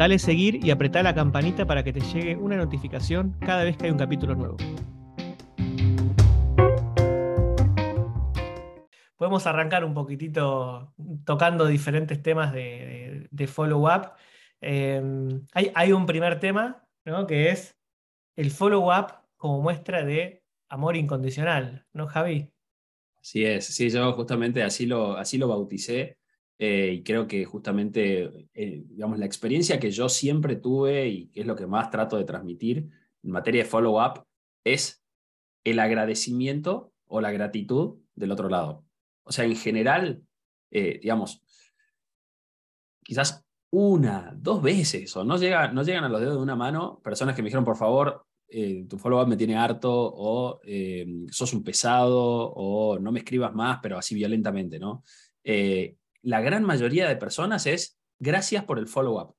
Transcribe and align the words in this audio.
Dale 0.00 0.18
seguir 0.18 0.64
y 0.64 0.70
apretá 0.70 1.02
la 1.02 1.14
campanita 1.14 1.66
para 1.66 1.84
que 1.84 1.92
te 1.92 2.00
llegue 2.00 2.34
una 2.34 2.56
notificación 2.56 3.36
cada 3.38 3.64
vez 3.64 3.76
que 3.76 3.84
hay 3.84 3.90
un 3.90 3.98
capítulo 3.98 4.34
nuevo. 4.34 4.56
Podemos 9.16 9.46
arrancar 9.46 9.84
un 9.84 9.92
poquitito 9.92 10.94
tocando 11.26 11.66
diferentes 11.66 12.22
temas 12.22 12.50
de, 12.54 13.46
follow-up. 13.46 14.12
Em, 14.62 15.46
hay, 15.52 15.92
un 15.92 16.06
primer 16.06 16.40
tema, 16.40 16.82
que 17.28 17.50
es 17.50 17.78
el 18.36 18.50
follow-up 18.50 19.12
como 19.36 19.60
muestra 19.60 20.02
de 20.02 20.42
amor 20.70 20.96
incondicional, 20.96 21.84
¿no, 21.92 22.06
Javi? 22.06 22.50
Así 23.20 23.44
es, 23.44 23.66
sí, 23.66 23.90
yo 23.90 24.14
justamente 24.14 24.62
así 24.62 24.86
lo, 24.86 25.18
así 25.18 25.36
lo 25.36 25.48
bauticé 25.48 26.19
eh, 26.62 26.92
y 26.92 27.02
creo 27.02 27.26
que 27.26 27.46
justamente, 27.46 28.48
eh, 28.52 28.82
digamos, 28.84 29.18
la 29.18 29.24
experiencia 29.24 29.80
que 29.80 29.90
yo 29.90 30.10
siempre 30.10 30.56
tuve 30.56 31.08
y 31.08 31.28
que 31.28 31.40
es 31.40 31.46
lo 31.46 31.56
que 31.56 31.66
más 31.66 31.90
trato 31.90 32.18
de 32.18 32.24
transmitir 32.24 32.86
en 33.22 33.30
materia 33.30 33.62
de 33.62 33.68
follow-up 33.68 34.24
es 34.62 35.02
el 35.64 35.78
agradecimiento 35.78 36.92
o 37.06 37.22
la 37.22 37.32
gratitud 37.32 38.00
del 38.14 38.30
otro 38.30 38.50
lado. 38.50 38.84
O 39.22 39.32
sea, 39.32 39.46
en 39.46 39.56
general, 39.56 40.22
eh, 40.70 40.98
digamos, 41.00 41.42
quizás 43.02 43.42
una, 43.72 44.34
dos 44.36 44.60
veces, 44.60 45.16
o 45.16 45.24
no, 45.24 45.38
llega, 45.38 45.72
no 45.72 45.82
llegan 45.82 46.04
a 46.04 46.10
los 46.10 46.20
dedos 46.20 46.36
de 46.36 46.42
una 46.42 46.56
mano 46.56 47.00
personas 47.02 47.34
que 47.34 47.40
me 47.40 47.46
dijeron, 47.46 47.64
por 47.64 47.78
favor, 47.78 48.26
tu 48.86 48.98
follow-up 48.98 49.28
me 49.28 49.36
tiene 49.38 49.56
harto, 49.56 49.90
o 49.90 50.60
sos 51.30 51.54
un 51.54 51.62
pesado, 51.62 52.52
o 52.52 52.98
no 52.98 53.12
me 53.12 53.20
escribas 53.20 53.54
más, 53.54 53.78
pero 53.80 53.96
así 53.96 54.14
violentamente, 54.14 54.78
¿no? 54.78 55.04
La 56.22 56.40
gran 56.40 56.64
mayoría 56.64 57.08
de 57.08 57.16
personas 57.16 57.66
es 57.66 57.98
gracias 58.18 58.64
por 58.64 58.78
el 58.78 58.86
follow-up. 58.86 59.34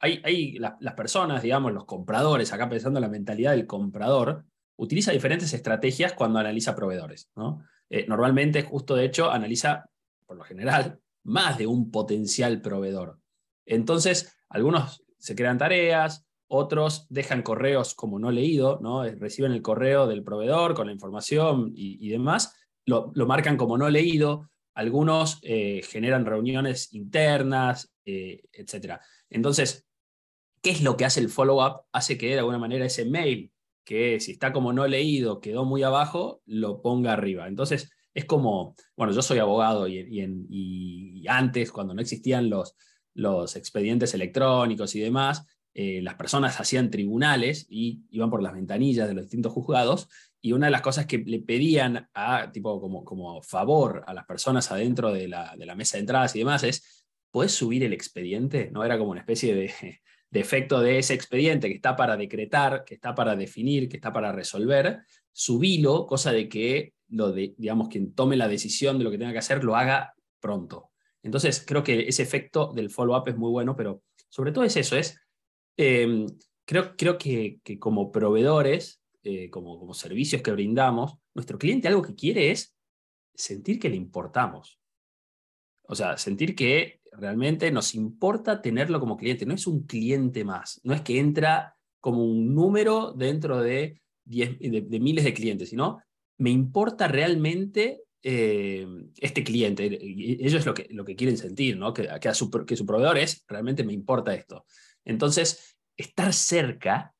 Hay, 0.00 0.20
hay 0.24 0.58
las 0.58 0.94
personas, 0.94 1.42
digamos, 1.42 1.72
los 1.72 1.86
compradores, 1.86 2.52
acá 2.52 2.68
pensando 2.68 2.98
en 2.98 3.02
la 3.02 3.08
mentalidad 3.08 3.52
del 3.52 3.66
comprador, 3.66 4.44
utiliza 4.76 5.12
diferentes 5.12 5.52
estrategias 5.54 6.12
cuando 6.12 6.38
analiza 6.38 6.74
proveedores. 6.74 7.30
¿no? 7.36 7.62
Eh, 7.88 8.06
normalmente, 8.08 8.62
justo 8.62 8.96
de 8.96 9.04
hecho, 9.04 9.30
analiza, 9.30 9.88
por 10.26 10.36
lo 10.36 10.44
general, 10.44 11.00
más 11.22 11.56
de 11.58 11.66
un 11.66 11.90
potencial 11.90 12.60
proveedor. 12.60 13.18
Entonces, 13.64 14.36
algunos 14.48 15.02
se 15.18 15.34
crean 15.34 15.58
tareas, 15.58 16.26
otros 16.48 17.06
dejan 17.08 17.42
correos 17.42 17.94
como 17.94 18.18
no 18.18 18.30
leído, 18.30 18.78
¿no? 18.82 19.04
reciben 19.04 19.52
el 19.52 19.62
correo 19.62 20.06
del 20.06 20.22
proveedor 20.22 20.74
con 20.74 20.86
la 20.86 20.92
información 20.92 21.72
y, 21.74 22.08
demás, 22.10 22.54
lo, 22.84 23.10
lo, 23.14 23.26
marcan 23.26 23.56
como 23.56 23.78
no 23.78 23.88
leído, 23.88 24.50
algunos 24.74 25.38
eh, 25.42 25.82
generan 25.88 26.26
reuniones 26.26 26.92
internas, 26.92 27.92
eh, 28.04 28.42
etc. 28.52 29.00
Entonces, 29.30 29.86
¿qué 30.60 30.70
es 30.70 30.82
lo 30.82 30.96
que 30.96 31.04
hace 31.04 31.20
el 31.20 31.28
follow-up? 31.28 31.82
Hace 31.92 32.18
que 32.18 32.28
de 32.28 32.38
alguna 32.40 32.58
manera 32.58 32.84
ese 32.84 33.04
mail, 33.04 33.52
que 33.84 34.18
si 34.20 34.32
está 34.32 34.52
como 34.52 34.72
no 34.72 34.86
leído, 34.86 35.40
quedó 35.40 35.64
muy 35.64 35.82
abajo, 35.82 36.42
lo 36.46 36.82
ponga 36.82 37.12
arriba. 37.12 37.46
Entonces, 37.46 37.90
es 38.14 38.24
como, 38.24 38.74
bueno, 38.96 39.12
yo 39.12 39.22
soy 39.22 39.38
abogado 39.38 39.86
y, 39.88 41.24
antes, 41.28 41.72
cuando 41.72 41.94
no 41.94 42.00
existían 42.00 42.50
los, 42.50 42.76
expedientes 43.56 44.14
electrónicos 44.14 44.94
y 44.94 45.00
demás, 45.00 45.46
eh, 45.74 46.00
las 46.02 46.14
personas 46.14 46.60
hacían 46.60 46.90
tribunales 46.90 47.66
y 47.68 48.02
iban 48.10 48.30
por 48.30 48.42
las 48.42 48.54
ventanillas 48.54 49.08
de 49.08 49.14
los 49.14 49.24
distintos 49.24 49.52
juzgados 49.52 50.08
y 50.44 50.52
una 50.52 50.66
de 50.66 50.72
las 50.72 50.82
cosas 50.82 51.06
que 51.06 51.16
le 51.16 51.40
pedían 51.40 52.10
a, 52.12 52.52
tipo, 52.52 52.78
como, 52.78 53.02
como 53.02 53.40
favor 53.40 54.04
a 54.06 54.12
las 54.12 54.26
personas 54.26 54.70
adentro 54.70 55.10
de 55.10 55.26
la, 55.26 55.56
de 55.56 55.64
la 55.64 55.74
mesa 55.74 55.96
de 55.96 56.02
entradas 56.02 56.36
y 56.36 56.40
demás 56.40 56.62
es, 56.64 57.06
¿puedes 57.30 57.52
subir 57.52 57.82
el 57.82 57.94
expediente? 57.94 58.68
¿No? 58.70 58.84
Era 58.84 58.98
como 58.98 59.12
una 59.12 59.20
especie 59.20 59.54
de, 59.54 59.72
de 60.30 60.40
efecto 60.40 60.82
de 60.82 60.98
ese 60.98 61.14
expediente 61.14 61.68
que 61.68 61.76
está 61.76 61.96
para 61.96 62.18
decretar, 62.18 62.84
que 62.84 62.92
está 62.92 63.14
para 63.14 63.34
definir, 63.36 63.88
que 63.88 63.96
está 63.96 64.12
para 64.12 64.32
resolver, 64.32 65.00
subilo, 65.32 66.04
cosa 66.04 66.30
de 66.30 66.46
que 66.46 66.92
lo 67.08 67.32
digamos, 67.32 67.88
quien 67.88 68.12
tome 68.12 68.36
la 68.36 68.46
decisión 68.46 68.98
de 68.98 69.04
lo 69.04 69.10
que 69.10 69.16
tenga 69.16 69.32
que 69.32 69.38
hacer 69.38 69.64
lo 69.64 69.76
haga 69.76 70.12
pronto. 70.40 70.90
Entonces, 71.22 71.64
creo 71.66 71.82
que 71.82 72.00
ese 72.00 72.22
efecto 72.22 72.70
del 72.74 72.90
follow-up 72.90 73.28
es 73.28 73.36
muy 73.38 73.50
bueno, 73.50 73.76
pero 73.76 74.02
sobre 74.28 74.52
todo 74.52 74.64
es 74.64 74.76
eso, 74.76 74.94
es, 74.94 75.18
eh, 75.78 76.26
creo, 76.66 76.94
creo 76.98 77.16
que, 77.16 77.60
que 77.64 77.78
como 77.78 78.12
proveedores 78.12 79.00
eh, 79.24 79.50
como, 79.50 79.78
como 79.78 79.94
servicios 79.94 80.42
que 80.42 80.52
brindamos, 80.52 81.16
nuestro 81.34 81.58
cliente 81.58 81.88
algo 81.88 82.02
que 82.02 82.14
quiere 82.14 82.50
es 82.50 82.76
sentir 83.34 83.78
que 83.78 83.88
le 83.88 83.96
importamos. 83.96 84.78
O 85.86 85.94
sea, 85.94 86.16
sentir 86.16 86.54
que 86.54 87.00
realmente 87.12 87.70
nos 87.70 87.94
importa 87.94 88.60
tenerlo 88.60 89.00
como 89.00 89.16
cliente. 89.16 89.46
No 89.46 89.54
es 89.54 89.66
un 89.66 89.84
cliente 89.84 90.44
más, 90.44 90.80
no 90.84 90.94
es 90.94 91.02
que 91.02 91.18
entra 91.18 91.76
como 92.00 92.24
un 92.24 92.54
número 92.54 93.12
dentro 93.12 93.62
de, 93.62 94.00
miles 94.26 95.24
de 95.24 95.34
clientes, 95.34 95.70
sino 95.70 96.02
me 96.38 96.50
importa 96.50 97.08
realmente 97.08 98.02
eh, 98.22 98.86
este 99.18 99.42
cliente. 99.42 99.86
Ellos 99.86 100.66
lo 100.66 100.74
que, 100.74 100.86
lo 100.90 101.04
que 101.04 101.16
quieren 101.16 101.38
sentir, 101.38 101.78
¿no? 101.78 101.94
que, 101.94 102.08
que, 102.20 102.34
su, 102.34 102.50
que 102.50 102.76
su 102.76 102.84
proveedor 102.84 103.16
es, 103.16 103.42
realmente 103.48 103.84
me 103.84 103.94
importa 103.94 104.34
esto. 104.34 104.66
Entonces, 105.04 105.78
estar 105.96 106.32
cerca 106.32 107.13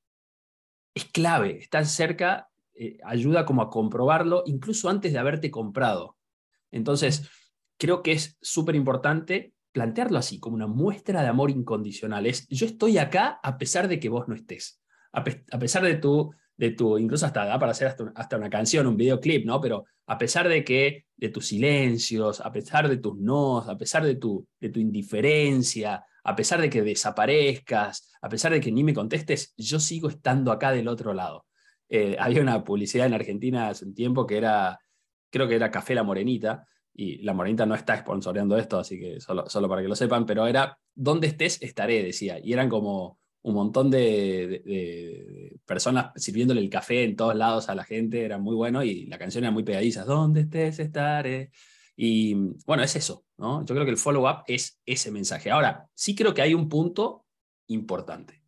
es 0.94 1.04
clave, 1.06 1.58
estar 1.58 1.84
cerca 1.86 2.48
eh, 2.74 2.98
ayuda 3.04 3.44
como 3.44 3.62
a 3.62 3.70
comprobarlo 3.70 4.42
incluso 4.46 4.88
antes 4.88 5.12
de 5.12 5.18
haberte 5.18 5.50
comprado. 5.50 6.16
Entonces, 6.70 7.28
creo 7.78 8.02
que 8.02 8.12
es 8.12 8.36
súper 8.40 8.74
importante 8.74 9.52
plantearlo 9.72 10.18
así, 10.18 10.38
como 10.38 10.54
una 10.54 10.68
muestra 10.68 11.22
de 11.22 11.28
amor 11.28 11.50
incondicional. 11.50 12.26
Es, 12.26 12.48
yo 12.48 12.66
estoy 12.66 12.98
acá 12.98 13.40
a 13.42 13.58
pesar 13.58 13.88
de 13.88 13.98
que 13.98 14.08
vos 14.08 14.28
no 14.28 14.34
estés, 14.34 14.80
a, 15.12 15.24
pesar 15.24 15.82
de 15.82 15.96
tu, 15.96 16.32
de 16.56 16.70
tu, 16.70 16.96
incluso 16.96 17.26
hasta 17.26 17.44
da 17.44 17.58
para 17.58 17.72
hacer 17.72 17.88
hasta, 18.14 18.36
una 18.36 18.50
canción, 18.50 18.86
un 18.86 18.96
videoclip, 18.96 19.44
¿no? 19.44 19.60
Pero 19.60 19.84
a 20.06 20.16
pesar 20.16 20.48
de 20.48 20.64
que, 20.64 21.06
de 21.16 21.28
tus 21.28 21.48
silencios, 21.48 22.40
a 22.40 22.52
pesar 22.52 22.88
de 22.88 22.98
tus 22.98 23.16
nos, 23.18 23.68
a 23.68 23.76
pesar 23.76 24.04
de 24.04 24.14
tu, 24.14 24.46
de 24.60 24.68
tu 24.68 24.78
indiferencia, 24.78 26.04
a 26.24 26.34
pesar 26.34 26.60
de 26.60 26.70
que 26.70 26.82
desaparezcas, 26.82 28.10
a 28.20 28.28
pesar 28.28 28.52
de 28.52 28.60
que 28.60 28.72
ni 28.72 28.82
me 28.82 28.94
contestes, 28.94 29.54
yo 29.56 29.78
sigo 29.78 30.08
estando 30.08 30.50
acá 30.50 30.72
del 30.72 30.88
otro 30.88 31.12
lado. 31.12 31.46
Eh, 31.88 32.16
había 32.18 32.42
una 32.42 32.64
publicidad 32.64 33.06
en 33.06 33.14
Argentina 33.14 33.68
hace 33.68 33.84
un 33.84 33.94
tiempo 33.94 34.26
que 34.26 34.38
era, 34.38 34.80
creo 35.30 35.46
que 35.46 35.54
era 35.54 35.70
Café 35.70 35.94
La 35.94 36.02
Morenita, 36.02 36.66
y 36.96 37.22
La 37.22 37.34
Morenita 37.34 37.66
no 37.66 37.74
está 37.74 37.96
sponsoreando 37.98 38.56
esto, 38.56 38.78
así 38.78 38.98
que 38.98 39.20
solo, 39.20 39.48
solo 39.48 39.68
para 39.68 39.82
que 39.82 39.88
lo 39.88 39.96
sepan, 39.96 40.24
pero 40.26 40.46
era, 40.46 40.78
donde 40.94 41.26
estés, 41.26 41.60
estaré, 41.60 42.02
decía, 42.02 42.38
y 42.42 42.52
eran 42.52 42.68
como 42.68 43.18
un 43.42 43.54
montón 43.54 43.90
de, 43.90 45.52
personas 45.66 46.12
sirviéndole 46.16 46.60
el 46.60 46.70
café 46.70 47.04
en 47.04 47.16
todos 47.16 47.34
lados 47.34 47.68
a 47.68 47.74
la 47.74 47.84
gente, 47.84 48.24
era 48.24 48.38
muy 48.38 48.54
bueno, 48.54 48.82
y 48.82 49.06
la 49.06 49.18
canción 49.18 49.44
era 49.44 49.50
muy 49.50 49.64
pegadiza, 49.64 50.04
donde 50.04 50.42
estés, 50.42 50.78
estaré. 50.78 51.50
Y 51.96 52.34
bueno, 52.66 52.82
es 52.82 52.96
eso, 52.96 53.24
¿no? 53.36 53.64
Yo 53.64 53.74
creo 53.74 53.84
que 53.84 53.92
el 53.92 53.96
follow-up 53.96 54.42
es 54.46 54.80
ese 54.84 55.10
mensaje. 55.10 55.50
Ahora, 55.50 55.88
sí 55.94 56.14
creo 56.14 56.34
que 56.34 56.42
hay 56.42 56.54
un 56.54 56.68
punto 56.68 57.24
importante, 57.68 58.42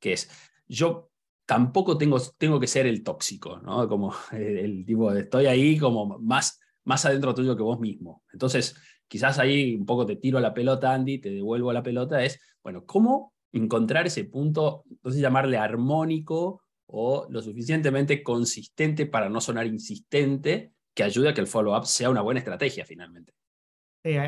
que 0.00 0.14
es, 0.14 0.30
yo 0.66 1.10
tampoco 1.44 1.96
tengo, 1.98 2.18
tengo 2.38 2.58
que 2.58 2.66
ser 2.66 2.86
el 2.86 3.02
tóxico, 3.02 3.58
¿no? 3.58 3.88
Como 3.88 4.14
el, 4.32 4.84
tipo 4.84 5.12
de 5.12 5.22
estoy 5.22 5.46
ahí 5.46 5.78
como 5.78 6.18
más, 6.18 6.60
más 6.84 7.04
adentro 7.04 7.34
tuyo 7.34 7.56
que 7.56 7.62
vos 7.62 7.78
mismo. 7.78 8.22
Entonces, 8.32 8.74
quizás 9.08 9.38
ahí 9.38 9.76
un 9.76 9.86
poco 9.86 10.06
te 10.06 10.16
tiro 10.16 10.40
la 10.40 10.54
pelota, 10.54 10.92
Andy, 10.92 11.18
te 11.18 11.30
devuelvo 11.30 11.72
la 11.72 11.82
pelota, 11.82 12.24
es, 12.24 12.40
bueno, 12.62 12.84
¿cómo 12.86 13.34
encontrar 13.52 14.06
ese 14.06 14.24
punto, 14.24 14.84
entonces 14.90 15.20
llamarle 15.20 15.56
armónico 15.56 16.62
o 16.86 17.26
lo 17.30 17.40
suficientemente 17.42 18.22
consistente 18.22 19.06
para 19.06 19.28
no 19.28 19.40
sonar 19.40 19.66
insistente 19.66 20.72
que 20.96 21.04
ayude 21.04 21.28
a 21.28 21.34
que 21.34 21.42
el 21.42 21.46
follow-up 21.46 21.84
sea 21.84 22.08
una 22.08 22.22
buena 22.22 22.40
estrategia 22.40 22.86
finalmente. 22.86 23.34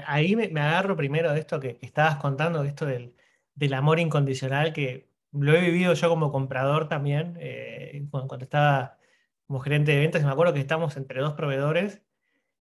ahí 0.07 0.37
me, 0.37 0.45
agarro 0.61 0.97
primero 0.97 1.33
de 1.33 1.41
esto 1.41 1.59
que, 1.59 1.79
estabas 1.81 2.17
contando, 2.17 2.63
de 2.63 2.69
esto 2.69 2.85
del, 2.85 3.15
del, 3.55 3.73
amor 3.73 3.99
incondicional, 3.99 4.75
que 4.75 5.09
lo 5.33 5.55
he 5.55 5.61
vivido 5.63 5.95
yo 5.95 6.09
como 6.11 6.31
comprador 6.31 6.87
también, 6.87 7.39
eh, 7.41 8.07
cuando, 8.11 8.37
estaba 8.37 8.99
como 9.47 9.61
gerente 9.61 9.93
de 9.93 10.01
ventas, 10.01 10.21
y 10.21 10.27
me 10.27 10.31
acuerdo 10.31 10.53
que 10.53 10.61
estamos 10.61 10.97
entre 10.99 11.23
dos 11.23 11.33
proveedores, 11.33 12.03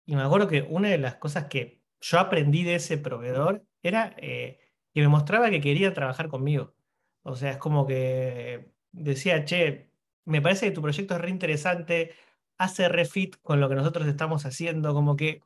y 0.06 0.16
me 0.16 0.22
acuerdo 0.22 0.48
que 0.48 0.62
una 0.62 0.88
de 0.88 0.98
las 0.98 1.16
cosas 1.16 1.44
que 1.46 1.82
yo 2.00 2.18
aprendí 2.18 2.64
de 2.64 2.76
ese 2.76 2.96
proveedor 2.96 3.66
era 3.82 4.14
eh, 4.16 4.60
que 4.94 5.02
me 5.02 5.08
mostraba 5.08 5.50
que 5.50 5.60
quería 5.60 5.92
trabajar 5.92 6.28
conmigo. 6.28 6.74
O 7.22 7.36
sea, 7.36 7.52
es 7.52 7.56
como 7.58 7.86
que 7.86 8.72
decía, 8.92 9.44
che, 9.44 9.90
me 10.24 10.40
parece 10.40 10.66
que 10.66 10.72
tu 10.72 10.80
proyecto 10.82 11.14
es 11.14 11.20
re 11.20 11.30
interesante, 11.30 12.14
hace 12.60 12.90
refit 12.90 13.36
con 13.42 13.58
lo 13.58 13.70
que 13.70 13.74
nosotros 13.74 14.06
estamos 14.06 14.44
haciendo, 14.44 14.92
como 14.92 15.16
que 15.16 15.40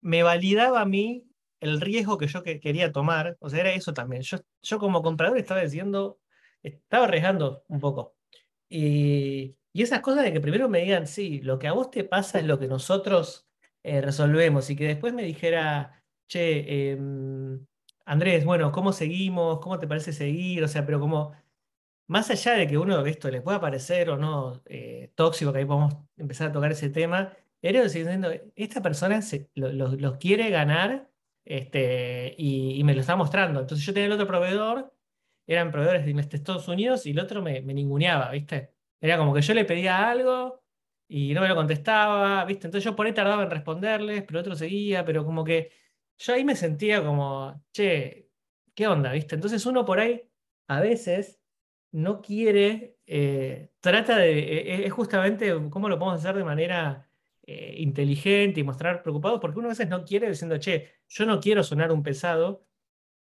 me 0.00 0.22
validaba 0.22 0.80
a 0.80 0.84
mí 0.86 1.24
el 1.60 1.80
riesgo 1.80 2.18
que 2.18 2.28
yo 2.28 2.44
quería 2.44 2.92
tomar, 2.92 3.36
o 3.40 3.50
sea, 3.50 3.60
era 3.60 3.72
eso 3.72 3.92
también. 3.94 4.22
Yo, 4.22 4.38
yo 4.62 4.78
como 4.78 5.02
comprador 5.02 5.38
estaba 5.38 5.60
diciendo, 5.60 6.20
estaba 6.62 7.06
arriesgando 7.06 7.64
un 7.66 7.80
poco. 7.80 8.14
Y, 8.68 9.56
y, 9.72 9.82
esas 9.82 10.00
cosas 10.00 10.22
de 10.24 10.32
que 10.32 10.40
primero 10.40 10.68
me 10.68 10.82
digan, 10.82 11.08
sí, 11.08 11.40
lo 11.42 11.58
que 11.58 11.66
a 11.66 11.72
vos 11.72 11.90
te 11.90 12.04
pasa 12.04 12.38
es 12.38 12.46
lo 12.46 12.60
que 12.60 12.68
nosotros 12.68 13.48
eh, 13.82 14.00
resolvemos, 14.00 14.70
y 14.70 14.76
que 14.76 14.86
después 14.86 15.12
me 15.14 15.24
dijera, 15.24 16.04
che, 16.28 16.92
em, 16.92 17.66
Andrés, 18.04 18.44
bueno, 18.44 18.70
¿cómo 18.70 18.92
seguimos? 18.92 19.58
¿Cómo 19.60 19.80
te 19.80 19.88
parece 19.88 20.12
seguir? 20.12 20.62
O 20.62 20.68
sea, 20.68 20.86
pero 20.86 21.00
como 21.00 21.32
más 22.08 22.30
allá 22.30 22.54
de 22.54 22.66
que 22.66 22.78
uno 22.78 23.04
esto 23.06 23.30
le 23.30 23.42
pueda 23.42 23.60
parecer 23.60 24.10
o 24.10 24.16
no 24.16 24.62
eh, 24.66 25.12
tóxico, 25.14 25.52
que 25.52 25.60
ahí 25.60 25.64
podemos 25.64 25.94
empezar 26.16 26.48
a 26.48 26.52
tocar 26.52 26.72
ese 26.72 26.90
tema, 26.90 27.32
era 27.62 27.82
diciendo, 27.82 28.30
esta 28.56 28.82
persona 28.82 29.20
se, 29.22 29.50
los 29.54 30.16
quiere 30.18 30.50
ganar 30.50 31.10
este, 31.44 32.34
y, 32.38 32.82
me 32.84 32.94
lo 32.94 33.00
está 33.00 33.16
mostrando. 33.16 33.60
Entonces 33.60 33.86
yo 33.86 33.92
tenía 33.92 34.06
el 34.06 34.12
otro 34.12 34.26
proveedor, 34.26 34.94
eran 35.46 35.70
proveedores 35.70 36.04
de 36.06 36.36
Estados 36.36 36.68
Unidos 36.68 37.06
y 37.06 37.10
el 37.12 37.20
otro 37.20 37.42
me, 37.42 37.60
me 37.62 37.74
ninguneaba, 37.74 38.30
¿viste? 38.30 38.74
Era 39.00 39.18
como 39.18 39.34
que 39.34 39.42
yo 39.42 39.54
le 39.54 39.64
pedía 39.64 40.08
algo 40.10 40.62
y 41.08 41.34
no 41.34 41.40
me 41.40 41.48
lo 41.48 41.56
contestaba, 41.56 42.44
¿viste? 42.44 42.66
Entonces 42.66 42.84
yo 42.84 42.96
por 42.96 43.06
ahí 43.06 43.14
tardaba 43.14 43.44
en 43.44 43.50
responderles, 43.50 44.24
pero 44.24 44.40
otro 44.40 44.54
seguía, 44.56 45.04
pero 45.04 45.24
como 45.24 45.44
que 45.44 45.72
yo 46.18 46.34
ahí 46.34 46.44
me 46.44 46.56
sentía 46.56 47.04
como, 47.04 47.64
che, 47.72 48.30
¿qué 48.74 48.86
onda, 48.86 49.12
viste? 49.12 49.34
Entonces 49.34 49.64
uno 49.66 49.84
por 49.84 50.00
ahí 50.00 50.22
a 50.68 50.80
veces 50.80 51.40
no 51.92 52.20
quiere, 52.20 52.98
eh, 53.06 53.70
trata 53.80 54.16
de, 54.16 54.38
e, 54.38 54.74
e, 54.74 54.86
es 54.86 54.92
justamente 54.92 55.52
cómo 55.70 55.88
lo 55.88 55.98
podemos 55.98 56.20
hacer 56.20 56.36
de 56.36 56.44
manera 56.44 57.08
eh, 57.42 57.76
inteligente 57.78 58.60
y 58.60 58.64
mostrar 58.64 59.02
preocupado, 59.02 59.40
porque 59.40 59.58
uno 59.58 59.68
a 59.68 59.70
veces 59.70 59.88
no 59.88 60.04
quiere 60.04 60.28
diciendo, 60.28 60.58
che, 60.58 60.88
yo 61.08 61.24
no 61.24 61.40
quiero 61.40 61.62
sonar 61.62 61.90
un 61.92 62.02
pesado, 62.02 62.66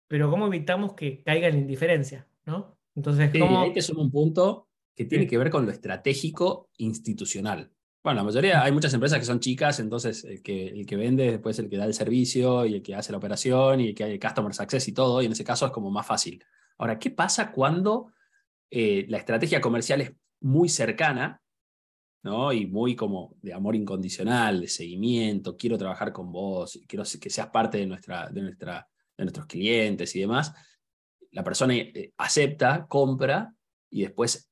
pero 0.07 0.29
cómo 0.29 0.47
evitamos 0.47 0.93
que 0.93 1.23
caiga 1.23 1.47
en 1.47 1.55
la 1.55 1.61
indiferencia, 1.61 2.27
¿no? 2.45 2.77
Entonces, 2.95 3.31
¿cómo... 3.31 3.61
ahí 3.61 3.73
te 3.73 3.81
un 3.93 4.11
punto 4.11 4.67
que 4.93 5.05
tiene 5.05 5.27
que 5.27 5.37
ver 5.37 5.49
con 5.49 5.65
lo 5.65 5.71
estratégico 5.71 6.69
institucional. 6.77 7.71
Bueno, 8.03 8.17
la 8.17 8.23
mayoría, 8.23 8.63
hay 8.63 8.71
muchas 8.71 8.93
empresas 8.93 9.19
que 9.19 9.25
son 9.25 9.39
chicas, 9.39 9.79
entonces 9.79 10.25
el 10.25 10.41
que, 10.41 10.67
el 10.67 10.85
que 10.85 10.95
vende 10.97 11.31
después 11.31 11.57
el 11.59 11.69
que 11.69 11.77
da 11.77 11.85
el 11.85 11.93
servicio 11.93 12.65
y 12.65 12.73
el 12.73 12.81
que 12.81 12.95
hace 12.95 13.11
la 13.11 13.19
operación 13.19 13.79
y 13.79 13.89
el 13.89 13.95
que 13.95 14.03
hay 14.03 14.19
customer 14.19 14.53
success 14.53 14.87
y 14.87 14.91
todo, 14.91 15.21
y 15.21 15.27
en 15.27 15.31
ese 15.31 15.43
caso 15.43 15.67
es 15.67 15.71
como 15.71 15.91
más 15.91 16.05
fácil. 16.05 16.43
Ahora, 16.77 16.97
¿qué 16.99 17.11
pasa 17.11 17.51
cuando 17.51 18.11
eh, 18.73 19.05
la 19.09 19.17
estrategia 19.17 19.59
comercial 19.59 19.99
es 19.99 20.13
muy 20.39 20.69
cercana 20.69 21.41
¿no? 22.23 22.53
y 22.53 22.65
muy 22.65 22.95
como 22.95 23.35
de 23.41 23.53
amor 23.53 23.75
incondicional, 23.75 24.61
de 24.61 24.69
seguimiento, 24.69 25.57
quiero 25.57 25.77
trabajar 25.77 26.13
con 26.13 26.31
vos, 26.31 26.79
quiero 26.87 27.03
que 27.19 27.29
seas 27.29 27.49
parte 27.49 27.79
de, 27.79 27.85
nuestra, 27.85 28.29
de, 28.29 28.41
nuestros 29.17 29.45
clientes 29.45 30.15
y 30.15 30.21
demás? 30.21 30.53
La 31.31 31.43
persona 31.43 31.75
eh, 31.75 32.13
acepta, 32.17 32.87
compra 32.87 33.53
y 33.89 34.03
después 34.03 34.49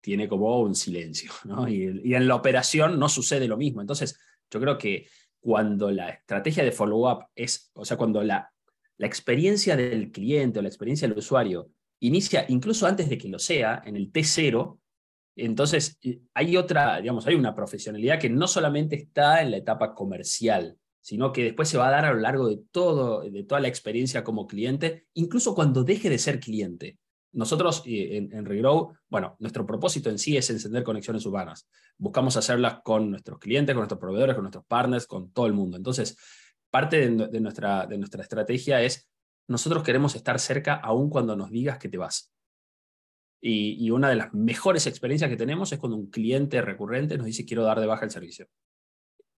tiene 0.00 0.28
como 0.28 0.60
un 0.60 0.76
silencio, 0.76 1.32
¿no? 1.44 1.68
Y, 1.68 2.14
en 2.14 2.28
la 2.28 2.36
operación 2.36 2.96
no 2.96 3.08
sucede 3.08 3.48
lo 3.48 3.56
mismo. 3.56 3.80
Entonces, 3.80 4.20
yo 4.50 4.60
creo 4.60 4.78
que 4.78 5.08
cuando 5.40 5.90
la 5.90 6.10
estrategia 6.10 6.62
de 6.62 6.70
follow-up 6.70 7.26
es, 7.34 7.72
o 7.74 7.84
sea, 7.84 7.96
cuando 7.96 8.22
la, 8.22 8.52
la 8.98 9.06
experiencia 9.08 9.76
del 9.76 10.12
cliente 10.12 10.60
o 10.60 10.62
la 10.62 10.68
experiencia 10.68 11.08
del 11.08 11.18
usuario 11.18 11.70
inicia 12.00 12.44
incluso 12.48 12.86
antes 12.86 13.08
de 13.08 13.18
que 13.18 13.28
lo 13.28 13.38
sea, 13.38 13.82
en 13.84 13.96
el 13.96 14.12
T0, 14.12 14.78
entonces 15.36 15.98
eh, 16.02 16.20
hay 16.34 16.56
otra, 16.56 17.00
digamos, 17.00 17.26
hay 17.26 17.34
una 17.34 17.54
profesionalidad 17.54 18.18
que 18.18 18.30
no 18.30 18.48
solamente 18.48 18.96
está 18.96 19.42
en 19.42 19.52
la 19.52 19.58
etapa 19.58 19.94
comercial, 19.94 20.76
sino 21.00 21.32
que 21.32 21.44
después 21.44 21.68
se 21.68 21.78
va 21.78 21.88
a 21.88 21.92
dar 21.92 22.04
a 22.04 22.12
lo 22.12 22.20
largo 22.20 22.48
de, 22.48 22.60
todo, 22.70 23.22
de 23.22 23.44
toda 23.44 23.60
la 23.60 23.68
experiencia 23.68 24.24
como 24.24 24.46
cliente, 24.46 25.06
incluso 25.14 25.54
cuando 25.54 25.84
deje 25.84 26.10
de 26.10 26.18
ser 26.18 26.40
cliente. 26.40 26.98
Nosotros 27.32 27.82
eh, 27.86 28.16
en, 28.16 28.32
en, 28.32 28.44
Regrow, 28.44 28.92
bueno, 29.08 29.36
nuestro 29.38 29.64
propósito 29.64 30.10
en 30.10 30.18
sí 30.18 30.36
es 30.36 30.50
encender 30.50 30.82
conexiones 30.82 31.24
urbanas. 31.26 31.68
Buscamos 31.96 32.36
hacerlas 32.36 32.80
con 32.82 33.10
nuestros 33.10 33.38
clientes, 33.38 33.74
con 33.74 33.80
nuestros 33.80 34.00
proveedores, 34.00 34.34
con 34.34 34.44
nuestros 34.44 34.64
partners, 34.66 35.06
con 35.06 35.30
todo 35.30 35.46
el 35.46 35.52
mundo. 35.52 35.76
Entonces, 35.76 36.16
parte 36.70 37.08
de, 37.08 37.40
nuestra, 37.40 37.86
de 37.86 37.98
nuestra 37.98 38.22
estrategia 38.22 38.82
es, 38.82 39.08
nosotros 39.48 39.82
queremos 39.82 40.14
estar 40.14 40.38
cerca 40.38 40.74
aún 40.74 41.10
cuando 41.10 41.36
nos 41.36 41.50
digas 41.50 41.78
que 41.78 41.88
te 41.88 41.98
vas. 41.98 42.32
Y, 43.40 43.90
una 43.90 44.08
de 44.08 44.16
las 44.16 44.34
mejores 44.34 44.86
experiencias 44.86 45.30
que 45.30 45.36
tenemos 45.36 45.72
es 45.72 45.78
cuando 45.78 45.96
un 45.96 46.10
cliente 46.10 46.60
recurrente 46.60 47.16
nos 47.16 47.26
dice, 47.26 47.44
quiero 47.44 47.62
dar 47.62 47.80
de 47.80 47.86
baja 47.86 48.04
el 48.04 48.10
servicio. 48.10 48.48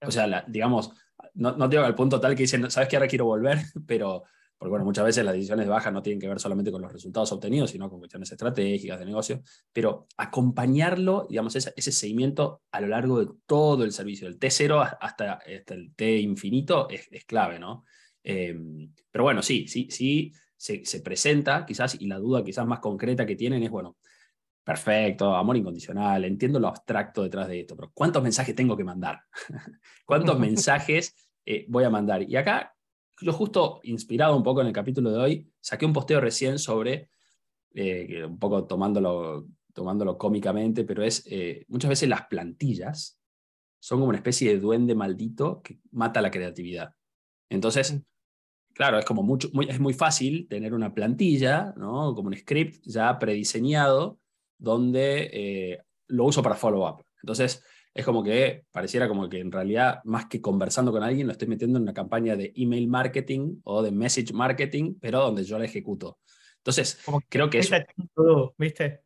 O 0.01 0.11
sea, 0.11 0.45
digamos, 0.49 0.91
no, 1.35 1.57
no 1.57 1.69
tengo 1.69 1.85
al 1.85 1.95
punto 1.95 2.19
tal 2.19 2.35
que 2.35 2.45
dicen, 2.45 2.71
sabes 2.71 2.89
que 2.89 2.97
ahora 2.97 3.09
quiero 3.09 3.27
volver, 3.27 3.59
pero 3.87 4.25
porque 4.61 4.73
bueno, 4.73 4.85
muchas 4.85 5.07
veces 5.07 5.25
las 5.25 5.33
decisiones 5.33 5.65
de 5.65 5.71
baja 5.71 5.91
no 5.91 6.03
tienen 6.03 6.21
que 6.21 6.29
ver 6.29 6.39
solamente 6.39 6.71
con 6.71 6.83
los 6.83 6.93
resultados 6.93 7.33
obtenidos, 7.33 7.71
sino 7.71 7.89
con 7.89 7.99
cuestiones 7.99 8.31
estratégicas 8.31 8.99
de 8.99 9.07
negocio, 9.07 9.43
pero 9.73 10.07
acompañarlo, 10.19 11.27
digamos, 11.31 11.57
ese, 11.57 11.73
ese 11.77 11.91
seguimiento 11.93 12.61
a 12.71 12.83
lo 12.83 12.89
largo 12.89 13.25
de 13.25 13.33
todo 13.47 13.85
el 13.85 13.93
servicio, 13.93 14.29
del 14.29 14.39
T0 14.39 14.99
hasta, 15.01 15.39
el 15.47 15.95
T 15.97 16.19
infinito 16.19 16.91
es, 16.91 17.09
clave, 17.25 17.59
¿no? 17.59 17.87
Eh, 18.23 18.57
pero 19.11 19.25
bueno, 19.25 19.43
sí, 19.43 19.67
sí, 19.69 19.89
sí, 19.91 20.33
se, 20.57 20.85
se, 20.85 21.01
presenta 21.01 21.65
quizás, 21.65 22.01
y 22.01 22.07
la 22.07 22.19
duda 22.19 22.45
quizás 22.45 22.67
más 22.67 22.81
concreta 22.81 23.25
que 23.27 23.37
tienen 23.37 23.63
es, 23.63 23.71
bueno, 23.71 23.97
perfecto, 24.63 25.35
amor 25.35 25.57
incondicional, 25.57 26.25
entiendo 26.25 26.61
lo 26.61 26.69
abstracto 26.69 27.23
detrás 27.23 27.49
de 27.49 27.61
esto, 27.61 27.75
pero 27.75 27.91
¿cuántos 27.93 28.23
mensajes 28.23 28.55
tengo 28.55 28.77
que 28.77 28.85
mandar? 28.85 29.21
¿Cuántos 30.07 30.39
mensajes 30.39 31.15
eh, 31.45 31.65
voy 31.69 31.85
a 31.85 31.91
mandar? 31.91 32.23
Y 32.23 32.37
acá 32.37 32.75
yo 33.21 33.33
justo 33.33 33.81
inspirado 33.83 34.37
un 34.37 34.43
poco 34.43 34.61
en 34.61 34.69
el 34.69 34.73
capítulo 34.73 35.11
de 35.11 35.19
hoy, 35.19 35.53
saqué 35.61 35.87
un 35.87 35.93
posteo 35.93 36.21
recién 36.21 36.59
sobre, 36.59 37.11
eh, 37.75 38.25
un 38.25 38.39
poco 38.39 38.67
tomándolo, 38.67 39.47
tomándolo 39.73 40.17
cómicamente, 40.17 40.85
pero 40.85 41.03
es, 41.03 41.27
eh, 41.27 41.65
muchas 41.69 41.91
veces 41.91 42.09
las 42.09 42.27
plantillas 42.27 43.21
son 43.79 43.99
como 43.99 44.11
una 44.11 44.19
especie 44.19 44.51
de 44.53 44.61
duende 44.61 44.95
maldito 44.95 45.63
que 45.63 45.81
mata 45.91 46.21
la 46.21 46.31
creatividad. 46.31 46.95
Entonces, 47.51 48.01
claro, 48.73 48.99
es 48.99 49.05
como 49.05 49.23
mucho, 49.23 49.51
muy, 49.53 49.69
es 49.69 49.79
muy 49.79 49.93
fácil 49.93 50.49
tener 50.49 50.73
una 50.73 50.95
plantilla, 50.95 51.75
¿no? 51.77 52.15
como 52.15 52.29
un 52.29 52.37
script 52.37 52.83
ya 52.87 53.19
prediseñado, 53.19 54.19
donde 54.57 55.31
eh, 55.33 55.83
lo 56.07 56.25
uso 56.25 56.43
para 56.43 56.55
follow-up. 56.55 57.05
Entonces, 57.23 57.63
es 57.93 58.05
como 58.05 58.23
que 58.23 58.65
pareciera 58.71 59.09
como 59.09 59.29
que 59.29 59.41
en 59.41 59.51
realidad, 59.51 60.01
más 60.05 60.27
que 60.27 60.41
conversando 60.41 60.93
con 60.93 61.03
alguien, 61.03 61.27
lo 61.27 61.33
estoy 61.33 61.49
metiendo 61.49 61.79
en 61.79 61.83
una 61.83 61.93
campaña 61.93 62.37
de 62.37 62.53
email 62.55 62.89
marketing 62.89 63.61
o 63.65 63.83
de 63.83 63.91
message 63.91 64.33
marketing, 64.33 64.95
pero 65.01 65.21
donde 65.21 65.45
yo 65.45 65.59
la 65.59 65.65
ejecuto. 65.65 66.19
Entonces, 66.59 67.01
creo 67.29 67.51
que 67.51 67.59
es... 67.59 67.71
¿Viste? 68.57 69.03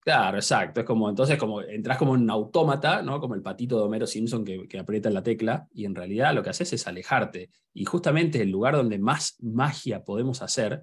Claro, 0.00 0.38
exacto. 0.38 0.80
Es 0.80 0.86
como, 0.86 1.08
entonces, 1.08 1.38
como 1.38 1.60
entras 1.60 1.98
como 1.98 2.12
un 2.12 2.30
autómata, 2.30 3.02
¿no? 3.02 3.20
Como 3.20 3.34
el 3.34 3.42
patito 3.42 3.76
de 3.76 3.82
Homero 3.82 4.06
Simpson 4.06 4.44
que, 4.44 4.66
que 4.66 4.78
aprieta 4.78 5.10
la 5.10 5.22
tecla, 5.22 5.68
y 5.72 5.84
en 5.84 5.94
realidad 5.94 6.34
lo 6.34 6.42
que 6.42 6.50
haces 6.50 6.72
es 6.72 6.86
alejarte. 6.86 7.50
Y 7.74 7.84
justamente 7.84 8.40
el 8.40 8.50
lugar 8.50 8.74
donde 8.74 8.98
más 8.98 9.36
magia 9.40 10.04
podemos 10.04 10.40
hacer 10.40 10.82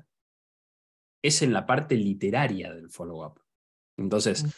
es 1.23 1.41
en 1.41 1.53
la 1.53 1.65
parte 1.65 1.95
literaria 1.95 2.73
del 2.73 2.89
follow-up. 2.89 3.41
Entonces, 3.97 4.43
mm. 4.43 4.49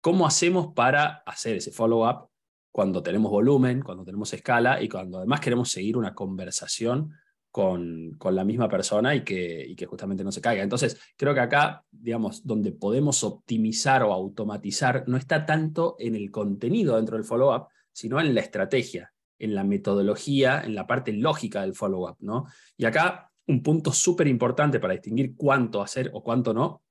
¿Cómo 0.00 0.26
hacemos 0.26 0.74
para 0.74 1.22
hacer 1.26 1.56
ese 1.56 1.72
follow-up 1.72 2.30
cuando 2.70 3.02
tenemos 3.02 3.30
volumen, 3.32 3.82
cuando 3.82 4.04
tenemos 4.04 4.32
escala 4.32 4.80
y 4.80 4.88
cuando 4.88 5.18
además 5.18 5.40
queremos 5.40 5.70
seguir 5.70 5.96
una 5.96 6.14
conversación 6.14 7.12
con, 7.50 8.12
con 8.18 8.34
la 8.34 8.44
misma 8.44 8.68
persona 8.68 9.14
y 9.14 9.24
que, 9.24 9.66
y 9.66 9.74
que 9.74 9.86
justamente 9.86 10.24
no 10.24 10.32
se 10.32 10.40
caiga? 10.40 10.62
Entonces, 10.62 11.00
creo 11.16 11.34
que 11.34 11.40
acá, 11.40 11.84
digamos, 11.90 12.46
donde 12.46 12.72
podemos 12.72 13.24
optimizar 13.24 14.02
o 14.02 14.12
automatizar 14.12 15.04
no 15.06 15.16
está 15.16 15.46
tanto 15.46 15.96
en 15.98 16.14
el 16.14 16.30
contenido 16.30 16.96
dentro 16.96 17.16
del 17.16 17.24
follow-up, 17.24 17.68
sino 17.92 18.20
en 18.20 18.34
la 18.34 18.40
estrategia, 18.40 19.12
en 19.38 19.54
la 19.54 19.64
metodología, 19.64 20.62
en 20.62 20.74
la 20.74 20.86
parte 20.86 21.12
lógica 21.12 21.62
del 21.62 21.74
follow-up, 21.74 22.16
¿no? 22.20 22.46
Y 22.76 22.84
acá 22.84 23.30
un 23.48 23.62
punto 23.62 23.92
súper 23.92 24.28
importante 24.28 24.78
para 24.78 24.92
distinguir 24.92 25.34
cuánto 25.34 25.82
hacer 25.82 26.10
o 26.12 26.22
cuánto 26.22 26.52
no, 26.52 26.82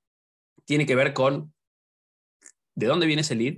tiene 0.65 0.85
que 0.85 0.95
ver 0.95 1.13
con 1.13 1.53
de 2.75 2.85
dónde 2.85 3.07
viene 3.07 3.21
ese 3.21 3.35
lead, 3.35 3.57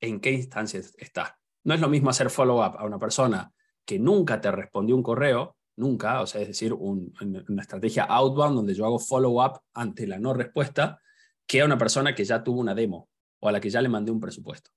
en 0.00 0.20
qué 0.20 0.32
instancia 0.32 0.80
está. 0.98 1.38
No 1.64 1.74
es 1.74 1.80
lo 1.80 1.88
mismo 1.88 2.10
hacer 2.10 2.30
follow-up 2.30 2.76
a 2.76 2.84
una 2.84 2.98
persona 2.98 3.52
que 3.84 3.98
nunca 3.98 4.40
te 4.40 4.50
respondió 4.50 4.94
un 4.94 5.02
correo, 5.02 5.56
nunca, 5.76 6.20
o 6.20 6.26
sea, 6.26 6.40
es 6.40 6.48
decir, 6.48 6.72
una 6.72 7.62
estrategia 7.62 8.04
outbound 8.04 8.56
donde 8.56 8.74
yo 8.74 8.84
hago 8.84 8.98
follow-up 8.98 9.60
ante 9.74 10.06
la 10.06 10.18
no 10.18 10.34
respuesta, 10.34 11.00
que 11.46 11.60
a 11.60 11.64
una 11.64 11.78
persona 11.78 12.14
que 12.14 12.24
ya 12.24 12.42
tuvo 12.42 12.60
una 12.60 12.74
demo 12.74 13.08
o 13.40 13.48
a 13.48 13.52
la 13.52 13.60
que 13.60 13.70
ya 13.70 13.82
le 13.82 13.88
mandé 13.88 14.10
un 14.12 14.20
presupuesto. 14.20 14.70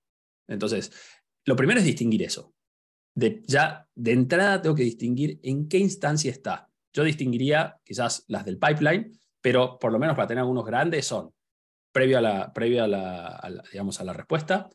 Entonces, 0.47 0.91
lo 1.45 1.55
primero 1.55 1.79
es 1.79 1.85
distinguir 1.85 2.23
eso. 2.23 2.53
Ya 3.15 3.87
de 3.95 4.11
entrada 4.11 4.61
tengo 4.61 4.75
que 4.75 4.83
distinguir 4.83 5.39
en 5.43 5.67
qué 5.69 5.77
instancia 5.77 6.31
está. 6.31 6.69
Yo 6.93 7.03
distinguiría 7.03 7.79
quizás 7.83 8.25
las 8.27 8.45
del 8.45 8.57
pipeline, 8.57 9.19
pero 9.41 9.77
por 9.79 9.91
lo 9.91 9.99
menos 9.99 10.15
para 10.15 10.27
tener 10.27 10.41
algunos 10.41 10.65
grandes 10.65 11.05
son 11.05 11.33
previo 11.93 12.17
a 12.17 12.21
la, 12.21 12.51
previo 12.51 12.83
a 12.83 12.87
la, 12.87 13.63
digamos, 13.71 14.01
a 14.01 14.03
la 14.03 14.11
respuesta, 14.11 14.69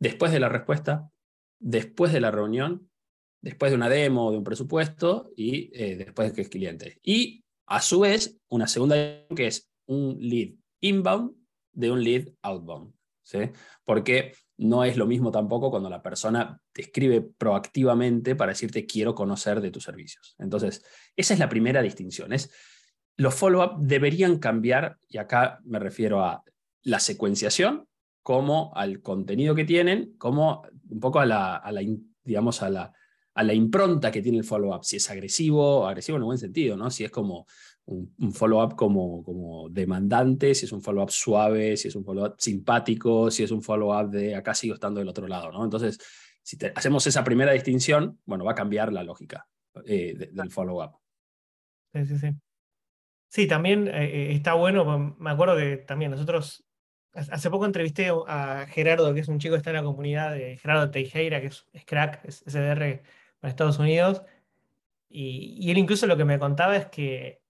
después 0.00 0.32
de 0.32 0.40
la 0.40 0.48
respuesta, 0.48 1.08
después 1.60 2.12
de 2.12 2.20
la 2.20 2.30
reunión, 2.30 2.87
después 3.40 3.70
de 3.70 3.76
una 3.76 3.88
demo, 3.88 4.30
de 4.30 4.38
un 4.38 4.44
presupuesto 4.44 5.30
y 5.36 5.70
eh, 5.72 5.96
después 5.96 6.28
de 6.28 6.34
que 6.34 6.42
es 6.42 6.48
cliente. 6.48 6.98
Y 7.02 7.44
a 7.66 7.80
su 7.80 8.00
vez, 8.00 8.36
una 8.48 8.66
segunda 8.66 8.96
que 9.34 9.46
es 9.46 9.70
un 9.86 10.16
lead 10.20 10.54
inbound 10.80 11.32
de 11.72 11.90
un 11.90 12.02
lead 12.02 12.28
outbound. 12.42 12.92
¿sí? 13.22 13.38
Porque 13.84 14.32
no 14.56 14.84
es 14.84 14.96
lo 14.96 15.06
mismo 15.06 15.30
tampoco 15.30 15.70
cuando 15.70 15.88
la 15.90 16.02
persona 16.02 16.60
te 16.72 16.82
escribe 16.82 17.20
proactivamente 17.20 18.34
para 18.34 18.52
decirte 18.52 18.86
quiero 18.86 19.14
conocer 19.14 19.60
de 19.60 19.70
tus 19.70 19.84
servicios. 19.84 20.34
Entonces, 20.38 20.84
esa 21.14 21.34
es 21.34 21.40
la 21.40 21.48
primera 21.48 21.82
distinción. 21.82 22.32
Es, 22.32 22.50
los 23.16 23.34
follow-up 23.34 23.78
deberían 23.80 24.38
cambiar, 24.38 24.96
y 25.08 25.18
acá 25.18 25.60
me 25.64 25.78
refiero 25.78 26.24
a 26.24 26.42
la 26.82 27.00
secuenciación, 27.00 27.86
como 28.22 28.72
al 28.74 29.00
contenido 29.00 29.54
que 29.54 29.64
tienen, 29.64 30.14
como 30.18 30.62
un 30.88 31.00
poco 31.00 31.20
a 31.20 31.26
la, 31.26 31.62
digamos, 32.24 32.62
a 32.62 32.70
la, 32.70 32.92
a 33.38 33.44
la 33.44 33.54
impronta 33.54 34.10
que 34.10 34.20
tiene 34.20 34.38
el 34.38 34.44
follow-up, 34.44 34.84
si 34.84 34.96
es 34.96 35.08
agresivo, 35.12 35.86
agresivo 35.86 36.16
en 36.16 36.24
un 36.24 36.26
buen 36.26 36.38
sentido, 36.38 36.76
¿no? 36.76 36.90
Si 36.90 37.04
es 37.04 37.10
como 37.12 37.46
un, 37.84 38.32
follow-up 38.32 38.74
como, 38.74 39.22
como 39.22 39.68
demandante, 39.68 40.56
si 40.56 40.64
es 40.66 40.72
un 40.72 40.82
follow-up 40.82 41.12
suave, 41.12 41.76
si 41.76 41.86
es 41.86 41.94
un 41.94 42.04
follow-up 42.04 42.34
simpático, 42.36 43.30
si 43.30 43.44
es 43.44 43.52
un 43.52 43.62
follow-up 43.62 44.10
de 44.10 44.34
acá 44.34 44.54
sigo 44.54 44.74
estando 44.74 44.98
del 44.98 45.08
otro 45.08 45.28
lado, 45.28 45.52
¿no? 45.52 45.62
Entonces, 45.62 46.00
si 46.42 46.58
hacemos 46.74 47.06
esa 47.06 47.22
primera 47.22 47.52
distinción, 47.52 48.18
bueno, 48.24 48.44
va 48.44 48.52
a 48.52 48.56
cambiar 48.56 48.92
la 48.92 49.04
lógica 49.04 49.46
eh, 49.86 50.16
del 50.32 50.50
follow-up. 50.50 50.96
Sí, 51.92 52.06
sí, 52.06 52.18
sí. 52.18 52.28
Sí, 53.28 53.46
también 53.46 53.86
eh, 53.86 54.30
eh, 54.30 54.32
está 54.32 54.54
bueno, 54.54 55.14
me 55.16 55.30
acuerdo 55.30 55.56
que 55.56 55.76
también 55.76 56.10
nosotros, 56.10 56.66
hace 57.12 57.50
poco 57.50 57.66
entrevisté 57.66 58.10
a 58.26 58.66
Gerardo, 58.68 59.14
que 59.14 59.20
es 59.20 59.28
un 59.28 59.38
chico 59.38 59.52
que 59.52 59.58
está 59.58 59.70
en 59.70 59.76
la 59.76 59.84
comunidad 59.84 60.32
de 60.32 60.56
Gerardo 60.56 60.90
Teijeira, 60.90 61.40
que 61.40 61.46
es, 61.46 61.64
crack, 61.86 62.24
es 62.24 62.42
SDR 62.44 63.00
para 63.40 63.50
Estados 63.50 63.78
Unidos, 63.78 64.22
y, 65.08 65.56
y, 65.60 65.70
él 65.70 65.78
incluso 65.78 66.06
lo 66.06 66.16
que 66.16 66.24
me 66.24 66.38
contaba 66.38 66.76
es 66.76 66.86
que 66.86 67.42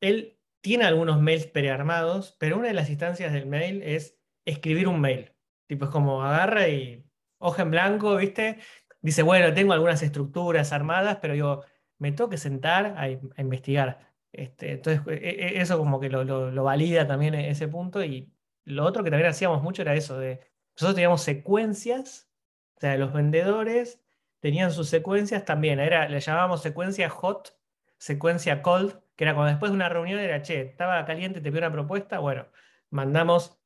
él 0.00 0.38
tiene 0.60 0.84
algunos 0.84 1.20
mails 1.20 1.46
prearmados, 1.46 2.36
pero 2.38 2.56
una 2.58 2.68
de 2.68 2.74
las 2.74 2.90
instancias 2.90 3.32
del 3.32 3.46
mail 3.46 3.82
es 3.82 4.18
escribir 4.44 4.88
un 4.88 5.00
mail. 5.00 5.32
Tipo, 5.66 5.86
es 5.86 5.90
como 5.90 6.22
agarra 6.22 6.68
y 6.68 7.04
hoja 7.38 7.62
en 7.62 7.70
blanco, 7.70 8.16
¿viste? 8.16 8.58
Dice, 9.00 9.22
bueno, 9.22 9.52
tengo 9.54 9.72
algunas 9.72 10.02
estructuras 10.02 10.72
armadas, 10.72 11.18
pero 11.20 11.34
yo 11.34 11.62
me 11.98 12.12
tengo 12.12 12.30
que 12.30 12.38
sentar 12.38 12.94
a, 12.96 13.08
investigar. 13.40 14.12
Este, 14.32 14.72
entonces, 14.72 15.02
e, 15.08 15.56
e, 15.56 15.60
eso 15.60 15.78
como 15.78 16.00
que 16.00 16.08
lo, 16.10 16.64
valida 16.64 17.06
también 17.06 17.34
e, 17.34 17.50
ese 17.50 17.68
punto. 17.68 18.02
Y 18.04 18.32
lo 18.64 18.84
otro 18.84 19.04
que 19.04 19.10
también 19.10 19.30
hacíamos 19.30 19.62
mucho 19.62 19.82
era 19.82 19.94
eso, 19.94 20.18
de 20.18 20.40
nosotros 20.74 20.94
teníamos 20.94 21.22
secuencias, 21.22 22.28
o 22.76 22.80
sea, 22.80 22.96
los 22.98 23.12
vendedores 23.12 24.00
tenían 24.46 24.70
sus 24.70 24.88
secuencias 24.88 25.44
también, 25.44 25.80
era, 25.80 26.08
le 26.08 26.20
llamábamos 26.20 26.62
secuencia 26.62 27.10
hot, 27.10 27.58
secuencia 27.98 28.62
cold, 28.62 28.94
que 29.16 29.24
era 29.24 29.34
cuando 29.34 29.50
después 29.50 29.72
de 29.72 29.76
una 29.76 29.88
reunión 29.88 30.20
era, 30.20 30.40
che, 30.40 30.60
estaba 30.60 31.04
caliente, 31.04 31.40
te 31.40 31.50
pido 31.50 31.66
una 31.66 31.72
propuesta, 31.72 32.20
bueno, 32.20 32.46
mandamos 32.88 33.58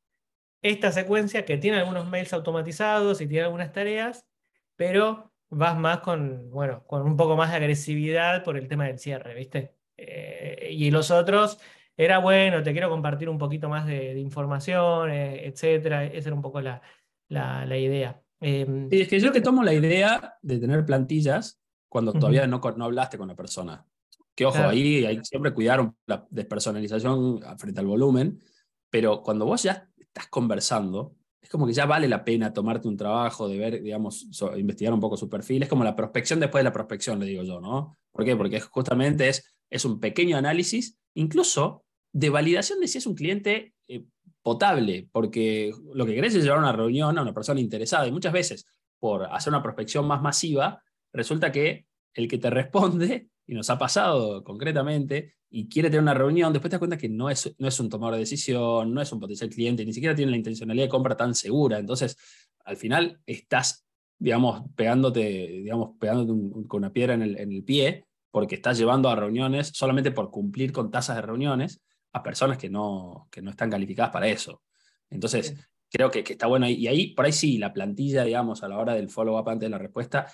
esta 0.63 0.91
secuencia 0.91 1.45
que 1.45 1.59
tiene 1.59 1.81
algunos 1.81 2.09
mails 2.09 2.33
automatizados 2.33 3.21
y 3.21 3.29
tiene 3.29 3.45
algunas 3.45 3.73
tareas, 3.73 4.27
pero 4.75 5.35
vas 5.51 5.77
más 5.77 6.01
con, 6.01 6.49
bueno, 6.51 6.83
con 6.87 7.03
un 7.03 7.15
poco 7.19 7.37
más 7.37 7.51
de 7.51 7.57
agresividad 7.57 8.43
por 8.43 8.57
el 8.57 8.67
tema 8.67 8.87
del 8.87 8.99
cierre, 8.99 9.35
¿viste? 9.35 9.77
Eh, 9.99 10.71
y 10.73 10.91
los 10.91 11.11
otros 11.11 11.61
era, 11.95 12.21
bueno, 12.21 12.63
te 12.63 12.73
quiero 12.73 12.89
compartir 12.89 13.29
un 13.29 13.37
poquito 13.37 13.69
más 13.69 13.85
de, 13.87 14.19
información, 14.19 15.11
eh, 15.11 15.47
etcétera. 15.47 16.07
Esa 16.07 16.31
era 16.31 16.37
un 16.37 16.43
poco 16.43 16.63
la, 16.63 16.81
la, 17.29 17.77
idea. 17.77 18.23
Em, 18.41 18.89
es 18.91 19.09
que 19.09 19.21
yo 19.21 19.31
te 19.33 19.41
tomo 19.41 19.63
la 19.63 19.75
idea 19.75 20.35
de 20.43 20.59
tener 20.59 20.85
plantillas 20.85 21.61
cuando 21.89 22.13
todavía 22.13 22.47
no, 22.47 22.61
no 22.77 22.85
hablaste 22.85 23.19
con 23.19 23.29
la 23.29 23.37
persona. 23.37 23.87
Que 24.35 24.47
ojo, 24.47 24.59
ahí 24.59 25.05
hay 25.05 25.21
siempre 25.23 25.53
cuidar 25.53 25.93
la 26.07 26.27
despersonalización 26.31 27.41
frente 27.59 27.81
al 27.81 27.87
volumen, 27.87 28.41
pero 28.89 29.23
cuando 29.23 29.45
vos 29.45 29.63
ya 29.63 29.89
estás 29.99 30.29
conversando, 30.29 31.17
es 31.43 31.49
como 31.49 31.67
que 31.67 31.73
ya 31.73 31.87
vale 31.87 32.09
la 32.09 32.25
pena 32.25 32.53
tomarte 32.53 32.89
un 32.89 32.97
trabajo 32.97 33.49
de 33.49 33.59
ver, 33.59 33.83
digamos, 33.83 34.29
investigar 34.57 34.95
un 34.95 35.01
poco 35.01 35.17
su 35.17 35.29
perfil. 35.29 35.63
Es 35.63 35.69
como 35.69 35.85
la 35.85 35.97
prospección 35.97 36.41
después 36.41 36.61
de 36.61 36.65
la 36.65 36.73
prospección, 36.73 37.19
le 37.19 37.27
digo 37.27 37.43
yo, 37.43 37.61
¿no? 37.61 37.97
¿Por 38.13 38.25
qué? 38.25 38.37
Porque 38.37 38.61
justamente 38.61 39.29
es, 39.29 39.45
es 39.69 39.85
un 39.85 40.01
pequeño 40.01 40.37
análisis, 40.37 40.99
incluso 41.15 41.85
de 42.13 42.31
validación 42.31 42.81
de 42.81 42.89
si 42.89 42.99
es 42.99 43.07
un 43.07 43.15
cliente 43.15 43.75
eh, 43.89 44.05
potable, 44.43 45.09
porque 45.13 45.73
lo 45.95 46.07
que 46.07 46.15
querés 46.15 46.35
es 46.35 46.45
llevar 46.45 46.61
una 46.61 46.73
reunión 46.73 47.19
a 47.19 47.23
una 47.23 47.35
persona 47.35 47.61
interesada 47.61 48.07
y 48.07 48.13
muchas 48.13 48.33
veces 48.33 48.67
por 48.99 49.25
hacer 49.25 49.53
una 49.53 49.63
prospección 49.63 50.07
más 50.07 50.23
masiva, 50.23 50.83
resulta 51.13 51.51
que 51.51 51.87
el 52.15 52.29
que 52.29 52.39
te 52.39 52.51
responde 52.51 53.29
y 53.47 53.55
nos 53.55 53.69
ha 53.71 53.79
pasado 53.79 54.45
concretamente, 54.45 55.35
y 55.51 55.69
quiere 55.69 55.91
tener 55.91 56.03
una 56.03 56.15
reunión, 56.15 56.53
después 56.53 56.71
te 56.71 56.75
das 56.77 56.79
cuenta 56.79 56.97
que 56.97 57.09
no 57.09 57.29
es, 57.29 57.53
no 57.59 57.67
es 57.67 57.81
un 57.81 57.89
tomador 57.89 58.15
de 58.15 58.21
decisión, 58.21 58.95
no 58.95 59.03
es 59.03 59.11
un 59.11 59.19
potencial 59.19 59.51
cliente, 59.51 59.85
ni 59.85 59.93
siquiera 59.93 60.15
tiene 60.15 60.31
la 60.31 60.37
intencionalidad 60.37 60.85
de 60.85 60.91
compra 60.91 61.17
tan 61.17 61.35
segura. 61.35 61.79
Entonces, 61.79 62.17
al 62.65 62.77
final 62.77 63.21
estás, 63.27 63.85
digamos, 64.19 64.63
pegándote, 64.77 65.21
digamos, 65.21 65.97
pegándote 65.99 66.69
con 66.69 66.79
una 66.79 66.93
piedra 66.93 67.15
en 67.15 67.23
el, 67.23 67.39
en 67.39 67.51
el 67.51 67.65
pie, 67.65 68.05
porque 68.31 68.55
estás 68.55 68.79
llevando 68.79 69.09
a 69.09 69.17
reuniones 69.17 69.73
solamente 69.75 70.13
por 70.13 70.31
cumplir 70.31 70.71
con 70.73 70.93
tasas 70.93 71.17
de 71.17 71.23
reuniones 71.23 71.83
a 72.13 72.23
personas 72.23 72.59
que 72.59 72.69
no, 72.69 73.29
que 73.31 73.43
no 73.43 73.51
están 73.51 73.71
calificadas 73.71 74.11
para 74.11 74.29
eso. 74.29 74.63
Entonces, 75.09 75.55
creo 75.91 76.11
que, 76.11 76.25
que, 76.25 76.33
está 76.35 76.47
bueno. 76.47 76.69
Y 76.69 76.87
ahí, 76.87 77.15
por 77.15 77.25
ahí 77.25 77.33
sí, 77.33 77.59
la 77.59 77.73
plantilla, 77.73 78.25
digamos, 78.25 78.63
a 78.63 78.69
la 78.69 78.79
hora 78.79 78.95
del 78.95 79.11
follow-up 79.11 79.49
antes 79.49 79.67
de 79.67 79.71
la 79.71 79.79
respuesta, 79.79 80.27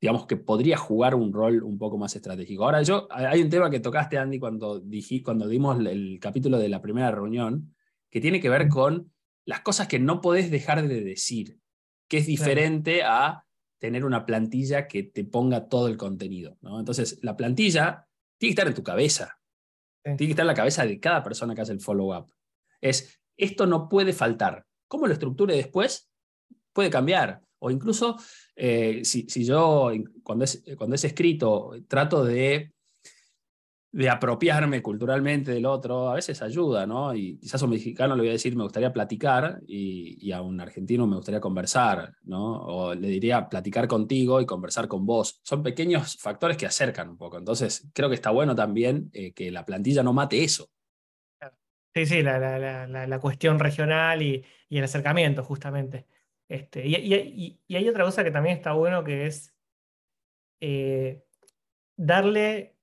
digamos 0.00 0.26
que 0.26 0.36
podría 0.36 0.76
jugar 0.76 1.14
un 1.14 1.32
rol 1.32 1.62
un 1.62 1.78
poco 1.78 1.98
más 1.98 2.16
estratégico. 2.16 2.64
Ahora, 2.64 2.82
yo, 2.82 3.06
hay 3.10 3.42
un 3.42 3.50
tema 3.50 3.70
que 3.70 3.80
tocaste, 3.80 4.16
Andy, 4.16 4.38
cuando, 4.38 4.80
dije, 4.80 5.22
cuando 5.22 5.46
dimos 5.46 5.78
el 5.84 6.18
capítulo 6.20 6.58
de 6.58 6.68
la 6.68 6.80
primera 6.80 7.10
reunión, 7.10 7.74
que 8.08 8.20
tiene 8.20 8.40
que 8.40 8.48
ver 8.48 8.68
con 8.68 9.12
las 9.44 9.60
cosas 9.60 9.88
que 9.88 9.98
no 9.98 10.20
podés 10.20 10.50
dejar 10.50 10.86
de 10.86 11.02
decir, 11.02 11.58
que 12.08 12.18
es 12.18 12.26
diferente 12.26 13.02
a 13.02 13.44
tener 13.78 14.04
una 14.04 14.26
plantilla 14.26 14.88
que 14.88 15.02
te 15.02 15.24
ponga 15.24 15.68
todo 15.68 15.88
el 15.88 15.96
contenido. 15.96 16.56
¿no? 16.60 16.78
Entonces, 16.78 17.18
la 17.22 17.36
plantilla 17.36 18.08
tiene 18.38 18.50
que 18.50 18.60
estar 18.60 18.68
en 18.68 18.74
tu 18.74 18.82
cabeza, 18.82 19.39
tiene 20.02 20.16
que 20.18 20.30
estar 20.30 20.44
en 20.44 20.48
la 20.48 20.54
cabeza 20.54 20.84
de 20.84 20.98
cada 20.98 21.22
persona 21.22 21.54
que 21.54 21.60
hace 21.60 21.72
el 21.72 21.80
follow-up. 21.80 22.32
Es, 22.80 23.20
esto 23.36 23.66
no 23.66 23.88
puede 23.88 24.12
faltar. 24.12 24.64
¿Cómo 24.88 25.06
lo 25.06 25.12
estructure 25.12 25.54
después? 25.54 26.10
Puede 26.72 26.90
cambiar. 26.90 27.40
O 27.58 27.70
incluso 27.70 28.16
eh, 28.56 29.02
si, 29.04 29.26
yo, 29.44 29.90
cuando 30.22 30.44
es, 30.44 30.62
cuando 30.76 30.96
es 30.96 31.04
escrito, 31.04 31.72
trato 31.86 32.24
de, 32.24 32.72
de 33.92 34.08
apropiarme 34.08 34.82
culturalmente 34.82 35.50
del 35.52 35.66
otro, 35.66 36.10
a 36.10 36.14
veces 36.14 36.42
ayuda, 36.42 36.86
¿no? 36.86 37.14
Y 37.14 37.38
quizás 37.38 37.60
a 37.60 37.64
un 37.64 37.72
mexicano 37.72 38.14
le 38.14 38.22
voy 38.22 38.28
a 38.28 38.32
decir, 38.32 38.54
me 38.56 38.62
gustaría 38.62 38.92
platicar, 38.92 39.60
y, 39.66 40.30
a 40.32 40.42
un 40.42 40.60
argentino 40.60 41.06
me 41.06 41.16
gustaría 41.16 41.40
conversar, 41.40 42.12
¿no? 42.22 42.62
O 42.62 42.94
le 42.94 43.08
diría 43.08 43.48
platicar 43.48 43.88
contigo 43.88 44.40
y 44.40 44.46
conversar 44.46 44.86
con 44.86 45.04
vos. 45.06 45.40
Son 45.42 45.62
pequeños 45.62 46.16
factores 46.18 46.56
que 46.56 46.66
acercan 46.66 47.08
un 47.08 47.16
poco. 47.16 47.38
Entonces, 47.38 47.88
creo 47.92 48.08
que 48.08 48.14
está 48.14 48.30
bueno 48.30 48.54
también 48.54 49.10
eh, 49.12 49.32
que 49.32 49.50
la 49.50 49.64
plantilla 49.64 50.02
no 50.02 50.12
mate 50.12 50.44
eso. 50.44 50.70
Sí, 51.92 52.06
sí, 52.06 52.22
la, 52.22 52.38
la, 52.38 53.06
la 53.06 53.18
cuestión 53.18 53.58
regional 53.58 54.22
y, 54.22 54.44
y 54.68 54.78
el 54.78 54.84
acercamiento, 54.84 55.42
justamente. 55.42 56.06
Este, 56.50 56.84
y, 56.84 57.60
hay 57.76 57.88
otra 57.88 58.04
cosa 58.04 58.24
que 58.24 58.32
también 58.32 58.56
está 58.56 58.72
bueno 58.72 59.04
que 59.04 59.26
es 59.26 59.54
eh, 60.60 61.22
darle, 61.96 62.74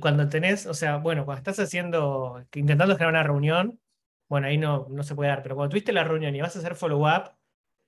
cuando 0.00 0.28
tenés, 0.28 0.66
o 0.66 0.74
sea, 0.74 0.98
bueno, 0.98 1.24
cuando 1.24 1.38
estás 1.38 1.58
haciendo, 1.58 2.44
intentando 2.54 2.94
generar 2.94 3.12
una 3.14 3.22
reunión, 3.22 3.80
bueno, 4.28 4.46
ahí 4.46 4.58
no, 4.58 4.86
no 4.90 5.02
se 5.02 5.14
puede 5.14 5.30
dar, 5.30 5.42
pero 5.42 5.56
cuando 5.56 5.70
tuviste 5.70 5.92
la 5.92 6.04
reunión 6.04 6.34
y 6.34 6.40
vas 6.40 6.56
a 6.56 6.60
hacer 6.60 6.74
follow-up, 6.76 7.32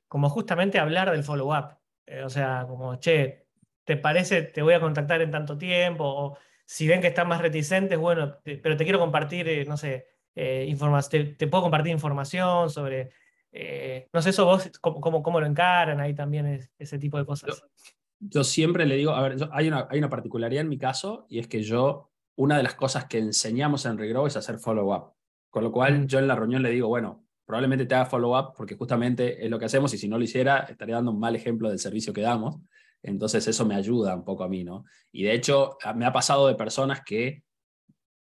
como 0.08 0.28
justamente 0.30 0.78
hablar 0.78 1.10
del 1.10 1.24
follow-up, 1.24 1.78
eh, 2.06 2.22
o 2.22 2.30
sea, 2.30 2.66
como, 2.68 2.96
che, 2.96 3.46
¿te 3.84 3.96
parece, 3.96 4.42
te 4.42 4.62
voy 4.62 4.74
a 4.74 4.80
contactar 4.80 5.22
en 5.22 5.30
tanto 5.30 5.58
tiempo? 5.58 6.04
O 6.04 6.38
si 6.64 6.88
ven 6.88 7.00
que 7.00 7.08
están 7.08 7.28
más 7.28 7.40
reticentes, 7.40 7.98
bueno, 7.98 8.38
pero 8.44 8.76
te 8.76 8.84
quiero 8.84 8.98
compartir, 8.98 9.48
eh, 9.48 9.64
no 9.64 9.76
sé, 9.76 10.06
información, 10.34 11.36
te 11.36 11.46
puedo 11.46 11.62
compartir 11.62 11.92
información 11.92 12.68
sobre 12.70 13.10
eh, 13.58 14.08
no 14.12 14.20
sé, 14.20 14.30
eso 14.30 14.44
vos, 14.44 14.70
¿cómo, 14.82 15.22
cómo, 15.22 15.40
lo 15.40 15.46
encaran 15.46 15.98
ahí 15.98 16.14
también 16.14 16.68
ese 16.78 16.98
tipo 16.98 17.16
de 17.16 17.24
cosas? 17.24 17.64
Yo, 18.18 18.44
siempre 18.44 18.86
le 18.86 18.96
digo, 18.96 19.12
a 19.12 19.22
ver, 19.22 19.36
hay, 19.52 19.68
una, 19.68 19.86
hay 19.90 19.98
una 19.98 20.08
particularidad 20.08 20.62
en 20.62 20.68
mi 20.68 20.78
caso 20.78 21.26
y 21.28 21.38
es 21.38 21.48
que 21.48 21.62
yo, 21.62 22.10
una 22.36 22.56
de 22.56 22.62
las 22.62 22.74
cosas 22.74 23.06
que 23.06 23.18
enseñamos 23.18 23.86
en 23.86 23.98
Regrow 23.98 24.26
es 24.26 24.36
hacer 24.36 24.58
follow-up. 24.58 25.12
Con 25.50 25.64
lo 25.64 25.72
cual 25.72 26.00
mm. 26.00 26.06
yo 26.06 26.18
en 26.18 26.28
la 26.28 26.36
reunión 26.36 26.62
le 26.62 26.70
digo, 26.70 26.88
bueno, 26.88 27.26
probablemente 27.46 27.86
te 27.86 27.94
haga 27.94 28.06
follow-up 28.06 28.54
porque 28.56 28.76
justamente 28.76 29.44
es 29.44 29.50
lo 29.50 29.58
que 29.58 29.66
hacemos 29.66 29.94
y 29.94 29.98
si 29.98 30.08
no 30.08 30.18
lo 30.18 30.24
hiciera 30.24 30.60
estaría 30.60 30.96
dando 30.96 31.12
un 31.12 31.20
mal 31.20 31.36
ejemplo 31.36 31.70
del 31.70 31.78
servicio 31.78 32.12
que 32.12 32.20
damos. 32.20 32.60
Entonces 33.02 33.46
eso 33.46 33.64
me 33.64 33.76
ayuda 33.76 34.16
un 34.16 34.24
poco 34.24 34.44
a 34.44 34.48
mí, 34.48 34.64
¿no? 34.64 34.84
Y 35.12 35.22
de 35.22 35.32
hecho 35.32 35.78
me 35.94 36.04
ha 36.04 36.12
pasado 36.12 36.48
de 36.48 36.56
personas 36.56 37.02
que 37.04 37.44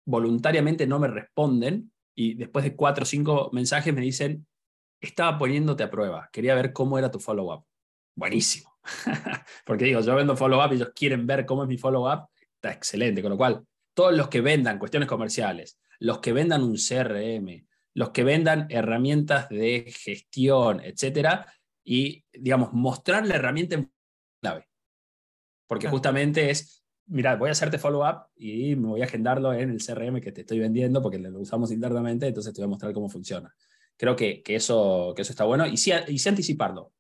voluntariamente 0.06 0.86
no 0.86 1.00
me 1.00 1.08
responden 1.08 1.92
y 2.16 2.36
después 2.36 2.64
de 2.64 2.76
cuatro 2.76 3.04
o 3.04 3.06
cinco 3.06 3.50
mensajes 3.52 3.94
me 3.94 4.02
dicen, 4.02 4.48
estaba 5.02 5.38
poniéndote 5.38 5.84
a 5.84 5.90
prueba, 5.90 6.30
quería 6.32 6.56
ver 6.56 6.72
cómo 6.72 6.98
era 6.98 7.12
tu 7.12 7.20
follow-up. 7.20 7.66
Buenísimo. 8.16 8.75
Porque 9.66 9.86
digo, 9.86 10.02
yo 10.02 10.16
vendo 10.16 10.36
follow-up 10.36 10.72
y 10.72 10.76
ellos 10.76 10.92
quieren 10.96 11.26
ver 11.26 11.46
cómo 11.46 11.64
es 11.64 11.70
mi 11.70 11.78
follow-up, 11.78 12.28
está 12.56 12.72
excelente. 12.72 13.22
Con 13.22 13.32
lo 13.32 13.38
cual, 13.38 13.66
todos 13.94 14.16
los 14.16 14.28
que 14.28 14.42
vendan 14.42 14.80
cuestiones 14.80 15.08
comerciales, 15.08 15.80
los 16.00 16.20
que 16.20 16.34
vendan 16.34 16.64
un 16.64 16.78
CRM, 16.78 17.66
los 17.94 18.10
que 18.10 18.24
vendan 18.24 18.68
herramientas 18.70 19.50
de 19.50 19.92
gestión, 20.04 20.82
etcétera, 20.84 21.52
y, 21.84 22.26
digamos, 22.34 22.74
mostrar 22.74 23.26
la 23.26 23.36
herramienta 23.36 23.76
en 23.76 23.92
clave. 24.42 24.68
Porque 25.68 25.88
justamente 25.88 26.50
es, 26.50 26.84
mira, 27.08 27.36
voy 27.36 27.50
a 27.50 27.54
hacerte 27.54 27.80
follow-up 27.80 28.28
y 28.36 28.76
me 28.76 28.90
voy 28.90 29.02
a 29.02 29.06
agendarlo 29.06 29.54
en 29.54 29.70
el 29.70 29.82
CRM 29.82 30.20
que 30.20 30.32
te 30.32 30.42
estoy 30.42 30.60
vendiendo 30.60 31.02
porque 31.02 31.18
lo 31.18 31.40
usamos 31.40 31.72
internamente, 31.72 32.28
entonces 32.28 32.54
te 32.54 32.62
voy 32.62 32.66
a 32.66 32.70
mostrar 32.70 32.94
cómo 32.94 33.10
funciona. 33.10 33.54
Creo 33.98 34.16
que, 34.16 34.44
que 34.44 34.56
eso, 34.56 35.14
que 35.16 35.22
eso 35.22 35.32
está 35.32 35.46
bueno 35.46 35.66
y 35.66 35.78
sí, 35.78 35.92
y 36.08 36.20
sí 36.20 36.30
anticiparlo. 36.30 36.92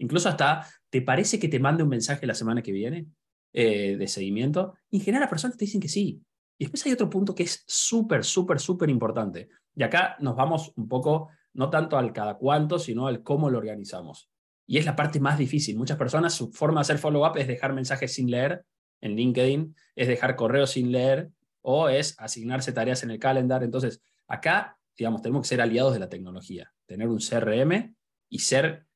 Incluso 0.00 0.28
hasta, 0.28 0.66
¿te 0.90 1.02
parece 1.02 1.38
que 1.38 1.48
te 1.48 1.60
mande 1.60 1.82
un 1.82 1.88
mensaje 1.88 2.26
la 2.26 2.34
semana 2.34 2.62
que 2.62 2.72
viene 2.72 3.06
eh, 3.52 3.96
de 3.96 4.08
seguimiento? 4.08 4.74
Y 4.90 4.98
en 4.98 5.02
general 5.04 5.20
las 5.20 5.30
personas 5.30 5.56
te 5.56 5.64
dicen 5.64 5.80
que 5.80 5.88
sí. 5.88 6.22
Y 6.58 6.64
después 6.64 6.84
hay 6.84 6.92
otro 6.92 7.08
punto 7.08 7.34
que 7.34 7.44
es 7.44 7.64
súper, 7.66 8.24
súper, 8.24 8.60
súper 8.60 8.90
importante. 8.90 9.48
Y 9.74 9.82
acá 9.82 10.16
nos 10.20 10.36
vamos 10.36 10.72
un 10.76 10.88
poco, 10.88 11.28
no 11.54 11.70
tanto 11.70 11.96
al 11.96 12.12
cada 12.12 12.36
cuánto, 12.36 12.78
sino 12.78 13.06
al 13.06 13.22
cómo 13.22 13.48
lo 13.48 13.58
organizamos. 13.58 14.30
Y 14.66 14.78
es 14.78 14.84
la 14.84 14.94
parte 14.94 15.20
más 15.20 15.38
difícil. 15.38 15.76
Muchas 15.76 15.96
personas, 15.96 16.34
su 16.34 16.52
forma 16.52 16.80
de 16.80 16.82
hacer 16.82 16.98
follow-up 16.98 17.36
es 17.36 17.48
dejar 17.48 17.72
mensajes 17.72 18.14
sin 18.14 18.30
leer 18.30 18.64
en 19.00 19.16
LinkedIn, 19.16 19.74
es 19.96 20.08
dejar 20.08 20.36
correos 20.36 20.70
sin 20.70 20.92
leer 20.92 21.30
o 21.62 21.88
es 21.88 22.14
asignarse 22.18 22.72
tareas 22.72 23.02
en 23.02 23.10
el 23.10 23.18
calendar. 23.18 23.62
Entonces, 23.62 24.02
acá, 24.28 24.78
digamos, 24.96 25.22
tenemos 25.22 25.42
que 25.42 25.48
ser 25.48 25.60
aliados 25.60 25.92
de 25.92 25.98
la 25.98 26.08
tecnología, 26.08 26.72
tener 26.86 27.08
un 27.08 27.18
CRM 27.18 27.94
y 28.28 28.38
ser, 28.38 28.86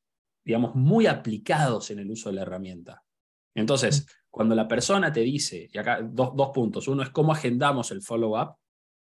digamos, 0.44 0.74
muy 0.74 1.06
aplicados 1.06 1.90
en 1.90 2.00
el 2.00 2.10
uso 2.10 2.28
de 2.28 2.36
la 2.36 2.42
herramienta. 2.42 3.02
Entonces, 3.54 4.06
cuando 4.30 4.54
la 4.54 4.68
persona 4.68 5.12
te 5.12 5.20
dice, 5.20 5.70
y 5.72 5.78
acá 5.78 6.00
dos, 6.02 6.34
dos 6.34 6.50
puntos, 6.50 6.88
uno 6.88 7.02
es 7.02 7.10
cómo 7.10 7.32
agendamos 7.32 7.90
el 7.90 8.02
follow-up, 8.02 8.56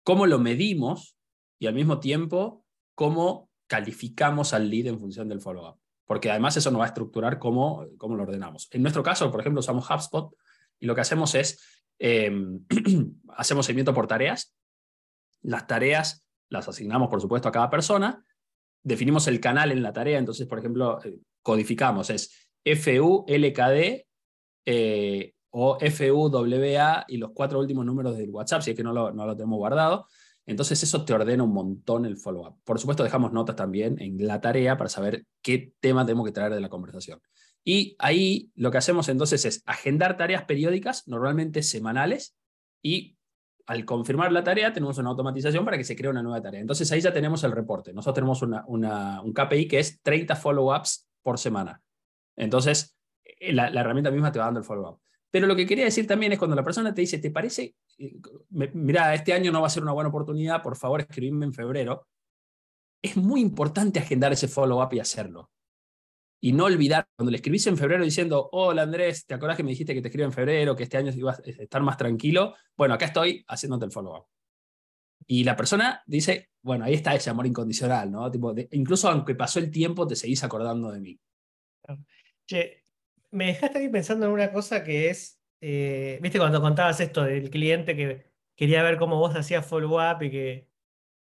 cómo 0.02 0.26
lo 0.26 0.38
medimos 0.38 1.16
y 1.58 1.66
al 1.66 1.74
mismo 1.74 1.98
tiempo 2.00 2.64
cómo 2.94 3.50
calificamos 3.66 4.52
al 4.52 4.70
lead 4.70 4.86
en 4.86 5.00
función 5.00 5.28
del 5.28 5.40
follow-up. 5.40 5.78
Porque 6.04 6.30
además 6.30 6.56
eso 6.56 6.70
nos 6.70 6.80
va 6.80 6.84
a 6.84 6.88
estructurar 6.88 7.38
cómo, 7.38 7.86
cómo 7.98 8.14
lo 8.14 8.22
ordenamos. 8.22 8.68
En 8.70 8.82
nuestro 8.82 9.02
caso, 9.02 9.30
por 9.30 9.40
ejemplo, 9.40 9.60
usamos 9.60 9.90
HubSpot 9.90 10.34
y 10.78 10.86
lo 10.86 10.94
que 10.94 11.00
hacemos 11.00 11.34
es, 11.34 11.60
em, 11.98 12.64
hacemos 13.36 13.66
seguimiento 13.66 13.92
por 13.92 14.06
tareas. 14.06 14.54
Las 15.42 15.66
tareas 15.66 16.24
las 16.48 16.68
asignamos, 16.68 17.08
por 17.08 17.20
supuesto, 17.20 17.48
a 17.48 17.52
cada 17.52 17.70
persona. 17.70 18.24
Definimos 18.86 19.26
el 19.26 19.40
canal 19.40 19.72
en 19.72 19.82
la 19.82 19.92
tarea. 19.92 20.16
Entonces, 20.16 20.46
por 20.46 20.60
ejemplo, 20.60 21.02
eh, 21.04 21.18
codificamos, 21.42 22.08
es 22.10 22.48
FU, 22.64 23.24
LKD 23.26 24.06
eh, 24.64 25.32
o 25.50 25.76
FUWA 25.80 27.04
y 27.08 27.16
los 27.16 27.32
cuatro 27.34 27.58
últimos 27.58 27.84
números 27.84 28.16
del 28.16 28.30
WhatsApp, 28.30 28.62
si 28.62 28.70
es 28.70 28.76
que 28.76 28.84
no 28.84 28.92
lo, 28.92 29.12
no 29.12 29.26
lo 29.26 29.36
tenemos 29.36 29.58
guardado. 29.58 30.06
Entonces 30.46 30.80
eso 30.84 31.04
te 31.04 31.12
ordena 31.12 31.42
un 31.42 31.52
montón 31.52 32.06
el 32.06 32.16
follow-up. 32.16 32.60
Por 32.62 32.78
supuesto, 32.78 33.02
dejamos 33.02 33.32
notas 33.32 33.56
también 33.56 34.00
en 34.00 34.24
la 34.24 34.40
tarea 34.40 34.76
para 34.76 34.88
saber 34.88 35.24
qué 35.42 35.72
tema 35.80 36.06
tenemos 36.06 36.24
que 36.24 36.30
traer 36.30 36.54
de 36.54 36.60
la 36.60 36.68
conversación. 36.68 37.20
Y 37.64 37.96
ahí 37.98 38.52
lo 38.54 38.70
que 38.70 38.78
hacemos 38.78 39.08
entonces 39.08 39.44
es 39.46 39.64
agendar 39.66 40.16
tareas 40.16 40.44
periódicas, 40.44 41.08
normalmente 41.08 41.64
semanales, 41.64 42.36
y 42.80 43.15
al 43.66 43.84
confirmar 43.84 44.30
la 44.32 44.44
tarea 44.44 44.72
tenemos 44.72 44.96
una 44.98 45.10
automatización 45.10 45.64
para 45.64 45.76
que 45.76 45.84
se 45.84 45.96
cree 45.96 46.10
una 46.10 46.22
nueva 46.22 46.40
tarea. 46.40 46.60
Entonces 46.60 46.90
ahí 46.92 47.00
ya 47.00 47.12
tenemos 47.12 47.42
el 47.44 47.52
reporte. 47.52 47.92
Nosotros 47.92 48.14
tenemos 48.14 48.66
un 48.68 49.32
KPI 49.32 49.68
que 49.68 49.80
es 49.80 50.00
30 50.02 50.36
follow-ups 50.36 51.08
por 51.22 51.38
semana. 51.38 51.82
Entonces, 52.36 52.96
eh, 53.24 53.52
la, 53.52 53.68
herramienta 53.68 54.10
misma 54.10 54.30
te 54.30 54.38
va 54.38 54.44
dando 54.44 54.60
el 54.60 54.66
follow-up. 54.66 55.00
Pero 55.30 55.48
lo 55.48 55.56
que 55.56 55.66
quería 55.66 55.84
decir 55.84 56.06
también 56.06 56.32
es 56.32 56.38
cuando 56.38 56.54
la 56.54 56.62
persona 56.62 56.94
te 56.94 57.00
dice, 57.00 57.18
¿te 57.18 57.30
parece? 57.30 57.74
Eh, 57.98 58.20
mira, 58.48 59.12
este 59.14 59.32
año 59.32 59.50
no 59.50 59.60
va 59.60 59.66
a 59.66 59.70
ser 59.70 59.82
una 59.82 59.92
buena 59.92 60.08
oportunidad, 60.10 60.62
por 60.62 60.76
favor 60.76 61.00
escribime 61.00 61.44
en 61.44 61.52
febrero. 61.52 62.06
Es 63.02 63.16
muy 63.16 63.40
importante 63.40 63.98
agendar 63.98 64.32
ese 64.32 64.48
follow-up 64.48 64.92
y 64.92 65.00
hacerlo. 65.00 65.50
Y 66.40 66.52
no 66.52 66.64
olvidar, 66.64 67.08
cuando 67.16 67.30
le 67.30 67.36
escribís 67.36 67.66
en 67.66 67.76
febrero 67.76 68.04
diciendo, 68.04 68.48
hola 68.52 68.82
Andrés, 68.82 69.26
¿te 69.26 69.34
acordás 69.34 69.56
que 69.56 69.62
me 69.62 69.70
dijiste 69.70 69.94
que 69.94 70.02
te 70.02 70.08
escribo 70.08 70.26
en 70.26 70.32
febrero, 70.32 70.76
que 70.76 70.82
este 70.82 70.96
año 70.96 71.10
ibas 71.12 71.40
a 71.40 71.42
estar 71.62 71.82
más 71.82 71.96
tranquilo? 71.96 72.54
Bueno, 72.76 72.94
acá 72.94 73.06
estoy 73.06 73.44
haciéndote 73.48 73.86
el 73.86 73.92
follow-up. 73.92 74.26
Y 75.26 75.44
la 75.44 75.56
persona 75.56 76.02
dice, 76.06 76.50
bueno, 76.62 76.84
ahí 76.84 76.94
está 76.94 77.14
ese 77.14 77.30
amor 77.30 77.46
incondicional, 77.46 78.10
¿no? 78.10 78.30
Tipo, 78.30 78.54
incluso 78.72 79.08
aunque 79.08 79.34
pasó 79.34 79.58
el 79.58 79.70
tiempo, 79.70 80.06
te 80.06 80.14
seguís 80.14 80.44
acordando 80.44 80.90
de 80.92 81.00
mí. 81.00 81.20
Che, 82.46 82.84
me 83.30 83.46
dejaste 83.46 83.78
ahí 83.78 83.88
pensando 83.88 84.26
en 84.26 84.32
una 84.32 84.52
cosa 84.52 84.84
que 84.84 85.10
es, 85.10 85.40
eh, 85.60 86.18
viste 86.22 86.38
cuando 86.38 86.60
contabas 86.60 87.00
esto 87.00 87.24
del 87.24 87.50
cliente 87.50 87.96
que 87.96 88.30
quería 88.54 88.82
ver 88.82 88.98
cómo 88.98 89.18
vos 89.18 89.34
hacías 89.34 89.66
follow-up 89.66 90.22
y 90.22 90.30
que... 90.30 90.68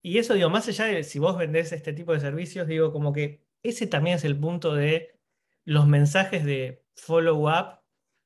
Y 0.00 0.18
eso, 0.18 0.34
digo, 0.34 0.48
más 0.48 0.68
allá 0.68 0.84
de 0.84 1.02
si 1.02 1.18
vos 1.18 1.36
vendés 1.36 1.72
este 1.72 1.92
tipo 1.92 2.12
de 2.12 2.20
servicios, 2.20 2.68
digo, 2.68 2.92
como 2.92 3.12
que 3.12 3.47
ese 3.62 3.86
también 3.86 4.16
es 4.16 4.24
el 4.24 4.38
punto 4.38 4.74
de 4.74 5.18
los 5.64 5.86
mensajes 5.86 6.44
de 6.44 6.84
follow-up 6.94 7.80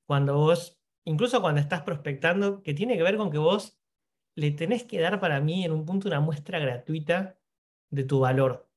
cuando 0.07 0.37
vos, 0.37 0.81
incluso 1.05 1.41
cuando 1.41 1.61
estás 1.61 1.83
prospectando, 1.83 2.63
que 2.63 2.75
tiene 2.75 2.97
que 2.97 3.03
ver 3.03 3.17
con 3.17 3.31
que 3.31 3.39
vos 3.39 3.79
le 4.35 4.51
tenés 4.51 4.85
que 4.85 5.01
dar 5.01 5.21
para 5.21 5.41
mí 5.41 5.65
en 5.65 5.73
un 5.73 5.85
punto 5.85 6.09
una 6.09 6.21
muestra 6.21 6.59
gratuita 6.59 7.39
de 7.91 8.05
tu 8.05 8.21
valor 8.21 8.73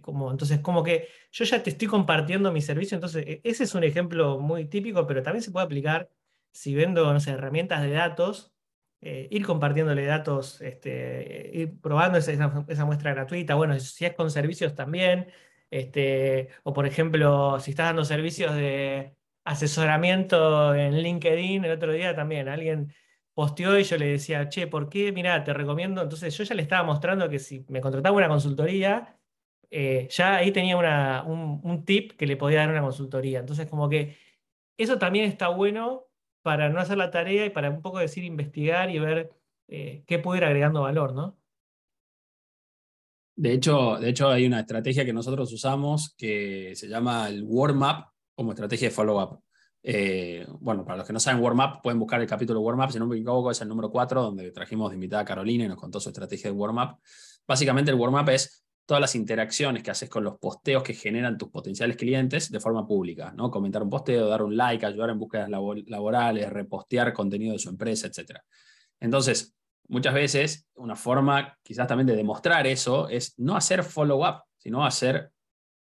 como, 0.00 0.30
entonces, 0.30 0.60
como 0.60 0.82
que 0.82 1.08
yo 1.32 1.44
ya 1.44 1.62
te 1.62 1.70
estoy 1.70 1.88
compartiendo 1.88 2.52
mi 2.52 2.62
servicio, 2.62 2.96
entonces 2.96 3.24
e, 3.26 3.40
ese 3.44 3.64
es 3.64 3.74
un 3.74 3.84
ejemplo 3.84 4.38
muy 4.40 4.66
típico, 4.66 5.06
pero 5.06 5.22
también 5.22 5.42
se 5.42 5.50
puede 5.50 5.66
aplicar 5.66 6.10
si 6.52 6.74
vendo, 6.74 7.12
no 7.12 7.20
sé, 7.20 7.32
herramientas 7.32 7.82
de 7.82 7.90
datos, 7.90 8.52
eh, 9.00 9.28
ir 9.30 9.44
compartiéndole 9.44 10.04
datos, 10.06 10.60
este, 10.62 11.50
ir 11.52 11.80
probando 11.80 12.18
esa, 12.18 12.32
esa, 12.68 12.84
muestra 12.84 13.12
gratuita, 13.12 13.54
bueno, 13.54 13.78
si 13.80 14.04
es 14.06 14.14
con 14.14 14.30
servicios 14.30 14.74
también, 14.74 15.28
este, 15.70 16.48
o 16.62 16.72
por 16.72 16.86
ejemplo, 16.86 17.58
si 17.60 17.70
estás 17.70 17.86
dando 17.86 18.04
servicios 18.04 18.54
de 18.54 19.16
asesoramiento 19.44 20.74
en 20.74 21.02
LinkedIn, 21.02 21.64
el 21.64 21.72
otro 21.72 21.92
día 21.92 22.14
también 22.14 22.48
alguien 22.48 22.92
posteó 23.34 23.78
y 23.78 23.84
yo 23.84 23.96
le 23.98 24.06
decía, 24.06 24.48
che, 24.48 24.66
¿por 24.66 24.88
qué? 24.88 25.12
Mira, 25.12 25.42
te 25.44 25.52
recomiendo. 25.52 26.02
Entonces 26.02 26.36
yo 26.36 26.44
ya 26.44 26.54
le 26.54 26.62
estaba 26.62 26.84
mostrando 26.84 27.28
que 27.28 27.38
si 27.38 27.64
me 27.68 27.80
contrataba 27.80 28.16
una 28.16 28.28
consultoría, 28.28 29.18
eh, 29.70 30.08
ya 30.10 30.36
ahí 30.36 30.52
tenía 30.52 30.76
una, 30.76 31.24
un, 31.24 31.84
tip 31.84 32.12
que 32.12 32.26
le 32.26 32.36
podía 32.36 32.60
dar 32.60 32.70
una 32.70 32.82
consultoría. 32.82 33.40
Entonces, 33.40 33.68
como 33.68 33.88
que 33.88 34.16
eso 34.76 34.98
también 34.98 35.26
está 35.26 35.48
bueno 35.48 36.06
para 36.42 36.68
no 36.68 36.80
hacer 36.80 36.98
la 36.98 37.10
tarea 37.10 37.46
y 37.46 37.50
para 37.50 37.70
un 37.70 37.82
poco 37.82 37.98
decir 37.98 38.24
investigar 38.24 38.90
y 38.90 38.98
ver 38.98 39.32
eh, 39.68 40.04
qué 40.06 40.18
puede 40.18 40.38
ir 40.38 40.44
agregando 40.44 40.82
valor, 40.82 41.14
¿no? 41.14 41.38
De 43.36 43.52
hecho, 43.52 43.96
de 43.98 44.10
hecho, 44.10 44.28
hay 44.28 44.46
una 44.46 44.60
estrategia 44.60 45.04
que 45.04 45.12
nosotros 45.12 45.52
usamos 45.52 46.14
que 46.16 46.72
se 46.76 46.88
llama 46.88 47.28
el 47.28 47.42
warm-up 47.44 48.06
como 48.34 48.52
estrategia 48.52 48.88
de 48.88 48.94
follow-up. 48.94 49.40
Eh, 49.82 50.46
bueno, 50.60 50.84
para 50.84 50.98
los 50.98 51.06
que 51.06 51.12
no 51.12 51.20
saben 51.20 51.42
warm-up, 51.42 51.82
pueden 51.82 51.98
buscar 51.98 52.20
el 52.20 52.26
capítulo 52.26 52.60
warm-up, 52.60 52.92
si 52.92 52.98
no 52.98 53.06
me 53.06 53.16
equivoco, 53.16 53.50
es 53.50 53.60
el 53.60 53.68
número 53.68 53.90
4, 53.90 54.22
donde 54.22 54.50
trajimos 54.50 54.90
de 54.90 54.94
invitada 54.94 55.22
a 55.22 55.24
Carolina 55.26 55.64
y 55.64 55.68
nos 55.68 55.76
contó 55.76 56.00
su 56.00 56.08
estrategia 56.08 56.50
de 56.50 56.56
warm-up. 56.56 56.98
Básicamente, 57.46 57.90
el 57.90 57.98
warm-up 57.98 58.30
es 58.30 58.64
todas 58.86 59.00
las 59.00 59.14
interacciones 59.14 59.82
que 59.82 59.90
haces 59.90 60.08
con 60.08 60.24
los 60.24 60.38
posteos 60.38 60.82
que 60.82 60.94
generan 60.94 61.38
tus 61.38 61.48
potenciales 61.48 61.96
clientes 61.96 62.50
de 62.50 62.60
forma 62.60 62.86
pública, 62.86 63.32
¿no? 63.36 63.50
Comentar 63.50 63.82
un 63.82 63.90
posteo, 63.90 64.28
dar 64.28 64.42
un 64.42 64.56
like, 64.56 64.84
ayudar 64.84 65.10
en 65.10 65.18
búsquedas 65.18 65.48
laborales, 65.50 66.50
repostear 66.50 67.12
contenido 67.12 67.52
de 67.52 67.58
su 67.58 67.70
empresa, 67.70 68.06
etc. 68.06 68.38
Entonces, 69.00 69.54
muchas 69.88 70.14
veces 70.14 70.68
una 70.74 70.96
forma 70.96 71.58
quizás 71.62 71.86
también 71.86 72.06
de 72.06 72.16
demostrar 72.16 72.66
eso 72.66 73.08
es 73.08 73.38
no 73.38 73.56
hacer 73.56 73.82
follow-up, 73.82 74.42
sino 74.56 74.84
hacer 74.84 75.30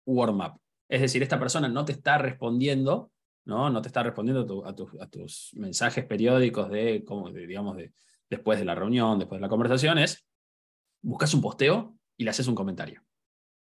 warm-up. 0.04 0.60
Es 0.88 1.00
decir, 1.00 1.22
esta 1.22 1.38
persona 1.38 1.68
no 1.68 1.84
te 1.84 1.92
está 1.92 2.18
respondiendo, 2.18 3.10
no, 3.44 3.70
no 3.70 3.82
te 3.82 3.88
está 3.88 4.02
respondiendo 4.02 4.64
a, 4.66 4.74
tus 4.74 5.50
mensajes 5.54 6.04
periódicos 6.04 6.70
de, 6.70 7.04
como 7.04 7.30
digamos, 7.30 7.76
de, 7.76 7.92
después 8.28 8.58
de 8.58 8.64
la 8.64 8.74
reunión, 8.74 9.18
después 9.18 9.38
de 9.38 9.42
la 9.42 9.48
conversación, 9.48 9.98
es 9.98 10.26
buscas 11.02 11.34
un 11.34 11.40
posteo 11.40 11.96
y 12.16 12.24
le 12.24 12.30
haces 12.30 12.48
un 12.48 12.54
comentario. 12.54 13.02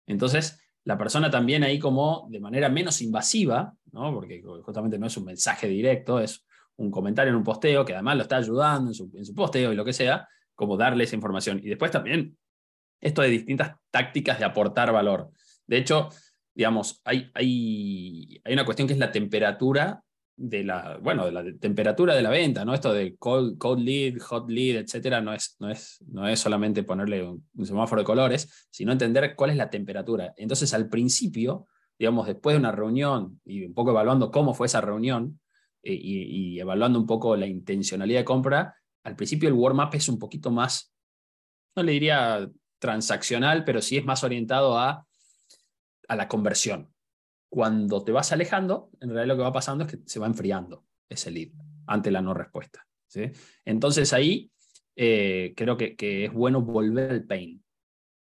Entonces, 0.07 0.61
la 0.85 0.97
persona 0.97 1.31
también 1.31 1.65
ahí 1.65 1.79
como 1.79 2.29
de 2.31 2.41
manera 2.41 2.69
menos 2.69 3.03
invasiva, 3.03 3.75
¿no? 3.93 4.15
porque 4.15 4.43
justamente 4.63 4.99
no 4.99 5.07
es 5.07 5.17
un 5.17 5.25
mensaje 5.25 5.69
directo, 5.69 6.21
es 6.21 6.47
un 6.77 6.91
comentario 6.91 7.31
en 7.31 7.37
un 7.37 7.45
posteo 7.45 7.85
que 7.85 7.95
además 7.95 8.17
lo 8.17 8.23
está 8.23 8.37
ayudando 8.37 8.91
en 8.91 8.95
su, 8.95 9.11
en 9.15 9.25
su 9.25 9.35
posteo 9.35 9.73
y 9.73 9.77
lo 9.77 9.85
que 9.85 9.93
sea, 9.93 10.29
como 10.55 10.77
darle 10.77 11.05
esa 11.05 11.17
información. 11.17 11.61
Y 11.63 11.69
después 11.69 11.91
también 11.91 12.37
esto 13.01 13.23
de 13.23 13.29
distintas 13.29 13.77
tácticas 13.91 14.39
de 14.39 14.45
aportar 14.45 14.93
valor. 14.93 15.31
De 15.67 15.79
hecho, 15.79 16.09
digamos, 16.55 17.01
hay, 17.05 17.31
hay, 17.35 18.41
hay 18.45 18.53
una 18.53 18.65
cuestión 18.65 18.89
que 18.89 18.95
es 18.95 18.99
la 18.99 19.13
temperatura 19.13 20.03
de 20.37 20.65
la, 20.65 20.99
bueno, 20.99 21.25
de 21.25 21.33
la 21.33 21.45
temperatura 21.59 22.15
de 22.15 22.23
la 22.23 22.31
venta, 22.31 22.65
¿no? 22.65 22.75
Esto 22.75 22.93
de 22.93 23.17
cold, 23.17 23.57
cold 23.59 23.83
lead, 23.83 24.19
hot 24.21 24.51
lead, 24.51 24.77
etcétera, 24.77 25.21
no 25.21 25.33
es, 25.33 25.57
no 25.59 25.71
es, 25.71 26.05
no 26.09 26.29
es 26.29 26.39
solamente 26.39 26.83
ponerle 26.83 27.27
un, 27.27 27.45
semáforo 27.65 28.03
de 28.03 28.07
colores, 28.07 28.69
sino 28.71 28.93
entender 28.93 29.35
cuál 29.35 29.51
es 29.51 29.57
la 29.57 29.71
temperatura. 29.71 30.35
Entonces, 30.37 30.73
al 30.75 30.89
principio, 30.89 31.67
digamos, 31.99 32.27
después 32.27 32.55
de 32.55 32.61
una 32.61 32.73
reunión 32.73 33.41
y 33.45 33.65
un 33.65 33.75
poco 33.75 33.91
evaluando 33.91 34.31
cómo 34.31 34.53
fue 34.53 34.67
esa 34.67 34.83
reunión 34.83 35.41
y, 35.95 36.55
y, 36.55 36.61
evaluando 36.61 36.99
un 36.99 37.07
poco 37.07 37.37
la 37.37 37.47
intencionalidad 37.47 38.21
de 38.21 38.25
compra, 38.25 38.77
al 39.05 39.17
principio 39.17 39.49
el 39.49 39.55
warm-up 39.55 39.91
es 39.95 40.09
un 40.09 40.19
poquito 40.19 40.51
más, 40.51 40.93
no 41.77 41.83
le 41.83 41.93
diría 41.93 42.51
transaccional, 42.79 43.65
pero 43.65 43.81
sí 43.81 43.97
es 43.97 44.05
más 44.05 44.25
orientado 44.25 44.79
a, 44.79 45.07
a 46.09 46.17
la 46.17 46.29
conversión. 46.29 46.93
Cuando 47.49 48.03
te 48.03 48.13
vas 48.13 48.33
alejando, 48.33 48.91
en 49.01 49.11
realidad 49.11 49.35
lo 49.35 49.37
que 49.37 49.45
va 49.45 49.53
pasando 49.53 49.85
es 49.85 49.93
que 49.93 49.99
se 50.05 50.19
va 50.19 50.27
enfriando 50.27 50.85
ese 51.09 51.31
lead 51.31 51.51
ante 51.87 52.11
la 52.11 52.21
no 52.21 52.35
respuesta. 52.35 52.87
¿sí? 53.07 53.31
Entonces 53.65 54.13
ahí 54.13 54.51
eh, 54.97 55.53
creo 55.57 55.77
que, 55.77 56.25
es 56.25 56.33
bueno 56.33 56.63
volver 56.63 57.11
al 57.11 57.25
pain. 57.25 57.63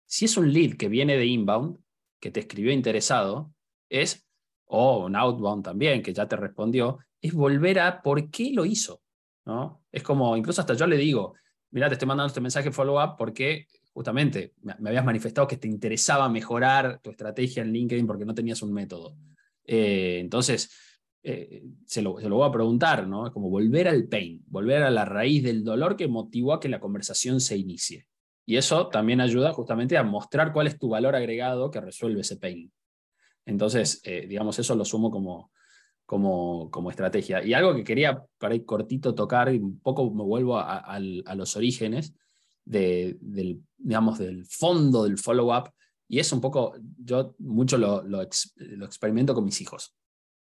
Si 0.05 0.25
es 0.25 0.37
un 0.37 0.51
lead 0.51 0.73
que 0.73 0.89
viene 0.89 1.17
de 1.17 1.25
inbound, 1.25 1.79
que 2.19 2.31
te 2.31 2.41
escribió 2.41 2.71
interesado, 2.71 3.53
es, 3.89 4.27
o 4.65 5.05
un 5.05 5.15
outbound 5.15 5.63
también, 5.63 6.03
que 6.03 6.13
ya 6.13 6.27
te 6.27 6.35
respondió, 6.35 6.99
es 7.21 7.33
volver 7.33 7.79
a 7.79 8.01
por 8.01 8.29
qué 8.29 8.51
lo 8.53 8.65
hizo. 8.65 9.01
¿no? 9.45 9.83
Es 9.91 10.03
como, 10.03 10.35
incluso 10.37 10.61
hasta 10.61 10.73
yo 10.73 10.87
le 10.87 10.97
digo, 10.97 11.33
mira, 11.71 11.87
te 11.87 11.93
estoy 11.93 12.07
mandando 12.07 12.27
este 12.27 12.41
mensaje 12.41 12.71
follow-up 12.71 13.15
porque 13.17 13.67
justamente 13.93 14.53
me, 14.61 14.73
habías 14.89 15.05
manifestado 15.05 15.47
que 15.47 15.57
te 15.57 15.67
interesaba 15.67 16.29
mejorar 16.29 16.99
tu 17.01 17.09
estrategia 17.11 17.63
en 17.63 17.73
LinkedIn 17.73 18.07
porque 18.07 18.25
no 18.25 18.33
tenías 18.33 18.61
un 18.61 18.73
método. 18.73 19.15
Eh, 19.65 20.19
entonces, 20.19 20.71
eh, 21.21 21.63
se, 21.85 22.01
lo, 22.01 22.19
se, 22.19 22.29
lo, 22.29 22.37
voy 22.37 22.47
a 22.47 22.51
preguntar, 22.51 23.07
¿no? 23.07 23.27
Es 23.27 23.33
como 23.33 23.49
volver 23.49 23.87
al 23.87 24.07
pain, 24.07 24.41
volver 24.47 24.83
a 24.83 24.89
la 24.89 25.05
raíz 25.05 25.43
del 25.43 25.63
dolor 25.63 25.95
que 25.95 26.07
motivó 26.07 26.53
a 26.53 26.59
que 26.59 26.69
la 26.69 26.79
conversación 26.79 27.41
se 27.41 27.57
inicie. 27.57 28.07
Y 28.45 28.57
eso 28.57 28.87
también 28.87 29.21
ayuda 29.21 29.53
justamente 29.53 29.97
a 29.97 30.03
mostrar 30.03 30.53
cuál 30.53 30.67
es 30.67 30.79
tu 30.79 30.89
valor 30.89 31.15
agregado 31.15 31.69
que 31.69 31.81
resuelve 31.81 32.21
ese 32.21 32.37
pain. 32.37 32.71
Entonces, 33.45 34.01
eh, 34.03 34.25
digamos, 34.27 34.57
eso 34.59 34.75
lo 34.75 34.85
sumo 34.85 35.11
como, 35.11 35.51
como, 36.09 36.71
como, 36.71 36.89
estrategia. 36.89 37.45
Y 37.45 37.53
algo 37.53 37.75
que 37.75 37.83
quería 37.83 38.25
para 38.39 38.55
ir 38.55 38.65
cortito 38.65 39.13
tocar, 39.13 39.53
y 39.53 39.59
un 39.59 39.79
poco 39.79 40.09
me 40.09 40.23
vuelvo 40.23 40.57
a, 40.57 40.99
los 40.99 41.55
orígenes, 41.55 42.15
del, 42.65 43.61
digamos, 43.77 44.17
del 44.17 44.43
fondo 44.47 45.03
del 45.03 45.19
follow-up. 45.19 45.69
Y 46.07 46.17
es 46.17 46.31
un 46.31 46.41
poco, 46.41 46.73
yo 46.97 47.35
mucho 47.37 47.77
lo, 47.77 48.01
lo, 48.01 48.23
experimento 48.23 49.35
con 49.35 49.45
mis 49.45 49.61
hijos. 49.61 49.95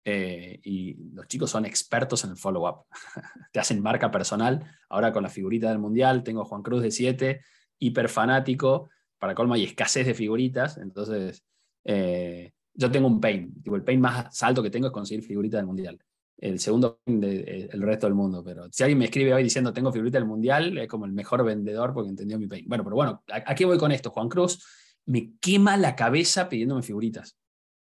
Eh, 0.04 0.60
y 0.62 0.94
los 1.12 1.26
chicos 1.26 1.50
son 1.50 1.66
expertos 1.66 2.22
en 2.22 2.30
el 2.30 2.36
follow-up. 2.36 2.84
Te 3.52 3.58
hacen 3.58 3.82
marca 3.82 4.12
personal. 4.12 4.64
Ahora 4.88 5.12
con 5.12 5.24
la 5.24 5.28
figurita 5.28 5.70
del 5.70 5.80
mundial, 5.80 6.22
tengo 6.22 6.42
a 6.42 6.44
Juan 6.44 6.62
Cruz 6.62 6.82
de 6.82 6.92
7, 6.92 7.40
hiper 7.80 8.08
fanático. 8.08 8.90
Para 9.18 9.34
colmo 9.34 9.54
hay 9.54 9.64
escasez 9.64 10.06
de 10.06 10.14
figuritas. 10.14 10.78
Entonces, 10.78 11.42
eh, 11.82 12.52
yo 12.78 12.90
tengo 12.90 13.08
un 13.08 13.20
pain. 13.20 13.52
el 13.64 13.82
pain 13.82 14.00
más 14.00 14.42
alto 14.42 14.62
que 14.62 14.70
tengo 14.70 14.86
es 14.86 14.92
conseguir 14.92 15.24
figuritas 15.24 15.58
del 15.58 15.66
mundial 15.66 15.98
el 16.40 16.60
segundo 16.60 17.00
del 17.04 17.20
de, 17.20 17.68
el 17.72 17.82
resto 17.82 18.06
del 18.06 18.14
mundo. 18.14 18.42
Pero 18.44 18.68
si 18.70 18.82
alguien 18.82 18.98
me 18.98 19.06
escribe 19.06 19.34
hoy 19.34 19.42
diciendo 19.42 19.72
tengo 19.72 19.92
figurita 19.92 20.18
del 20.18 20.26
mundial, 20.26 20.78
es 20.78 20.88
como 20.88 21.04
el 21.04 21.12
mejor 21.12 21.44
vendedor 21.44 21.92
porque 21.92 22.10
entendió 22.10 22.38
mi 22.38 22.46
pain. 22.46 22.64
Bueno, 22.66 22.84
pero 22.84 22.96
bueno, 22.96 23.22
¿a, 23.28 23.54
qué 23.54 23.64
voy 23.64 23.78
con 23.78 23.92
esto? 23.92 24.10
Juan 24.10 24.28
Cruz 24.28 24.64
me 25.06 25.32
quema 25.40 25.76
la 25.76 25.96
cabeza 25.96 26.48
pidiéndome 26.48 26.82
figuritas 26.82 27.36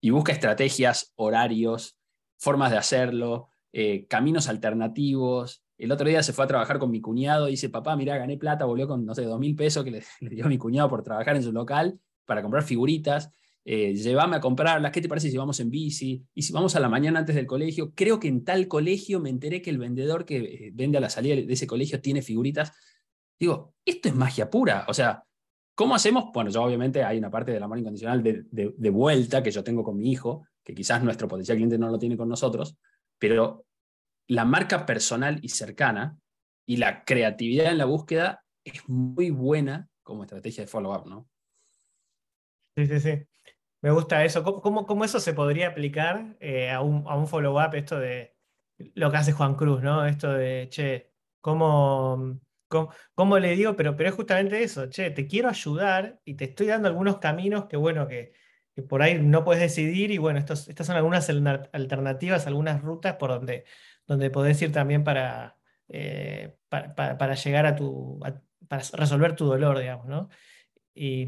y 0.01 0.09
busca 0.11 0.31
estrategias, 0.31 1.13
horarios, 1.15 1.97
formas 2.37 2.71
de 2.71 2.77
hacerlo, 2.77 3.49
eh, 3.71 4.05
caminos 4.07 4.47
alternativos. 4.47 5.63
El 5.77 5.91
otro 5.91 6.07
día 6.07 6.21
se 6.21 6.33
fue 6.33 6.45
a 6.45 6.47
trabajar 6.47 6.77
con 6.77 6.91
mi 6.91 7.01
cuñado 7.01 7.47
y 7.47 7.51
dice, 7.51 7.69
papá, 7.69 7.95
mira, 7.95 8.17
gané 8.17 8.37
plata, 8.37 8.65
volvió 8.65 8.87
con, 8.87 9.05
no 9.05 9.15
sé, 9.15 9.23
dos 9.23 9.39
mil 9.39 9.55
pesos 9.55 9.83
que 9.83 9.91
le, 9.91 10.03
le 10.19 10.29
dio 10.29 10.47
mi 10.47 10.57
cuñado 10.57 10.89
por 10.89 11.03
trabajar 11.03 11.35
en 11.35 11.43
su 11.43 11.51
local 11.51 11.99
para 12.25 12.41
comprar 12.41 12.63
figuritas 12.63 13.31
eh, 13.65 13.93
llévame 13.93 14.35
a 14.35 14.39
comprarlas, 14.41 14.91
¿qué 14.91 15.01
te 15.01 15.07
parece 15.07 15.29
si 15.29 15.37
vamos 15.37 15.59
en 15.61 15.69
bici? 15.69 16.25
Y 16.33 16.41
si 16.41 16.51
vamos 16.51 16.75
a 16.75 16.79
la 16.81 16.89
mañana 16.89 17.19
antes 17.19 17.35
del 17.35 17.45
colegio, 17.45 17.93
creo 17.95 18.19
que 18.19 18.27
en 18.27 18.43
tal 18.43 18.67
colegio 18.67 19.21
me 19.21 19.29
enteré 19.29 19.61
que 19.61 19.69
el 19.69 19.77
vendedor 19.77 20.25
que 20.25 20.37
eh, 20.37 20.71
vende 20.73 20.97
a 20.97 21.01
la 21.01 21.09
salida 21.09 21.35
de 21.35 21.53
ese 21.53 21.65
colegio 21.65 22.01
tiene 22.01 22.21
figuritas. 22.21 22.73
Digo, 23.39 23.73
esto 23.85 24.09
es 24.09 24.15
magia 24.15 24.49
pura. 24.49 24.85
O 24.89 24.93
sea, 24.93 25.23
¿cómo 25.75 25.95
hacemos? 25.95 26.25
Bueno, 26.33 26.49
yo 26.49 26.61
obviamente 26.61 27.03
hay 27.03 27.17
una 27.17 27.31
parte 27.31 27.51
del 27.53 27.63
amor 27.63 27.79
incondicional 27.79 28.21
de, 28.21 28.43
de, 28.51 28.89
vuelta 28.89 29.41
que 29.41 29.51
yo 29.51 29.63
tengo 29.63 29.83
con 29.83 29.97
mi 29.97 30.11
hijo, 30.11 30.45
que 30.61 30.73
quizás 30.73 31.01
nuestro 31.01 31.29
potencial 31.29 31.57
cliente 31.57 31.77
no 31.77 31.89
lo 31.89 31.97
tiene 31.97 32.17
con 32.17 32.27
nosotros, 32.27 32.77
pero 33.17 33.65
la 34.27 34.43
marca 34.43 34.85
personal 34.85 35.39
y 35.41 35.49
cercana 35.49 36.17
y 36.65 36.77
la 36.77 37.05
creatividad 37.05 37.71
en 37.71 37.77
la 37.77 37.85
búsqueda 37.85 38.43
es 38.65 38.87
muy 38.89 39.29
buena 39.29 39.87
como 40.03 40.23
estrategia 40.23 40.63
de 40.63 40.67
follow-up, 40.67 41.07
¿no? 41.07 41.29
Sí, 42.75 42.87
sí, 42.87 42.99
sí. 42.99 43.27
Me 43.83 43.91
gusta 43.91 44.23
eso. 44.23 44.43
¿Cómo, 44.43 44.85
cómo, 44.85 45.03
eso 45.03 45.19
se 45.19 45.33
podría 45.33 45.67
aplicar 45.67 46.37
eh, 46.39 46.71
a 46.71 46.79
un, 46.79 47.03
a 47.05 47.17
un 47.17 47.27
follow-up? 47.27 47.75
Esto 47.75 47.99
de 47.99 48.33
lo 48.95 49.11
que 49.11 49.17
hace 49.17 49.33
Juan 49.33 49.55
Cruz, 49.55 49.83
¿no? 49.83 50.05
Esto 50.05 50.31
de, 50.31 50.67
che, 50.69 51.11
¿cómo, 51.41 52.39
cómo, 53.13 53.39
le 53.39 53.57
digo? 53.57 53.75
Pero, 53.75 53.97
pero 53.97 54.07
es 54.07 54.15
justamente 54.15 54.63
eso, 54.63 54.89
che, 54.89 55.11
te 55.11 55.27
quiero 55.27 55.49
ayudar 55.49 56.21
y 56.23 56.35
te 56.35 56.45
estoy 56.45 56.67
dando 56.67 56.87
algunos 56.87 57.17
caminos 57.17 57.65
que, 57.65 57.75
bueno, 57.75 58.07
que, 58.07 58.31
por 58.87 59.01
ahí 59.01 59.21
no 59.21 59.43
puedes 59.43 59.61
decidir 59.61 60.11
y, 60.11 60.17
bueno, 60.17 60.39
estos, 60.39 60.69
estas 60.69 60.87
son 60.87 60.95
algunas 60.95 61.29
alternativas, 61.73 62.47
algunas 62.47 62.81
rutas 62.81 63.17
por 63.17 63.31
donde, 63.31 63.65
donde 64.07 64.29
podés 64.29 64.61
ir 64.61 64.71
también 64.71 65.03
para, 65.03 65.57
eh, 65.89 66.55
para, 66.69 67.35
llegar 67.35 67.65
a 67.65 67.75
tu, 67.75 68.17
para 68.69 68.83
resolver 68.93 69.35
tu 69.35 69.45
dolor, 69.45 69.77
digamos, 69.77 70.07
¿no? 70.07 70.29
Y, 70.95 71.27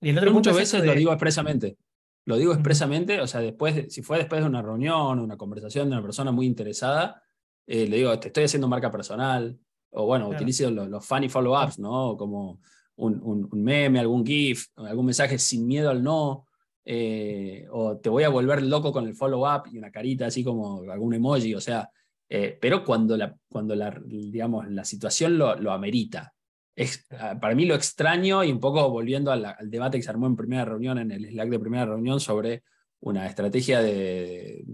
y 0.00 0.10
el 0.10 0.18
otro 0.18 0.32
muchas 0.32 0.56
veces 0.56 0.84
lo 0.84 0.92
digo 0.92 1.12
expresamente. 1.12 1.78
Lo 2.26 2.36
digo 2.36 2.52
expresamente, 2.52 3.20
o 3.20 3.26
sea, 3.26 3.40
después, 3.40 3.92
si 3.92 4.02
fue 4.02 4.18
después 4.18 4.40
de 4.40 4.46
una 4.46 4.62
reunión, 4.62 5.18
una 5.18 5.36
conversación 5.36 5.88
de 5.88 5.96
una 5.96 6.02
persona 6.02 6.32
muy 6.32 6.46
interesada, 6.46 7.22
eh, 7.66 7.86
le 7.86 7.98
digo, 7.98 8.18
te 8.18 8.28
estoy 8.28 8.44
haciendo 8.44 8.68
marca 8.68 8.90
personal, 8.90 9.58
o 9.90 10.06
bueno, 10.06 10.28
utilizo 10.28 10.70
los, 10.70 11.06
funny 11.06 11.28
follow-ups, 11.28 11.78
¿no? 11.78 12.16
Como 12.16 12.60
un, 12.96 13.20
un, 13.22 13.62
meme, 13.62 14.00
algún 14.00 14.24
GIF, 14.26 14.66
algún 14.76 15.06
mensaje 15.06 15.38
sin 15.38 15.66
miedo 15.66 15.90
al 15.90 16.02
no, 16.02 16.46
eh, 16.84 17.66
o 17.70 17.96
te 17.98 18.08
voy 18.08 18.24
a 18.24 18.28
volver 18.28 18.62
loco 18.62 18.92
con 18.92 19.06
el 19.06 19.14
follow-up 19.14 19.68
y 19.72 19.78
una 19.78 19.90
carita 19.90 20.26
así 20.26 20.44
como 20.44 20.82
algún 20.90 21.14
emoji, 21.14 21.54
o 21.54 21.60
sea, 21.60 21.88
eh, 22.28 22.58
pero 22.60 22.84
cuando, 22.84 23.16
la, 23.16 23.34
cuando 23.48 23.74
la, 23.74 23.98
digamos, 24.04 24.68
la 24.68 24.84
situación 24.84 25.38
lo, 25.38 25.56
lo 25.56 25.72
amerita, 25.72 26.33
Ah, 27.18 27.38
para 27.40 27.54
mí 27.54 27.66
lo 27.66 27.74
extraño 27.74 28.42
y 28.42 28.50
un 28.50 28.58
poco 28.58 28.90
volviendo 28.90 29.30
al, 29.30 29.56
debate 29.70 29.98
que 29.98 30.02
se 30.02 30.10
armó 30.10 30.26
en 30.26 30.36
primera 30.36 30.64
reunión, 30.64 30.98
en 30.98 31.12
el 31.12 31.26
Slack 31.26 31.48
de 31.48 31.58
primera 31.60 31.86
reunión, 31.86 32.18
sobre 32.18 32.64
una 33.00 33.26
estrategia 33.26 33.80
de, 33.80 34.64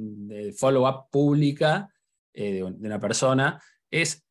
follow-up 0.57 1.11
pública 1.11 1.93
eh, 2.33 2.55
de, 2.55 2.63
una 2.63 3.01
persona, 3.01 3.63
es, 3.91 4.25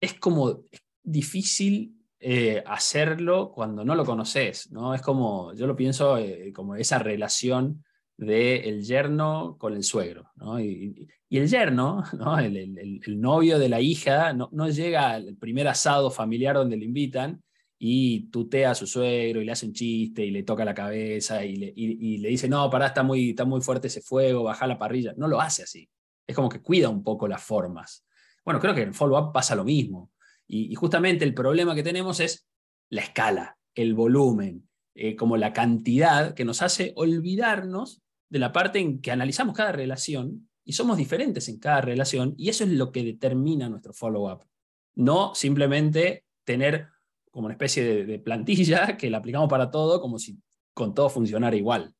es 0.00 0.14
como 0.14 0.64
difícil 1.02 1.96
eh, 2.18 2.62
hacerlo 2.66 3.50
cuando 3.50 3.84
no 3.84 3.94
lo 3.94 4.04
conoces, 4.04 4.70
¿no? 4.70 4.94
Es 4.94 5.00
como, 5.00 5.54
yo 5.54 5.66
lo 5.66 5.74
pienso 5.74 6.18
eh, 6.18 6.52
como 6.52 6.74
esa 6.76 6.98
relación 6.98 7.82
del 8.20 8.82
yerno 8.82 9.56
con 9.58 9.74
el 9.74 9.82
suegro. 9.82 10.30
¿no? 10.36 10.60
Y, 10.60 11.08
el 11.30 11.48
yerno, 11.48 12.04
¿no? 12.18 12.38
El, 12.38 13.00
novio 13.20 13.58
de 13.58 13.68
la 13.68 13.80
hija, 13.80 14.32
no, 14.32 14.68
llega 14.68 15.10
al 15.12 15.36
primer 15.36 15.68
asado 15.68 16.10
familiar 16.10 16.56
donde 16.56 16.76
le 16.76 16.84
invitan 16.84 17.42
y 17.78 18.30
tutea 18.30 18.72
a 18.72 18.74
su 18.74 18.86
suegro 18.86 19.40
y 19.40 19.46
le 19.46 19.52
hace 19.52 19.64
un 19.64 19.72
chiste 19.72 20.24
y 20.24 20.30
le 20.30 20.42
toca 20.42 20.66
la 20.66 20.74
cabeza 20.74 21.44
y 21.44 21.56
le, 21.56 21.72
y, 21.74 22.18
le 22.18 22.28
dice, 22.28 22.48
no, 22.48 22.68
pará, 22.68 22.88
está 22.88 23.02
muy, 23.02 23.30
está 23.30 23.46
muy 23.46 23.62
fuerte 23.62 23.86
ese 23.86 24.02
fuego, 24.02 24.42
baja 24.42 24.66
la 24.66 24.78
parrilla. 24.78 25.14
No 25.16 25.28
lo 25.28 25.40
hace 25.40 25.62
así. 25.62 25.88
Es 26.26 26.36
como 26.36 26.50
que 26.50 26.60
cuida 26.60 26.90
un 26.90 27.02
poco 27.02 27.26
las 27.26 27.42
formas. 27.42 28.04
Bueno, 28.44 28.60
creo 28.60 28.74
que 28.74 28.82
en 28.82 28.88
el 28.88 28.94
follow-up 28.94 29.32
pasa 29.32 29.54
lo 29.54 29.64
mismo. 29.64 30.10
Y, 30.46 30.74
justamente 30.74 31.24
el 31.24 31.32
problema 31.32 31.74
que 31.74 31.82
tenemos 31.82 32.20
es 32.20 32.46
la 32.90 33.00
escala, 33.02 33.56
el 33.74 33.94
volumen, 33.94 34.68
eh, 34.94 35.16
como 35.16 35.36
la 35.36 35.52
cantidad 35.52 36.34
que 36.34 36.44
nos 36.44 36.60
hace 36.60 36.92
olvidarnos 36.96 38.02
de 38.30 38.38
la 38.38 38.52
parte 38.52 38.78
en 38.78 39.00
que 39.02 39.10
analizamos 39.10 39.54
cada 39.54 39.72
relación 39.72 40.48
y 40.64 40.72
somos 40.72 40.96
diferentes 40.96 41.48
en 41.48 41.58
cada 41.58 41.80
relación 41.80 42.34
y 42.38 42.48
eso 42.48 42.64
es 42.64 42.70
lo 42.70 42.92
que 42.92 43.02
determina 43.02 43.68
nuestro 43.68 43.92
follow-up. 43.92 44.46
No 44.94 45.34
simplemente 45.34 46.24
tener 46.44 46.88
como 47.30 47.46
una 47.46 47.54
especie 47.54 48.04
de, 48.04 48.18
plantilla 48.18 48.96
que 48.96 49.10
la 49.10 49.18
aplicamos 49.18 49.48
para 49.48 49.70
todo 49.70 50.00
como 50.00 50.18
si 50.18 50.40
con 50.74 50.94
todo 50.94 51.10
funcionara 51.10 51.56
igual. 51.56 51.94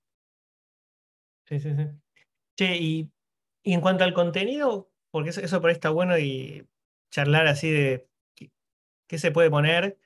Sí, 1.47 1.59
sí, 1.59 1.75
sí. 1.75 1.87
Che, 2.57 2.77
y, 2.77 3.11
en 3.64 3.81
cuanto 3.81 4.05
al 4.05 4.14
contenido, 4.14 4.90
porque 5.11 5.31
eso, 5.31 5.40
eso 5.40 5.61
por 5.61 5.71
ahí 5.71 5.75
está 5.75 5.90
bueno 5.90 6.16
y 6.19 6.66
charlar 7.11 7.47
así 7.47 7.71
de 7.71 8.09
qué, 8.35 9.19
se 9.19 9.33
puede 9.33 9.51
poner. 9.51 9.99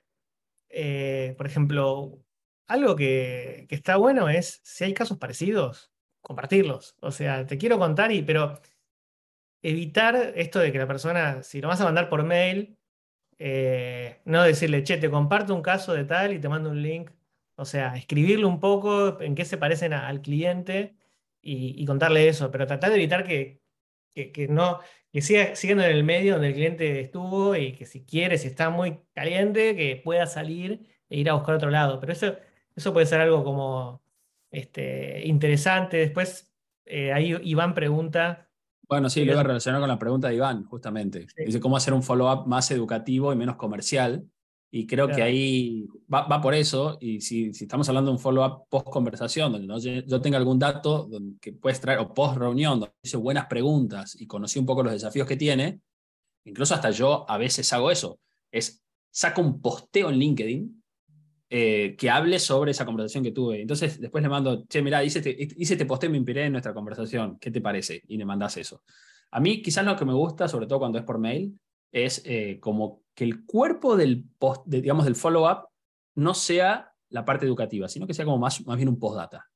Eh, 0.71 1.35
por 1.37 1.47
ejemplo, 1.47 2.25
algo 2.67 2.97
que, 2.97 3.67
que, 3.69 3.75
está 3.75 3.97
bueno 3.97 4.29
es 4.29 4.61
si 4.65 4.85
hay 4.85 4.95
casos 4.95 5.19
parecidos, 5.19 5.93
compartirlos. 6.25 6.97
O 7.01 7.13
sea, 7.13 7.47
te 7.47 7.59
quiero 7.59 7.79
contar, 7.79 8.11
y, 8.13 8.23
pero 8.23 8.61
evitar 9.63 10.17
esto 10.37 10.59
de 10.61 10.73
que 10.73 10.79
la 10.79 10.87
persona, 10.89 11.43
si 11.43 11.61
lo 11.61 11.69
vas 11.69 11.81
a 11.81 11.85
mandar 11.85 12.09
por 12.09 12.25
mail, 12.25 12.79
eh, 13.39 14.21
no 14.25 14.43
decirle, 14.45 14.85
che, 14.85 14.99
te 14.99 15.11
comparto 15.11 15.55
un 15.55 15.63
caso 15.63 15.95
de 15.95 16.05
tal 16.05 16.33
y 16.35 16.41
te 16.41 16.49
mando 16.49 16.71
un 16.71 16.83
link. 16.83 17.11
O 17.57 17.65
sea, 17.65 17.97
escribirle 17.97 18.47
un 18.47 18.61
poco 18.61 19.21
en 19.21 19.35
qué 19.35 19.45
se 19.45 19.59
parecen 19.59 19.93
al 19.93 20.23
cliente 20.23 20.97
y, 21.43 21.85
contarle 21.87 22.29
eso, 22.29 22.51
pero 22.51 22.67
tratar 22.67 22.91
de 22.91 22.97
evitar 22.97 23.25
que, 23.27 23.63
que, 24.15 24.49
no, 24.49 24.81
que 25.13 25.23
siga 25.23 25.57
siguiendo 25.57 25.85
en 25.85 25.93
el 25.93 26.05
medio 26.05 26.35
donde 26.35 26.49
el 26.49 26.55
cliente 26.55 27.01
estuvo 27.01 27.57
y 27.57 27.73
que 27.75 27.87
si 27.87 28.05
quiere, 28.05 28.39
si 28.39 28.49
está 28.49 28.71
muy 28.71 29.01
caliente, 29.15 29.77
que 29.77 30.01
pueda 30.05 30.27
salir 30.27 30.89
e 31.11 31.19
ir 31.19 31.31
a 31.31 31.35
buscar 31.35 31.57
otro 31.57 31.71
lado. 31.71 32.01
Pero 32.01 32.13
eso, 32.13 32.37
eso 32.77 32.93
puede 32.93 33.07
ser 33.07 33.21
algo 33.21 33.45
como 33.45 34.04
este, 34.55 35.27
interesante. 35.27 35.99
Después, 35.99 36.53
eh, 36.85 37.12
ahí 37.12 37.37
Iván 37.43 37.75
pregunta 37.75 38.45
bueno, 38.88 39.09
sí, 39.09 39.25
lo 39.25 39.33
iba 39.33 39.40
a 39.40 39.45
relacionar 39.45 39.81
con 39.81 39.88
la 39.88 39.99
pregunta 39.99 40.29
de 40.29 40.35
Iván, 40.35 40.64
justamente. 40.64 41.27
Dice 41.37 41.61
cómo 41.61 41.77
hacer 41.77 41.95
un 41.95 42.03
follow-up 42.03 42.47
más 42.47 42.71
educativo 42.71 43.33
y 43.33 43.37
menos 43.37 43.57
comercial. 43.57 44.29
Y 44.71 44.87
creo 44.87 45.09
que 45.09 45.23
ahí 45.23 45.87
va, 46.12 46.40
por 46.40 46.53
eso. 46.53 46.99
Y 47.01 47.21
si, 47.21 47.55
si, 47.55 47.64
estamos 47.64 47.88
hablando 47.88 48.11
de 48.11 48.17
un 48.17 48.21
follow-up 48.21 48.67
post-conversación, 48.69 49.53
donde 49.53 50.05
yo 50.07 50.21
tenga 50.21 50.37
algún 50.37 50.59
dato 50.59 51.09
que 51.40 51.53
puedes 51.53 51.81
traer, 51.81 52.01
o 52.01 52.12
post-reunión, 52.12 52.81
donde 52.81 52.95
hice 53.03 53.17
buenas 53.17 53.47
preguntas 53.47 54.21
y 54.21 54.27
conocí 54.27 54.59
un 54.59 54.67
poco 54.67 54.83
los 54.83 54.93
desafíos 54.93 55.29
que 55.29 55.37
tiene, 55.37 55.81
incluso 56.45 56.75
hasta 56.75 56.90
yo 56.90 57.25
a 57.29 57.38
veces 57.38 57.73
hago 57.73 57.90
eso. 57.90 58.19
Es 58.51 58.85
saco 59.11 59.40
un 59.40 59.62
posteo 59.62 60.11
en 60.11 60.17
LinkedIn 60.17 60.84
eh, 61.57 61.95
que 61.97 62.11
hable 62.11 62.40
sobre 62.40 62.73
esa 62.73 62.85
conversación 62.85 63.23
que 63.23 63.31
tuve. 63.31 63.61
Entonces 63.61 64.01
después 64.01 64.21
le 64.25 64.29
mando, 64.29 64.64
che, 64.67 64.83
mira, 64.83 65.05
hice 65.05 65.21
este, 65.21 65.37
hice 65.57 65.75
este 65.75 65.87
posteo, 65.87 66.11
me 66.11 66.17
inspiré 66.17 66.47
en 66.47 66.51
nuestra 66.51 66.75
conversación, 66.75 67.38
¿qué 67.38 67.53
te 67.53 67.61
parece? 67.61 68.03
Y 68.09 68.17
le 68.17 68.25
mandas 68.25 68.57
eso. 68.57 68.83
A 69.31 69.38
mí 69.38 69.62
quizás 69.62 69.85
lo 69.85 69.95
que 69.95 70.05
me 70.05 70.14
gusta, 70.14 70.49
sobre 70.49 70.67
todo 70.67 70.81
cuando 70.81 70.99
es 70.99 71.05
por 71.05 71.21
mail, 71.21 71.57
es 71.93 72.23
eh, 72.25 72.59
como 72.59 73.03
que 73.14 73.23
el 73.23 73.47
cuerpo 73.47 73.97
del, 73.97 74.25
post, 74.37 74.67
digamos, 74.67 75.05
del 75.05 75.14
follow-up 75.14 75.69
no 76.17 76.35
sea 76.35 76.93
la 77.11 77.25
parte 77.25 77.47
educativa, 77.47 77.88
sino 77.88 78.09
que 78.09 78.14
sea 78.14 78.25
como 78.25 78.38
más, 78.38 78.67
más 78.67 78.77
bien 78.77 78.88
un 78.88 78.99
postdata. 78.99 79.49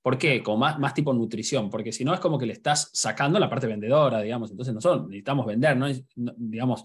¿Por 0.00 0.16
qué? 0.16 0.42
Como 0.42 0.56
más, 0.56 0.78
más 0.78 0.94
tipo 0.94 1.12
nutrición, 1.12 1.68
porque 1.68 1.92
si 1.92 2.02
no 2.02 2.14
es 2.14 2.20
como 2.20 2.38
que 2.38 2.46
le 2.46 2.54
estás 2.54 2.88
sacando 2.94 3.38
la 3.38 3.50
parte 3.50 3.66
vendedora, 3.66 4.22
digamos, 4.22 4.50
entonces 4.50 4.72
nosotros 4.72 5.02
necesitamos 5.02 5.44
vender, 5.44 5.76
¿no? 5.76 5.86
digamos, 6.16 6.82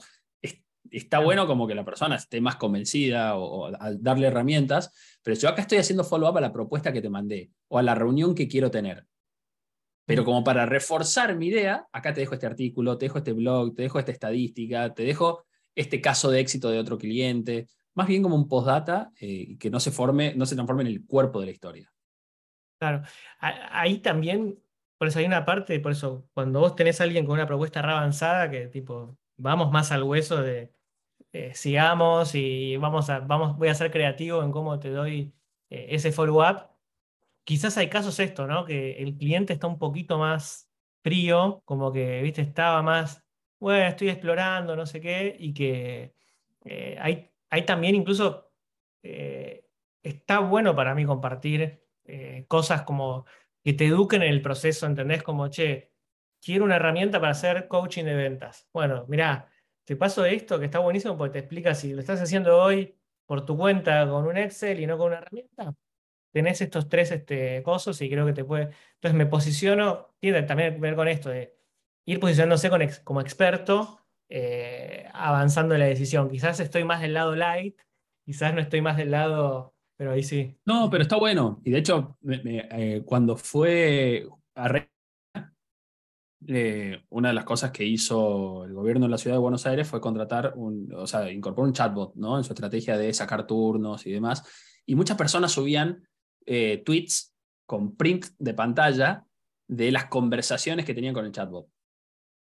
está 0.92 1.20
bueno 1.20 1.48
como 1.48 1.68
que 1.68 1.76
la 1.76 1.86
persona 1.86 2.16
esté 2.16 2.42
más 2.42 2.56
convencida 2.56 3.36
o, 3.38 3.66
al 3.66 4.02
darle 4.02 4.28
herramientas, 4.28 4.94
pero 5.24 5.38
yo 5.38 5.50
acá 5.50 5.62
estoy 5.62 5.78
haciendo 5.78 6.04
follow-up 6.04 6.38
a 6.38 6.42
la 6.42 6.54
propuesta 6.54 6.94
que 6.94 7.02
te 7.02 7.10
mandé 7.10 7.52
o 7.68 7.78
a 7.78 7.84
la 7.84 7.96
reunión 7.96 8.36
que 8.36 8.48
quiero 8.48 8.72
tener. 8.72 9.06
Pero 10.06 10.24
como 10.24 10.44
para 10.44 10.66
reforzar 10.66 11.36
mi 11.36 11.48
idea, 11.48 11.86
acá 11.92 12.14
te 12.14 12.22
dejo 12.22 12.34
este 12.34 12.46
artículo, 12.46 12.98
te 12.98 13.06
dejo 13.06 13.18
este 13.18 13.34
blog, 13.34 13.76
te 13.76 13.82
dejo 13.84 14.00
esta 14.00 14.12
estadística, 14.12 14.94
te 14.94 15.04
dejo 15.04 15.46
este 15.76 16.00
caso 16.00 16.32
de 16.32 16.40
éxito 16.40 16.70
de 16.70 16.80
otro 16.80 16.98
cliente, 16.98 17.68
más 17.94 18.08
bien 18.08 18.24
como 18.24 18.36
un 18.36 18.48
postdata 18.48 19.12
eh, 19.20 19.58
que 19.58 19.70
no 19.70 19.80
se 19.80 19.92
forme, 19.92 20.34
no 20.36 20.46
se 20.46 20.56
transforme 20.56 20.84
en 20.84 20.88
el 20.90 21.06
cuerpo 21.06 21.40
de 21.40 21.48
la 21.48 21.52
historia. 21.52 21.92
Claro, 22.80 23.02
ahí 23.40 23.98
también, 23.98 24.60
por 24.98 25.08
eso 25.08 25.20
hay 25.20 25.26
una 25.26 25.44
parte, 25.44 25.80
por 25.80 25.92
eso 25.92 26.30
cuando 26.34 26.60
vos 26.60 26.76
tenés 26.76 27.02
a 27.02 27.06
alguien 27.06 27.26
con 27.26 27.34
una 27.34 27.48
propuesta 27.48 27.82
re 27.82 27.92
avanzada, 27.92 28.52
que 28.52 28.68
tipo, 28.68 29.18
vamos 29.36 29.72
más 29.72 29.92
al 29.92 30.04
hueso 30.04 30.42
de, 30.42 30.72
eh, 31.32 31.54
sigamos 31.54 32.36
y 32.36 32.78
vamos 32.78 33.10
a, 33.10 33.20
vamos, 33.20 33.58
voy 33.58 33.68
a 33.70 33.76
ser 33.76 33.92
creativo 33.92 34.44
en 34.44 34.52
cómo 34.52 34.80
te 34.80 34.90
doy 34.90 35.34
eh, 35.70 35.88
ese 35.90 36.12
follow-up. 36.12 36.70
Quizás 37.44 37.78
hay 37.78 37.90
casos 37.90 38.20
esto, 38.20 38.48
¿no? 38.48 38.66
Que 38.66 39.02
el 39.02 39.18
cliente 39.18 39.54
está 39.54 39.68
un 39.68 39.80
poquito 39.80 40.18
más 40.18 40.70
frío, 41.04 41.62
como 41.66 41.92
que, 41.94 42.22
viste, 42.22 42.42
estaba 42.42 42.82
más, 42.82 43.24
bueno, 43.60 43.88
estoy 43.88 44.10
explorando, 44.10 44.76
no 44.76 44.86
sé 44.86 45.00
qué, 45.00 45.36
y 45.40 45.54
que 45.54 46.14
eh, 46.66 46.98
hay, 47.00 47.32
hay, 47.50 47.66
también 47.66 47.96
incluso, 47.96 48.52
está 50.04 50.40
bueno 50.40 50.76
para 50.76 50.94
mí 50.94 51.06
compartir 51.06 51.82
cosas 52.48 52.82
como 52.82 53.26
que 53.64 53.74
te 53.74 53.86
eduquen 53.86 54.24
en 54.24 54.30
el 54.30 54.42
proceso, 54.42 54.86
¿entendés? 54.86 55.24
Como, 55.24 55.48
che, 55.50 55.92
quiero 56.42 56.66
una 56.66 56.78
herramienta 56.78 57.20
para 57.20 57.32
hacer 57.32 57.68
coaching 57.68 58.06
de 58.06 58.16
ventas. 58.16 58.68
Bueno, 58.74 59.06
mirá, 59.08 59.50
te 59.88 59.96
paso 59.96 60.26
esto 60.26 60.60
que 60.60 60.66
está 60.66 60.80
buenísimo 60.80 61.18
porque 61.18 61.32
te 61.34 61.40
explica 61.40 61.74
si 61.74 61.94
lo 61.94 62.02
estás 62.02 62.22
haciendo 62.22 62.62
hoy 62.62 62.94
por 63.26 63.46
tu 63.46 63.56
cuenta 63.56 64.06
con 64.10 64.28
un 64.28 64.36
Excel 64.36 64.82
y 64.82 64.86
no 64.86 64.98
con 64.98 65.08
una 65.08 65.20
herramienta, 65.20 65.74
tenés 66.34 66.60
estos 66.60 66.90
tres 66.90 67.10
este, 67.12 67.64
cosas 67.64 68.02
y 68.02 68.10
creo 68.10 68.26
que 68.26 68.34
te 68.34 68.44
puede... 68.44 68.72
Entonces 68.96 69.14
me 69.14 69.26
posiciono, 69.28 70.14
tiene 70.20 70.44
también 70.44 70.74
que 70.74 70.82
ver 70.82 70.96
con 70.96 71.08
esto 71.08 71.30
de 71.30 71.58
ir 72.06 72.20
posicionándose 72.20 72.70
como 73.06 73.22
experto, 73.22 74.02
eh, 74.28 75.08
avanzando 75.14 75.74
en 75.74 75.80
la 75.80 75.86
decisión. 75.86 76.30
Quizás 76.30 76.60
estoy 76.60 76.84
más 76.84 77.00
del 77.00 77.14
lado 77.14 77.34
light, 77.38 77.80
quizás 78.26 78.54
no 78.54 78.60
estoy 78.60 78.82
más 78.82 78.98
del 78.98 79.12
lado, 79.12 79.74
pero 79.96 80.12
ahí 80.12 80.24
sí. 80.24 80.60
No, 80.66 80.90
pero 80.90 81.04
está 81.04 81.16
bueno. 81.16 81.62
Y 81.64 81.72
de 81.72 81.78
hecho, 81.78 82.18
eh, 82.28 83.04
cuando 83.06 83.38
fue 83.38 84.28
a 84.54 84.68
eh, 86.46 87.04
una 87.10 87.30
de 87.30 87.34
las 87.34 87.46
cosas 87.46 87.72
que 87.72 87.84
hizo 87.84 88.66
el 88.66 88.74
gobierno 88.74 89.06
de 89.06 89.12
la 89.12 89.18
ciudad 89.18 89.36
de 89.36 89.42
Buenos 89.42 89.66
Aires 89.66 89.88
fue 89.88 90.00
contratar 90.00 90.54
un, 90.56 90.94
o 90.94 91.08
sea, 91.08 91.32
incorporar 91.32 91.68
un 91.68 91.74
chatbot, 91.74 92.14
¿no? 92.16 92.38
En 92.38 92.44
su 92.44 92.54
estrategia 92.54 92.98
de 92.98 93.14
sacar 93.14 93.48
turnos 93.48 94.06
y 94.06 94.12
demás. 94.12 94.44
Y 94.86 94.96
muchas 94.96 95.18
personas 95.18 95.52
subían 95.52 96.08
eh, 96.46 96.84
tweets 96.86 97.34
con 97.66 97.96
print 97.96 98.28
de 98.38 98.54
pantalla 98.54 99.26
de 99.68 99.92
las 99.92 100.06
conversaciones 100.06 100.86
que 100.86 100.94
tenían 100.94 101.14
con 101.14 101.26
el 101.26 101.32
chatbot. 101.32 101.68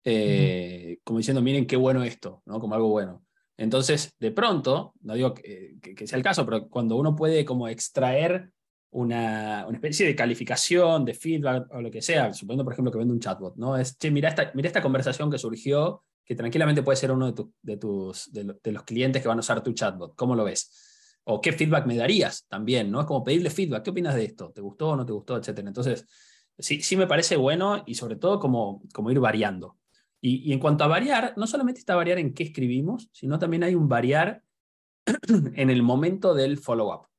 Eh, 0.03 0.99
como 1.03 1.19
diciendo, 1.19 1.41
miren 1.41 1.67
qué 1.67 1.75
bueno 1.75 2.03
esto, 2.03 2.41
¿no? 2.45 2.59
Como 2.59 2.73
algo 2.73 2.89
bueno. 2.89 3.23
Entonces, 3.57 4.15
de 4.19 4.31
pronto, 4.31 4.93
no 5.01 5.13
digo 5.13 5.33
que, 5.33 5.75
que, 5.81 6.07
sea 6.07 6.17
el 6.17 6.23
caso, 6.23 6.45
pero 6.45 6.67
cuando 6.69 6.95
uno 6.95 7.15
puede 7.15 7.45
como 7.45 7.67
extraer 7.67 8.51
una, 8.91 9.65
especie 9.71 10.05
de 10.05 10.15
calificación, 10.15 11.05
de 11.05 11.13
feedback 11.13 11.67
o 11.71 11.81
lo 11.81 11.89
que 11.89 12.01
sea, 12.01 12.33
suponiendo 12.33 12.63
por 12.63 12.73
ejemplo 12.73 12.91
que 12.91 12.97
vende 12.97 13.13
un 13.13 13.19
chatbot, 13.19 13.55
¿no? 13.55 13.77
Es, 13.77 13.97
che, 13.97 14.11
mira 14.11 14.29
esta, 14.29 14.51
mira 14.53 14.67
esta 14.67 14.81
conversación 14.81 15.31
que 15.31 15.37
surgió, 15.37 16.03
que 16.25 16.35
tranquilamente 16.35 16.83
puede 16.83 16.97
ser 16.97 17.11
uno 17.11 17.31
de, 17.31 17.45
de 17.61 17.77
tus, 17.77 18.31
de, 18.31 18.71
los 18.71 18.83
clientes 18.83 19.21
que 19.21 19.27
van 19.27 19.37
a 19.37 19.41
usar 19.41 19.63
tu 19.63 19.73
chatbot, 19.73 20.15
¿cómo 20.15 20.35
lo 20.35 20.43
ves? 20.43 21.19
O 21.23 21.39
qué 21.39 21.53
feedback 21.53 21.85
me 21.85 21.95
darías 21.95 22.45
también, 22.47 22.91
¿no? 22.91 22.99
Es 22.99 23.05
como 23.05 23.23
pedirle 23.23 23.49
feedback, 23.49 23.83
¿qué 23.83 23.91
opinas 23.91 24.15
de 24.15 24.25
esto? 24.25 24.51
¿Te 24.51 24.61
gustó 24.61 24.89
o 24.89 24.95
no 24.95 25.05
te 25.05 25.13
gustó? 25.13 25.37
Etcétera. 25.37 25.67
Entonces, 25.67 26.05
sí, 26.57 26.81
sí 26.81 26.97
me 26.97 27.07
parece 27.07 27.37
bueno 27.37 27.83
y 27.85 27.95
sobre 27.95 28.15
todo 28.15 28.39
como, 28.39 28.81
como 28.93 29.11
ir 29.11 29.19
variando. 29.19 29.77
Y, 30.19 30.49
y 30.49 30.53
en 30.53 30.59
cuanto 30.59 30.83
a 30.83 30.87
variar, 30.87 31.33
no 31.37 31.47
solamente 31.47 31.79
está 31.79 31.95
variar 31.95 32.17
en 32.17 32.33
qué 32.33 32.43
escribimos, 32.43 33.09
sino 33.13 33.39
también 33.39 33.63
hay 33.63 33.75
un 33.75 33.87
variar 33.87 34.43
en 35.55 35.69
el 35.69 35.83
momento 35.83 36.33
del 36.33 36.57
follow-up. 36.57 37.10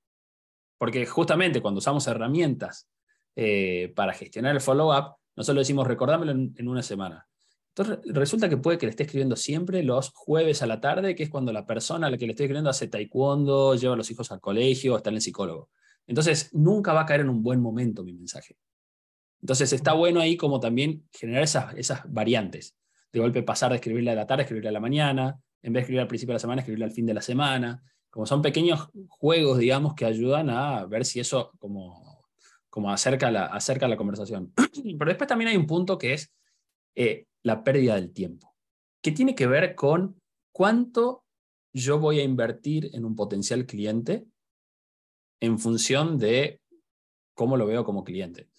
Porque 0.83 1.07
justamente 1.07 1.63
cuando 1.63 1.79
usamos 1.79 2.09
herramientas 2.09 2.89
eh, 3.37 3.93
para 3.95 4.15
gestionar 4.15 4.53
el 4.53 4.61
follow-up, 4.61 5.15
no 5.37 5.45
solo 5.45 5.61
decimos 5.61 5.87
recordámelo 5.87 6.33
en, 6.33 6.67
una 6.67 6.83
semana. 6.83 7.29
Entonces 7.69 8.01
resulta 8.07 8.49
que 8.49 8.57
puede 8.57 8.79
que 8.79 8.87
le 8.87 8.91
esté 8.91 9.05
escribiendo 9.05 9.37
siempre 9.37 9.85
los 9.85 10.11
jueves 10.13 10.61
a 10.61 10.67
la 10.67 10.81
tarde, 10.81 11.15
que 11.15 11.23
es 11.23 11.31
cuando 11.31 11.53
la 11.53 11.67
persona 11.67 12.09
a 12.09 12.11
la 12.11 12.19
que 12.19 12.27
le 12.27 12.33
estoy 12.33 12.47
escribiendo 12.47 12.69
hace 12.69 12.89
taekwondo, 12.89 13.77
lleva 13.77 13.95
a 13.95 13.97
los 13.97 14.11
hijos 14.11 14.33
al 14.33 14.41
colegio, 14.41 14.97
está 14.97 15.11
en 15.11 15.15
el 15.15 15.23
psicólogo. 15.23 15.71
Entonces 16.09 16.53
nunca 16.53 16.93
va 16.93 17.03
a 17.03 17.07
caer 17.07 17.21
en 17.21 17.29
un 17.29 17.45
buen 17.45 17.61
momento 17.61 18.03
mi 18.03 18.13
mensaje. 18.13 18.57
Entonces 19.41 19.73
está 19.73 19.93
bueno 19.93 20.19
ahí 20.19 20.37
como 20.37 20.59
también 20.59 21.07
generar 21.13 21.45
esas, 21.45 21.75
esas 21.77 22.01
variantes. 22.13 22.75
De 23.13 23.21
golpe 23.21 23.45
pasar 23.45 23.71
de 23.71 23.77
escribirle 23.77 24.11
a 24.11 24.17
la 24.17 24.27
tarde, 24.27 24.43
escribirle 24.43 24.71
a 24.71 24.73
la 24.73 24.81
mañana, 24.81 25.39
en 25.63 25.73
vez 25.75 25.83
de 25.83 25.83
escribir 25.83 26.01
al 26.01 26.09
principio 26.09 26.33
de 26.33 26.39
la 26.39 26.41
semana, 26.41 26.61
escribirle 26.63 26.87
al 26.87 26.91
fin 26.91 27.07
de 27.07 27.15
la 27.15 27.23
semana 27.23 27.85
como 28.13 28.27
son 28.27 28.43
pequeños 28.43 28.91
juegos, 29.09 29.59
digamos, 29.59 29.95
que 29.95 30.05
ayudan 30.05 30.51
a 30.51 30.85
ver 30.85 31.07
si 31.07 31.19
eso 31.19 31.51
como, 31.59 32.23
como 32.69 32.91
acerca, 32.91 33.31
la, 33.31 33.47
acerca 33.47 33.89
la 33.89 33.97
conversación. 33.97 34.53
Pero 34.99 35.09
después 35.09 35.27
también 35.27 35.49
hay 35.49 35.57
un 35.57 35.67
punto 35.67 35.97
que 35.97 36.13
es 36.13 36.31
eh, 36.95 37.25
la 37.43 37.65
pérdida 37.65 37.95
del 37.95 38.13
tiempo, 38.13 38.55
que 39.01 39.13
tiene 39.13 39.35
que 39.35 39.47
ver 39.47 39.75
con 39.75 40.21
cuánto 40.53 41.25
yo 41.73 41.99
voy 41.99 42.21
a 42.21 42.23
invertir 42.23 42.91
en 42.93 43.07
un 43.07 43.17
potencial 43.17 43.65
cliente 43.65 44.27
en 45.41 45.59
función 45.59 46.19
de 46.19 46.61
cómo 47.33 47.57
lo 47.57 47.65
veo 47.65 47.83
como 47.83 48.05
cliente. 48.05 48.51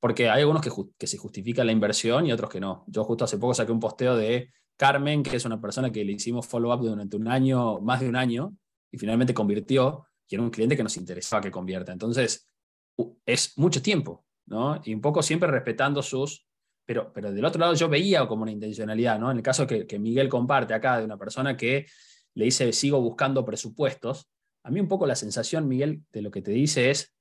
Porque 0.00 0.30
hay 0.30 0.40
algunos 0.40 0.62
que, 0.62 0.70
que 0.96 1.06
se 1.06 1.18
justifica 1.18 1.64
la 1.64 1.72
inversión 1.72 2.24
y 2.24 2.32
otros 2.32 2.48
que 2.48 2.60
no. 2.60 2.84
Yo 2.86 3.04
justo 3.04 3.26
hace 3.26 3.36
poco 3.36 3.52
saqué 3.52 3.72
un 3.72 3.80
posteo 3.80 4.16
de 4.16 4.54
Carmen, 4.78 5.22
que 5.22 5.36
es 5.36 5.44
una 5.44 5.60
persona 5.60 5.92
que 5.92 6.02
le 6.02 6.12
hicimos 6.12 6.46
follow-up 6.46 6.80
durante 6.80 7.18
un 7.18 7.28
año, 7.28 7.78
más 7.80 8.00
de 8.00 8.08
un 8.08 8.16
año, 8.16 8.56
y 8.90 8.98
finalmente 8.98 9.34
convirtió 9.34 10.06
y 10.28 10.34
era 10.34 10.42
un 10.42 10.50
cliente 10.50 10.76
que 10.76 10.82
nos 10.82 10.96
interesaba 10.96 11.40
que 11.40 11.50
convierta. 11.50 11.92
Entonces, 11.92 12.48
es 13.24 13.56
mucho 13.58 13.82
tiempo, 13.82 14.24
¿no? 14.46 14.80
Y 14.84 14.94
un 14.94 15.00
poco 15.00 15.22
siempre 15.22 15.50
respetando 15.50 16.02
sus... 16.02 16.46
Pero, 16.84 17.12
pero 17.12 17.32
del 17.32 17.44
otro 17.44 17.60
lado 17.60 17.74
yo 17.74 17.88
veía 17.88 18.26
como 18.28 18.42
una 18.42 18.52
intencionalidad, 18.52 19.18
¿no? 19.18 19.30
En 19.30 19.36
el 19.36 19.42
caso 19.42 19.66
que, 19.66 19.86
que 19.86 19.98
Miguel 19.98 20.28
comparte 20.28 20.72
acá 20.72 20.98
de 20.98 21.04
una 21.04 21.18
persona 21.18 21.56
que 21.56 21.86
le 22.34 22.44
dice, 22.44 22.72
sigo 22.72 23.00
buscando 23.00 23.44
presupuestos, 23.44 24.30
a 24.62 24.70
mí 24.70 24.80
un 24.80 24.88
poco 24.88 25.06
la 25.06 25.14
sensación, 25.14 25.68
Miguel, 25.68 26.02
de 26.12 26.22
lo 26.22 26.30
que 26.30 26.42
te 26.42 26.50
dice 26.50 26.90
es, 26.90 27.14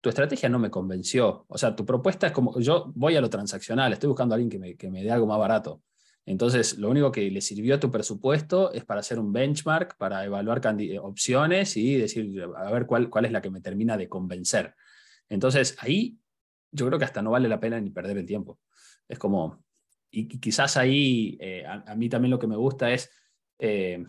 tu 0.00 0.08
estrategia 0.08 0.48
no 0.48 0.58
me 0.58 0.70
convenció. 0.70 1.44
O 1.48 1.58
sea, 1.58 1.74
tu 1.74 1.84
propuesta 1.84 2.28
es 2.28 2.32
como, 2.32 2.58
yo 2.60 2.92
voy 2.94 3.16
a 3.16 3.20
lo 3.20 3.28
transaccional, 3.28 3.92
estoy 3.92 4.08
buscando 4.08 4.34
a 4.34 4.36
alguien 4.36 4.50
que 4.50 4.58
me, 4.58 4.76
que 4.76 4.90
me 4.90 5.02
dé 5.02 5.10
algo 5.10 5.26
más 5.26 5.38
barato. 5.38 5.82
Entonces, 6.26 6.78
lo 6.78 6.90
único 6.90 7.10
que 7.10 7.30
le 7.30 7.40
sirvió 7.40 7.74
a 7.74 7.80
tu 7.80 7.90
presupuesto 7.90 8.72
es 8.72 8.84
para 8.84 9.00
hacer 9.00 9.18
un 9.18 9.32
benchmark, 9.32 9.96
para 9.96 10.24
evaluar 10.24 10.60
opciones 11.00 11.76
y 11.76 11.96
decir, 11.96 12.42
a 12.56 12.70
ver 12.70 12.86
cuál, 12.86 13.10
cuál 13.10 13.24
es 13.24 13.32
la 13.32 13.40
que 13.40 13.50
me 13.50 13.60
termina 13.60 13.96
de 13.96 14.08
convencer. 14.08 14.74
Entonces, 15.28 15.76
ahí 15.80 16.18
yo 16.72 16.86
creo 16.86 16.98
que 16.98 17.04
hasta 17.04 17.22
no 17.22 17.30
vale 17.30 17.48
la 17.48 17.60
pena 17.60 17.80
ni 17.80 17.90
perder 17.90 18.18
el 18.18 18.26
tiempo. 18.26 18.60
Es 19.08 19.18
como, 19.18 19.64
y, 20.10 20.28
quizás 20.38 20.76
ahí 20.76 21.36
eh, 21.40 21.64
a, 21.66 21.94
mí 21.94 22.08
también 22.08 22.30
lo 22.30 22.38
que 22.38 22.46
me 22.46 22.56
gusta 22.56 22.92
es 22.92 23.10
eh, 23.58 24.04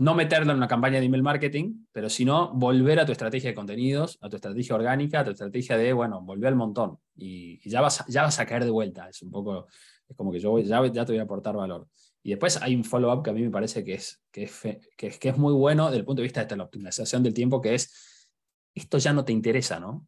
no 0.00 0.14
meterlo 0.14 0.52
en 0.52 0.56
una 0.56 0.66
campaña 0.66 0.98
de 0.98 1.04
email 1.04 1.22
marketing, 1.22 1.84
pero 1.92 2.08
sino 2.08 2.54
volver 2.54 2.98
a 3.00 3.04
tu 3.04 3.12
estrategia 3.12 3.50
de 3.50 3.54
contenidos, 3.54 4.16
a 4.22 4.30
tu 4.30 4.36
estrategia 4.36 4.74
orgánica, 4.74 5.20
a 5.20 5.24
tu 5.24 5.32
estrategia 5.32 5.76
de, 5.76 5.92
bueno, 5.92 6.22
volver 6.22 6.48
al 6.48 6.56
montón 6.56 6.96
y, 7.14 7.60
ya, 7.68 7.82
vas, 7.82 8.02
ya 8.08 8.22
vas 8.22 8.38
a 8.38 8.46
caer 8.46 8.64
de 8.64 8.70
vuelta. 8.70 9.10
Es 9.10 9.20
un 9.20 9.30
poco, 9.30 9.66
es 10.08 10.16
como 10.16 10.32
que 10.32 10.40
yo 10.40 10.58
ya, 10.58 10.86
ya 10.86 11.04
te 11.04 11.12
voy 11.12 11.18
a 11.18 11.24
aportar 11.24 11.54
valor. 11.54 11.86
Y 12.22 12.30
después 12.30 12.56
hay 12.62 12.74
un 12.74 12.82
follow-up 12.82 13.22
que 13.22 13.28
a 13.28 13.34
mí 13.34 13.42
me 13.42 13.50
parece 13.50 13.84
que 13.84 13.92
es, 13.92 14.22
que, 14.30 14.44
es, 14.44 14.58
que, 14.96 15.06
es, 15.08 15.18
que 15.18 15.28
es 15.28 15.36
muy 15.36 15.52
bueno 15.52 15.88
desde 15.88 15.98
el 15.98 16.06
punto 16.06 16.22
de 16.22 16.28
vista 16.28 16.46
de 16.46 16.56
la 16.56 16.64
optimización 16.64 17.22
del 17.22 17.34
tiempo, 17.34 17.60
que 17.60 17.74
es, 17.74 18.30
esto 18.74 18.96
ya 18.96 19.12
no 19.12 19.22
te 19.26 19.34
interesa, 19.34 19.80
¿no? 19.80 20.06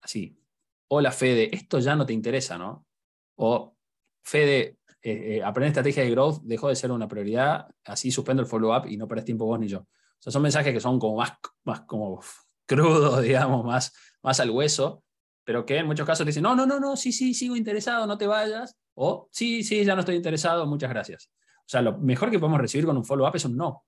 Así, 0.00 0.38
hola 0.88 1.12
Fede, 1.12 1.54
esto 1.54 1.80
ya 1.80 1.94
no 1.94 2.06
te 2.06 2.14
interesa, 2.14 2.56
¿no? 2.56 2.86
O 3.36 3.76
Fede, 4.22 4.78
eh, 5.06 5.36
eh, 5.36 5.42
aprender 5.42 5.68
estrategia 5.68 6.02
de 6.02 6.10
growth 6.10 6.40
dejó 6.44 6.70
de 6.70 6.76
ser 6.76 6.90
una 6.90 7.06
prioridad, 7.06 7.66
así 7.84 8.10
suspendo 8.10 8.42
el 8.42 8.48
follow-up 8.48 8.86
y 8.88 8.96
no 8.96 9.06
perdés 9.06 9.26
tiempo 9.26 9.44
vos 9.44 9.60
ni 9.60 9.68
yo. 9.68 9.80
O 9.80 9.86
sea, 10.18 10.32
son 10.32 10.40
mensajes 10.40 10.72
que 10.72 10.80
son 10.80 10.98
como 10.98 11.18
más, 11.18 11.32
más 11.64 11.82
como 11.82 12.22
crudos, 12.66 13.20
digamos, 13.22 13.66
más, 13.66 13.92
más 14.22 14.40
al 14.40 14.48
hueso, 14.48 15.04
pero 15.44 15.66
que 15.66 15.76
en 15.76 15.86
muchos 15.86 16.06
casos 16.06 16.24
te 16.24 16.30
dicen, 16.30 16.42
no, 16.42 16.56
no, 16.56 16.64
no, 16.64 16.80
no, 16.80 16.96
sí, 16.96 17.12
sí, 17.12 17.34
sigo 17.34 17.54
interesado, 17.54 18.06
no 18.06 18.16
te 18.16 18.26
vayas, 18.26 18.78
o 18.94 19.28
sí, 19.30 19.62
sí, 19.62 19.84
ya 19.84 19.94
no 19.94 20.00
estoy 20.00 20.16
interesado, 20.16 20.66
muchas 20.66 20.88
gracias. 20.88 21.30
O 21.58 21.68
sea, 21.68 21.82
lo 21.82 21.98
mejor 21.98 22.30
que 22.30 22.38
podemos 22.38 22.58
recibir 22.58 22.86
con 22.86 22.96
un 22.96 23.04
follow-up 23.04 23.36
es 23.36 23.44
un 23.44 23.58
no. 23.58 23.84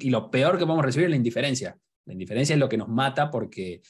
y 0.00 0.10
lo 0.10 0.28
peor 0.32 0.58
que 0.58 0.66
podemos 0.66 0.84
recibir 0.84 1.04
es 1.04 1.10
la 1.10 1.16
indiferencia. 1.16 1.78
La 2.06 2.12
indiferencia 2.12 2.54
es 2.54 2.58
lo 2.58 2.68
que 2.68 2.76
nos 2.76 2.88
mata 2.88 3.30
porque, 3.30 3.82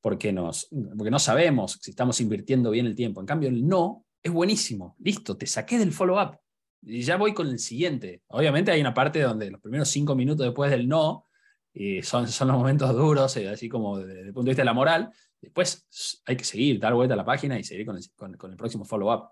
porque, 0.00 0.32
nos, 0.32 0.68
porque 0.96 1.10
no 1.10 1.18
sabemos 1.18 1.80
si 1.82 1.90
estamos 1.90 2.20
invirtiendo 2.20 2.70
bien 2.70 2.86
el 2.86 2.94
tiempo. 2.94 3.18
En 3.18 3.26
cambio, 3.26 3.48
el 3.48 3.66
no 3.66 4.04
es 4.22 4.32
buenísimo. 4.32 4.96
Listo, 4.98 5.36
te 5.36 5.46
saqué 5.46 5.78
del 5.78 5.92
follow-up. 5.92 6.38
Y 6.82 7.02
ya 7.02 7.16
voy 7.16 7.34
con 7.34 7.48
el 7.48 7.58
siguiente. 7.58 8.22
Obviamente 8.28 8.70
hay 8.70 8.80
una 8.80 8.94
parte 8.94 9.20
donde 9.20 9.50
los 9.50 9.60
primeros 9.60 9.88
cinco 9.88 10.14
minutos 10.14 10.46
después 10.46 10.70
del 10.70 10.88
no 10.88 11.26
y 11.72 12.02
son, 12.02 12.26
son 12.28 12.48
los 12.48 12.56
momentos 12.56 12.92
duros, 12.94 13.36
eh, 13.36 13.48
así 13.48 13.68
como 13.68 13.98
desde 13.98 14.20
el 14.20 14.32
punto 14.32 14.46
de 14.46 14.50
vista 14.50 14.62
de 14.62 14.66
la 14.66 14.72
moral. 14.72 15.10
Después 15.40 16.22
hay 16.26 16.36
que 16.36 16.44
seguir, 16.44 16.80
dar 16.80 16.94
vuelta 16.94 17.14
a 17.14 17.16
la 17.16 17.24
página 17.24 17.58
y 17.58 17.64
seguir 17.64 17.86
con 17.86 17.96
el, 17.96 18.36
con, 18.36 18.50
el 18.50 18.56
próximo 18.56 18.84
follow-up. 18.84 19.30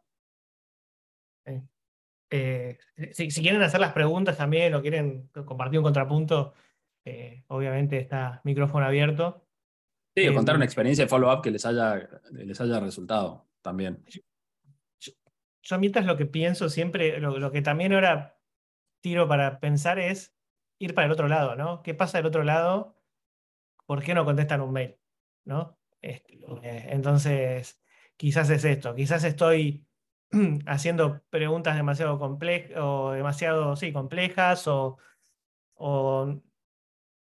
Eh, 2.30 2.78
si, 3.12 3.28
quieren 3.28 3.62
hacer 3.62 3.80
las 3.80 3.92
preguntas 3.92 4.36
también 4.36 4.74
o 4.74 4.82
quieren 4.82 5.28
compartir 5.46 5.78
un 5.78 5.84
contrapunto, 5.84 6.52
eh, 7.04 7.44
obviamente 7.48 7.98
está 7.98 8.40
micrófono 8.44 8.86
abierto. 8.86 9.46
Sí, 10.14 10.28
o 10.28 10.34
contar 10.34 10.56
una 10.56 10.64
experiencia 10.64 11.04
de 11.04 11.08
follow-up 11.08 11.42
que 11.42 11.50
les 11.50 11.64
haya, 11.64 12.08
les 12.32 12.60
haya 12.60 12.80
resultado 12.80 13.48
también. 13.62 14.04
Yo, 15.62 15.78
mientras 15.78 16.06
lo 16.06 16.16
que 16.16 16.26
pienso 16.26 16.68
siempre, 16.68 17.20
lo, 17.20 17.52
que 17.52 17.62
también 17.62 17.92
ahora 17.92 18.38
tiro 19.00 19.28
para 19.28 19.60
pensar 19.60 19.98
es 19.98 20.36
ir 20.78 20.94
para 20.94 21.06
el 21.06 21.12
otro 21.12 21.28
lado, 21.28 21.56
¿no? 21.56 21.82
¿Qué 21.82 21.94
pasa 21.94 22.18
del 22.18 22.26
otro 22.26 22.44
lado? 22.44 22.96
¿Por 23.86 24.02
qué 24.02 24.14
no 24.14 24.24
contestan 24.24 24.60
un 24.60 24.72
mail? 24.72 24.98
¿No? 25.44 25.78
Este, 26.00 26.38
entonces, 26.92 27.82
quizás 28.16 28.50
es 28.50 28.64
esto, 28.64 28.94
quizás 28.94 29.24
estoy 29.24 29.86
haciendo 30.66 31.22
preguntas 31.30 31.76
demasiado 31.76 32.18
complejas 32.18 32.72
o 32.76 33.12
demasiado, 33.12 33.76
sí, 33.76 33.92
complejas 33.92 34.66
o, 34.66 34.98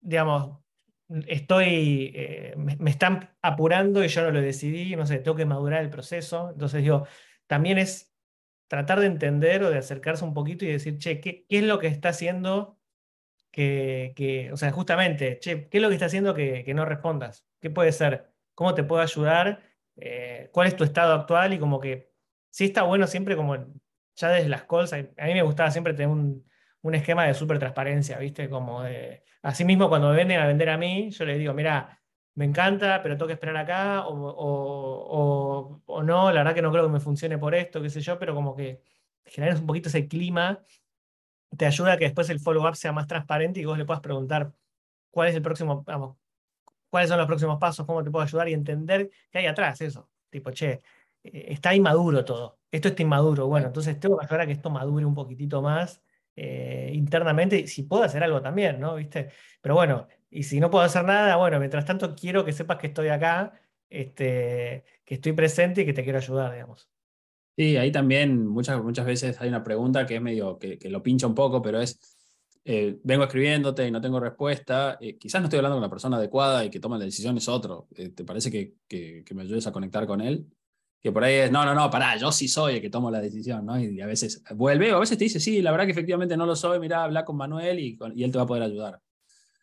digamos, 0.00 0.58
estoy, 1.26 2.12
eh, 2.14 2.54
me, 2.56 2.90
están 2.90 3.30
apurando 3.42 4.04
y 4.04 4.08
yo 4.08 4.22
no 4.22 4.30
lo 4.30 4.40
decidí, 4.40 4.96
no 4.96 5.06
sé, 5.06 5.18
tengo 5.18 5.36
que 5.36 5.46
madurar 5.46 5.82
el 5.82 5.90
proceso. 5.90 6.50
Entonces 6.50 6.82
digo, 6.82 7.06
también 7.46 7.78
es 7.78 8.11
tratar 8.72 9.00
de 9.00 9.06
entender 9.06 9.62
o 9.64 9.70
de 9.70 9.76
acercarse 9.76 10.24
un 10.24 10.32
poquito 10.32 10.64
y 10.64 10.68
decir, 10.72 10.96
che, 10.96 11.20
¿qué, 11.20 11.44
qué 11.46 11.58
es 11.58 11.64
lo 11.64 11.78
que 11.78 11.88
está 11.88 12.08
haciendo 12.08 12.78
que, 13.50 14.48
o 14.50 14.56
sea, 14.56 14.72
justamente, 14.72 15.38
che, 15.40 15.68
¿qué 15.68 15.76
es 15.76 15.82
lo 15.82 15.88
que 15.90 15.94
está 15.96 16.06
haciendo 16.06 16.32
que, 16.32 16.64
que 16.64 16.72
no 16.72 16.86
respondas? 16.86 17.46
¿Qué 17.60 17.68
puede 17.68 17.92
ser? 17.92 18.32
¿Cómo 18.54 18.72
te 18.74 18.82
puedo 18.82 19.02
ayudar? 19.02 19.62
Eh, 19.96 20.48
¿Cuál 20.54 20.68
es 20.68 20.76
tu 20.76 20.84
estado 20.84 21.12
actual? 21.12 21.52
Y 21.52 21.58
como 21.58 21.80
que 21.80 22.14
sí 22.48 22.64
está 22.64 22.84
bueno 22.84 23.06
siempre 23.06 23.36
como 23.36 23.54
ya 24.16 24.28
desde 24.30 24.48
las 24.48 24.62
calls, 24.62 24.94
a 24.94 24.96
mí 24.96 25.34
me 25.34 25.42
gustaba 25.42 25.70
siempre 25.70 25.92
tener 25.92 26.08
un, 26.08 26.48
un 26.80 26.94
esquema 26.94 27.26
de 27.26 27.34
súper 27.34 27.58
transparencia, 27.58 28.16
¿viste? 28.18 28.48
Como 28.48 28.84
de, 28.84 29.22
así 29.42 29.66
mismo 29.66 29.90
cuando 29.90 30.08
me 30.08 30.16
vienen 30.16 30.40
a 30.40 30.46
vender 30.46 30.70
a 30.70 30.78
mí, 30.78 31.10
yo 31.10 31.26
les 31.26 31.38
digo, 31.38 31.52
mira, 31.52 32.01
me 32.34 32.44
encanta, 32.44 33.02
pero 33.02 33.16
tengo 33.16 33.26
que 33.26 33.34
esperar 33.34 33.56
acá, 33.56 34.06
o, 34.06 34.14
o, 34.14 35.82
o, 35.86 36.02
no, 36.02 36.32
la 36.32 36.40
verdad 36.40 36.54
que 36.54 36.62
no 36.62 36.70
creo 36.70 36.86
que 36.86 36.92
me 36.92 37.00
funcione 37.00 37.38
por 37.38 37.54
esto, 37.54 37.82
qué 37.82 37.90
sé 37.90 38.00
yo, 38.00 38.18
pero 38.18 38.34
como 38.34 38.56
que 38.56 38.80
generas 39.24 39.60
un 39.60 39.66
poquito 39.66 39.88
ese 39.88 40.08
clima 40.08 40.62
te 41.56 41.66
ayuda 41.66 41.92
a 41.94 41.96
que 41.98 42.04
después 42.04 42.30
el 42.30 42.40
follow-up 42.40 42.76
sea 42.76 42.92
más 42.92 43.06
transparente 43.06 43.60
y 43.60 43.64
vos 43.64 43.78
le 43.78 43.84
puedas 43.84 44.00
preguntar 44.00 44.52
cuál 45.10 45.28
es 45.28 45.34
el 45.34 45.42
próximo, 45.42 45.82
vamos, 45.84 46.16
cuáles 46.90 47.08
son 47.08 47.18
los 47.18 47.26
próximos 47.26 47.58
pasos, 47.58 47.86
cómo 47.86 48.02
te 48.04 48.10
puedo 48.10 48.24
ayudar 48.24 48.48
y 48.48 48.54
entender 48.54 49.10
qué 49.30 49.38
hay 49.38 49.46
atrás, 49.46 49.80
eso. 49.80 50.10
Tipo, 50.30 50.50
che, 50.50 50.82
eh, 51.24 51.46
está 51.48 51.74
inmaduro 51.74 52.24
todo. 52.24 52.58
Esto 52.70 52.88
está 52.88 53.02
inmaduro. 53.02 53.46
Bueno, 53.46 53.68
entonces 53.68 53.98
tengo 54.00 54.18
que 54.18 54.24
ayudar 54.26 54.42
a 54.42 54.46
que 54.46 54.52
esto 54.52 54.70
madure 54.70 55.04
un 55.04 55.14
poquitito 55.14 55.62
más 55.62 56.02
eh, 56.36 56.90
internamente, 56.94 57.66
si 57.66 57.84
puedo 57.84 58.02
hacer 58.02 58.22
algo 58.22 58.40
también, 58.40 58.80
¿no? 58.80 58.94
¿Viste? 58.96 59.30
Pero 59.60 59.74
bueno, 59.74 60.06
y 60.32 60.44
si 60.44 60.60
no 60.60 60.70
puedo 60.70 60.82
hacer 60.82 61.04
nada, 61.04 61.36
bueno, 61.36 61.58
mientras 61.58 61.84
tanto 61.84 62.14
quiero 62.14 62.44
que 62.44 62.52
sepas 62.52 62.78
que 62.78 62.86
estoy 62.86 63.08
acá, 63.08 63.52
este, 63.90 64.84
que 65.04 65.14
estoy 65.16 65.32
presente 65.32 65.82
y 65.82 65.86
que 65.86 65.92
te 65.92 66.02
quiero 66.02 66.18
ayudar, 66.18 66.52
digamos. 66.52 66.88
Sí, 67.54 67.76
ahí 67.76 67.92
también 67.92 68.46
muchas, 68.46 68.82
muchas 68.82 69.04
veces 69.04 69.38
hay 69.42 69.50
una 69.50 69.62
pregunta 69.62 70.06
que 70.06 70.16
es 70.16 70.22
medio 70.22 70.58
que, 70.58 70.78
lo 70.88 71.02
pincha 71.02 71.26
un 71.26 71.34
poco, 71.34 71.60
pero 71.60 71.82
es, 71.82 72.00
eh, 72.64 72.98
vengo 73.04 73.24
escribiéndote 73.24 73.86
y 73.86 73.90
no 73.90 74.00
tengo 74.00 74.18
respuesta, 74.20 74.96
eh, 75.02 75.18
quizás 75.18 75.42
no 75.42 75.48
estoy 75.48 75.58
hablando 75.58 75.76
con 75.76 75.82
la 75.82 75.90
persona 75.90 76.16
adecuada 76.16 76.64
y 76.64 76.70
que 76.70 76.80
toma 76.80 76.96
la 76.96 77.04
decisión 77.04 77.36
es 77.36 77.46
otro, 77.48 77.88
eh, 77.94 78.08
¿te 78.08 78.24
parece 78.24 78.50
que, 78.50 78.76
que, 78.88 79.34
me 79.34 79.42
ayudes 79.42 79.66
a 79.66 79.72
conectar 79.72 80.06
con 80.06 80.22
él? 80.22 80.46
Que 81.02 81.12
por 81.12 81.24
ahí 81.24 81.34
es, 81.34 81.52
no, 81.52 81.66
no, 81.66 81.74
no, 81.74 81.90
pará, 81.90 82.16
yo 82.16 82.32
sí 82.32 82.48
soy 82.48 82.76
el 82.76 82.80
que 82.80 82.88
tomo 82.88 83.10
la 83.10 83.20
decisión, 83.20 83.66
¿no? 83.66 83.78
Y, 83.78 84.00
a 84.00 84.06
veces 84.06 84.42
vuelve 84.54 84.94
o 84.94 84.96
a 84.96 85.00
veces 85.00 85.18
te 85.18 85.24
dice, 85.24 85.40
sí, 85.40 85.60
la 85.60 85.72
verdad 85.72 85.84
que 85.84 85.92
efectivamente 85.92 86.38
no 86.38 86.46
lo 86.46 86.56
soy, 86.56 86.80
mira, 86.80 87.04
habla 87.04 87.22
con 87.26 87.36
Manuel 87.36 87.80
y, 87.80 87.98
y 88.14 88.24
él 88.24 88.32
te 88.32 88.38
va 88.38 88.44
a 88.44 88.46
poder 88.46 88.62
ayudar. 88.62 89.02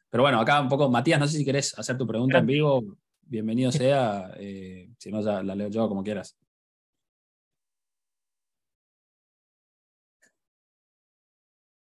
Pero 0.10 0.24
bueno, 0.24 0.40
acá 0.40 0.60
un 0.62 0.70
poco, 0.70 0.90
Matías, 0.90 1.20
no 1.20 1.28
sé 1.28 1.38
si 1.38 1.46
querés 1.46 1.78
hacer 1.78 1.98
tu 1.98 2.08
pregunta 2.08 2.40
en 2.40 2.46
vivo, 2.46 2.84
bienvenido 3.22 3.72
sea, 3.72 4.32
si 4.38 5.12
no, 5.12 5.22
ya 5.22 5.44
la 5.44 5.56
leo 5.56 5.70
yo 5.70 5.88
como 5.88 6.04
quieras. 6.04 6.36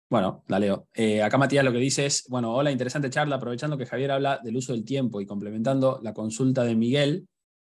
Bueno, 0.10 0.44
la 0.48 0.60
leo. 0.60 0.88
Eh, 0.94 1.22
acá 1.22 1.38
Matías 1.38 1.66
lo 1.66 1.72
que 1.74 1.80
dice 1.80 2.06
es, 2.06 2.26
bueno, 2.30 2.54
hola, 2.54 2.72
interesante 2.72 3.10
charla, 3.10 3.36
aprovechando 3.36 3.78
que 3.78 3.86
Javier 3.86 4.12
habla 4.12 4.40
del 4.42 4.56
uso 4.56 4.72
del 4.72 4.86
tiempo 4.86 5.20
y 5.20 5.26
complementando 5.26 6.00
la 6.02 6.13
consulta 6.13 6.63
de 6.63 6.76
Miguel, 6.76 7.28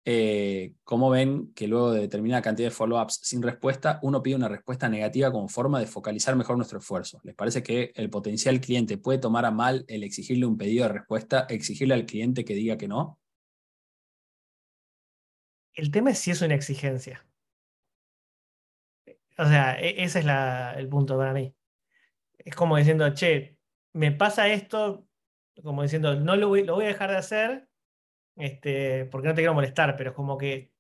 eh, 0.06 0.74
¿cómo 0.84 1.10
ven 1.10 1.52
que 1.54 1.68
luego 1.68 1.92
de 1.92 2.02
determinada 2.02 2.42
cantidad 2.42 2.70
de 2.70 2.76
follow-ups 2.76 3.20
sin 3.24 3.42
respuesta, 3.42 4.00
uno 4.04 4.22
pide 4.24 4.36
una 4.36 4.48
respuesta 4.48 4.88
negativa 4.88 5.32
como 5.32 5.50
forma 5.50 5.80
de 5.80 5.88
focalizar 5.88 6.36
mejor 6.36 6.56
nuestro 6.56 6.80
esfuerzo? 6.80 7.20
¿Les 7.24 7.36
parece 7.36 7.64
que 7.64 7.92
el 7.96 8.10
potencial 8.10 8.62
cliente 8.62 8.98
puede 8.98 9.18
tomar 9.18 9.46
a 9.46 9.52
mal 9.52 9.84
el 9.88 10.04
exigirle 10.04 10.46
un 10.46 10.58
pedido 10.58 10.88
de 10.88 10.94
respuesta, 10.94 11.46
exigirle 11.50 11.96
al 11.96 12.06
cliente 12.06 12.46
que 12.46 12.54
diga 12.54 12.78
que 12.78 12.88
no? 12.88 13.20
El 15.74 15.92
tema 15.92 16.12
es 16.12 16.20
si 16.20 16.32
es 16.32 16.42
una 16.42 16.56
exigencia. 16.56 17.26
O 19.38 19.46
sea, 19.46 19.78
e-, 19.82 20.04
ese 20.04 20.20
es 20.20 20.26
el 20.78 20.88
punto 20.88 21.18
para 21.18 21.34
mí 21.34 21.54
es 22.46 22.56
como 22.56 22.78
diciendo, 22.78 23.12
che, 23.14 23.58
me 23.94 24.12
pasa 24.12 24.48
esto, 24.48 25.08
como 25.64 25.82
diciendo, 25.82 26.16
no 26.16 26.36
lo 26.36 26.48
voy, 26.50 26.64
lo 26.64 26.76
voy 26.76 26.86
a 26.86 26.90
dejar 26.90 27.10
de 27.10 27.18
hacer 27.18 27.70
este, 28.36 29.06
porque 29.06 29.28
no 29.28 29.34
te 29.34 29.42
quiero 29.42 29.54
molestar, 29.54 29.96
pero 29.98 30.12
es 30.12 30.16
como 30.16 30.38
que 30.38 30.72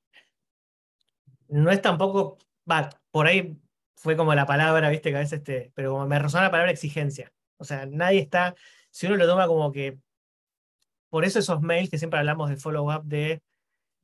no 1.47 1.71
es 1.71 1.81
tampoco, 1.81 2.37
va, 2.69 2.89
por 3.11 3.27
ahí 3.27 3.57
fue 3.95 4.17
como 4.17 4.33
la 4.35 4.45
palabra, 4.45 4.89
viste, 4.89 5.11
que 5.11 5.17
a 5.17 5.19
veces 5.19 5.41
pero 5.73 5.91
como 5.91 6.07
me 6.07 6.19
resonó 6.19 6.43
la 6.43 6.51
palabra 6.51 6.71
exigencia. 6.71 7.31
O 7.57 7.63
sea, 7.63 7.85
nadie 7.85 8.19
está, 8.19 8.55
si 8.91 9.07
uno 9.07 9.15
lo 9.17 9.27
toma 9.27 9.47
como 9.47 9.71
que, 9.71 9.99
por 11.09 11.25
eso 11.25 11.39
esos 11.39 11.61
mails 11.61 11.89
que 11.89 11.97
siempre 11.97 12.19
hablamos 12.19 12.49
de 12.49 12.57
follow-up 12.57 13.03
de, 13.05 13.41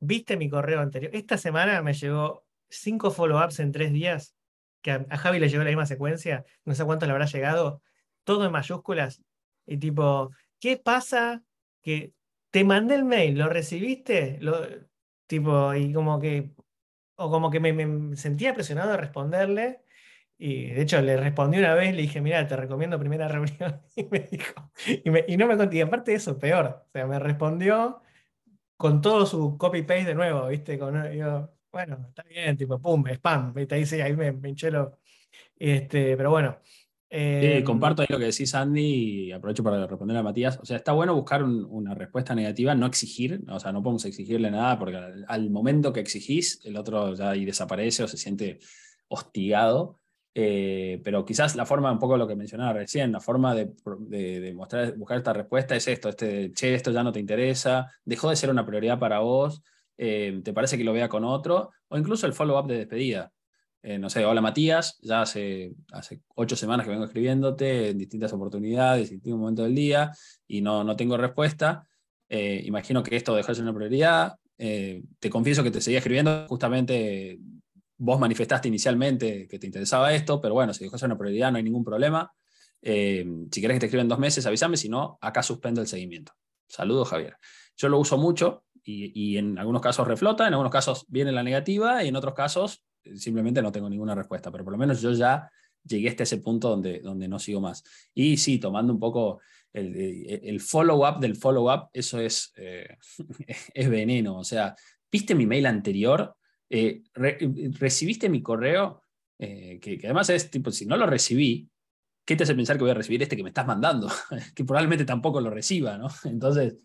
viste 0.00 0.36
mi 0.36 0.48
correo 0.48 0.80
anterior, 0.80 1.14
esta 1.14 1.36
semana 1.36 1.82
me 1.82 1.92
llegó 1.92 2.44
cinco 2.68 3.10
follow-ups 3.10 3.60
en 3.60 3.72
tres 3.72 3.92
días 3.92 4.34
que 4.80 4.92
a, 4.92 5.18
Javi 5.18 5.38
le 5.38 5.48
llegó 5.48 5.62
la 5.62 5.70
misma 5.70 5.86
secuencia, 5.86 6.44
no 6.64 6.74
sé 6.74 6.84
cuánto 6.84 7.06
le 7.06 7.12
habrá 7.12 7.26
llegado, 7.26 7.82
todo 8.24 8.46
en 8.46 8.52
mayúsculas, 8.52 9.22
y 9.66 9.76
tipo, 9.78 10.30
¿qué 10.58 10.76
pasa? 10.76 11.42
Que 11.82 12.12
te 12.52 12.64
mandé 12.64 12.96
el 12.96 13.04
mail, 13.06 13.38
¿lo 13.38 13.48
recibiste? 13.48 14.38
Lo, 14.40 14.56
tipo, 15.26 15.74
y 15.74 15.92
como 15.92 16.20
que, 16.20 16.54
o 17.16 17.30
como 17.30 17.50
que 17.50 17.60
me, 17.60 18.16
sentía 18.16 18.54
presionado 18.54 18.92
de 18.92 18.98
responderle, 18.98 19.82
Y 20.38 20.68
de 20.72 20.82
hecho 20.82 21.02
le 21.02 21.16
respondí 21.18 21.58
una 21.58 21.74
vez, 21.74 21.94
le 21.96 22.02
dije, 22.02 22.20
mira, 22.22 22.46
te 22.48 22.56
recomiendo 22.56 22.98
primera 23.00 23.28
reunión. 23.30 23.82
Y 23.96 24.04
me 24.06 24.20
dijo, 24.20 24.72
y, 25.28 25.36
no 25.38 25.48
me 25.48 25.56
contó, 25.58 25.76
y 25.76 25.82
aparte 25.82 26.12
de 26.12 26.18
eso, 26.18 26.38
peor. 26.38 26.84
O 26.88 26.90
sea, 26.92 27.06
me 27.06 27.18
respondió 27.20 28.02
con 28.76 29.00
todo 29.02 29.26
su 29.26 29.58
copy-paste 29.58 30.06
de 30.06 30.14
nuevo, 30.16 30.48
¿viste? 30.48 30.78
Con, 30.78 31.12
yo, 31.12 31.50
bueno, 31.72 32.06
está 32.10 32.24
bien, 32.24 32.56
tipo, 32.56 32.80
pum, 32.80 33.06
spam, 33.08 33.54
¿viste? 33.54 33.76
Ahí, 33.76 33.86
sí, 33.86 34.00
ahí 34.00 34.16
me, 34.16 34.32
me 34.32 34.50
hinché 34.50 34.70
Este, 35.58 36.16
pero 36.16 36.30
bueno. 36.30 36.58
Eh, 37.14 37.62
comparto 37.62 38.00
ahí 38.00 38.08
lo 38.08 38.18
que 38.18 38.24
decís, 38.24 38.54
Andy, 38.54 39.26
y 39.26 39.32
aprovecho 39.32 39.62
para 39.62 39.86
responder 39.86 40.16
a 40.16 40.22
Matías. 40.22 40.58
O 40.62 40.64
sea, 40.64 40.78
está 40.78 40.92
bueno 40.92 41.14
buscar 41.14 41.44
una 41.44 41.94
respuesta 41.94 42.34
negativa, 42.34 42.74
no 42.74 42.86
exigir, 42.86 43.42
o 43.50 43.60
sea, 43.60 43.70
no 43.70 43.82
podemos 43.82 44.06
exigirle 44.06 44.50
nada, 44.50 44.78
porque 44.78 44.96
al, 45.28 45.50
momento 45.50 45.92
que 45.92 46.00
exigís, 46.00 46.64
el 46.64 46.74
otro 46.78 47.12
ya 47.14 47.28
ahí 47.28 47.44
desaparece 47.44 48.04
o 48.04 48.08
se 48.08 48.16
siente 48.16 48.60
hostigado. 49.08 50.00
Eh, 50.34 51.02
pero 51.04 51.26
quizás 51.26 51.54
la 51.54 51.66
forma, 51.66 51.92
un 51.92 51.98
poco 51.98 52.16
lo 52.16 52.26
que 52.26 52.34
mencionaba 52.34 52.72
recién, 52.72 53.12
la 53.12 53.20
forma 53.20 53.54
de, 53.54 53.74
de, 54.08 54.54
mostrar, 54.54 54.96
buscar 54.96 55.18
esta 55.18 55.34
respuesta 55.34 55.76
es 55.76 55.86
esto, 55.88 56.08
este, 56.08 56.54
che, 56.54 56.74
esto 56.74 56.92
ya 56.92 57.02
no 57.02 57.12
te 57.12 57.20
interesa, 57.20 57.90
dejó 58.06 58.30
de 58.30 58.36
ser 58.36 58.48
una 58.48 58.64
prioridad 58.64 58.98
para 58.98 59.18
vos, 59.18 59.62
eh, 59.98 60.40
te 60.42 60.54
parece 60.54 60.78
que 60.78 60.84
lo 60.84 60.94
vea 60.94 61.10
con 61.10 61.24
otro, 61.24 61.72
o 61.88 61.98
incluso 61.98 62.26
el 62.26 62.32
follow-up 62.32 62.66
de 62.66 62.78
despedida. 62.78 63.30
Eh, 63.84 63.98
no 63.98 64.08
sé, 64.08 64.24
hola 64.24 64.40
Matías, 64.40 64.96
ya 65.02 65.22
hace, 65.22 65.74
hace 65.90 66.20
ocho 66.36 66.54
semanas 66.54 66.86
que 66.86 66.92
vengo 66.92 67.04
escribiéndote 67.04 67.90
en 67.90 67.98
distintas 67.98 68.32
oportunidades, 68.32 69.08
en 69.08 69.16
distintos 69.16 69.40
momentos 69.40 69.64
del 69.64 69.74
día, 69.74 70.12
y 70.46 70.60
no, 70.60 70.84
no 70.84 70.94
tengo 70.94 71.16
respuesta. 71.16 71.88
Eh, 72.28 72.62
imagino 72.64 73.02
que 73.02 73.16
esto 73.16 73.34
dejó 73.34 73.48
de 73.48 73.56
ser 73.56 73.64
una 73.64 73.74
prioridad. 73.74 74.36
Eh, 74.56 75.02
te 75.18 75.28
confieso 75.28 75.64
que 75.64 75.72
te 75.72 75.80
seguía 75.80 75.98
escribiendo, 75.98 76.46
justamente 76.48 77.40
vos 77.98 78.20
manifestaste 78.20 78.68
inicialmente 78.68 79.48
que 79.48 79.58
te 79.58 79.66
interesaba 79.66 80.14
esto, 80.14 80.40
pero 80.40 80.54
bueno, 80.54 80.72
si 80.72 80.84
dejó 80.84 80.94
de 80.94 81.00
ser 81.00 81.08
una 81.08 81.18
prioridad 81.18 81.50
no 81.50 81.58
hay 81.58 81.64
ningún 81.64 81.84
problema. 81.84 82.32
si 82.80 83.60
querés 83.60 83.76
que 83.76 83.80
te 83.80 83.86
escriba 83.86 84.02
en 84.02 84.08
dos 84.08 84.18
meses, 84.18 84.46
avísame, 84.46 84.76
si 84.76 84.88
no, 84.88 85.18
acá 85.20 85.42
suspendo 85.42 85.80
el 85.80 85.88
seguimiento. 85.88 86.32
Saludos, 86.68 87.08
Javier. 87.08 87.36
Yo 87.76 87.88
lo 87.88 87.98
uso 87.98 88.16
mucho 88.16 88.64
y, 88.82 89.12
y 89.14 89.38
en 89.38 89.58
algunos 89.58 89.82
casos 89.82 90.06
reflota, 90.06 90.46
en 90.46 90.54
algunos 90.54 90.72
casos 90.72 91.04
viene 91.08 91.32
la 91.32 91.42
negativa 91.42 92.02
y 92.04 92.08
en 92.08 92.16
otros 92.16 92.34
casos 92.34 92.82
simplemente 93.16 93.62
no 93.62 93.72
tengo 93.72 93.88
ninguna 93.88 94.14
respuesta, 94.14 94.50
pero 94.50 94.64
por 94.64 94.72
lo 94.72 94.78
menos 94.78 95.00
yo 95.00 95.12
ya 95.12 95.50
llegué 95.84 96.08
hasta 96.08 96.22
ese 96.22 96.38
punto 96.38 96.68
donde, 96.68 97.00
donde 97.00 97.28
no 97.28 97.38
sigo 97.38 97.60
más. 97.60 97.82
Y 98.14 98.36
sí, 98.36 98.58
tomando 98.58 98.92
un 98.92 99.00
poco 99.00 99.40
el, 99.72 100.40
el 100.42 100.60
follow-up 100.60 101.18
del 101.18 101.36
follow-up, 101.36 101.88
eso 101.92 102.20
es, 102.20 102.52
eh, 102.56 102.96
es 103.74 103.90
veneno. 103.90 104.38
O 104.38 104.44
sea, 104.44 104.74
¿viste 105.10 105.34
mi 105.34 105.46
mail 105.46 105.66
anterior? 105.66 106.36
Eh, 106.68 107.02
¿Recibiste 107.14 108.28
mi 108.28 108.42
correo? 108.42 109.02
Eh, 109.38 109.78
que, 109.80 109.98
que, 109.98 110.06
además 110.06 110.30
es 110.30 110.50
tipo, 110.50 110.70
si 110.70 110.86
no 110.86 110.96
lo 110.96 111.06
recibí, 111.06 111.68
¿qué 112.24 112.36
te 112.36 112.44
hace 112.44 112.54
pensar 112.54 112.76
que 112.76 112.84
voy 112.84 112.92
a 112.92 112.94
recibir 112.94 113.22
este 113.22 113.36
que 113.36 113.42
me 113.42 113.50
estás 113.50 113.66
mandando? 113.66 114.08
que 114.54 114.64
probablemente 114.64 115.04
tampoco 115.04 115.40
lo 115.40 115.50
reciba, 115.50 115.98
¿no? 115.98 116.08
Entonces, 116.24 116.76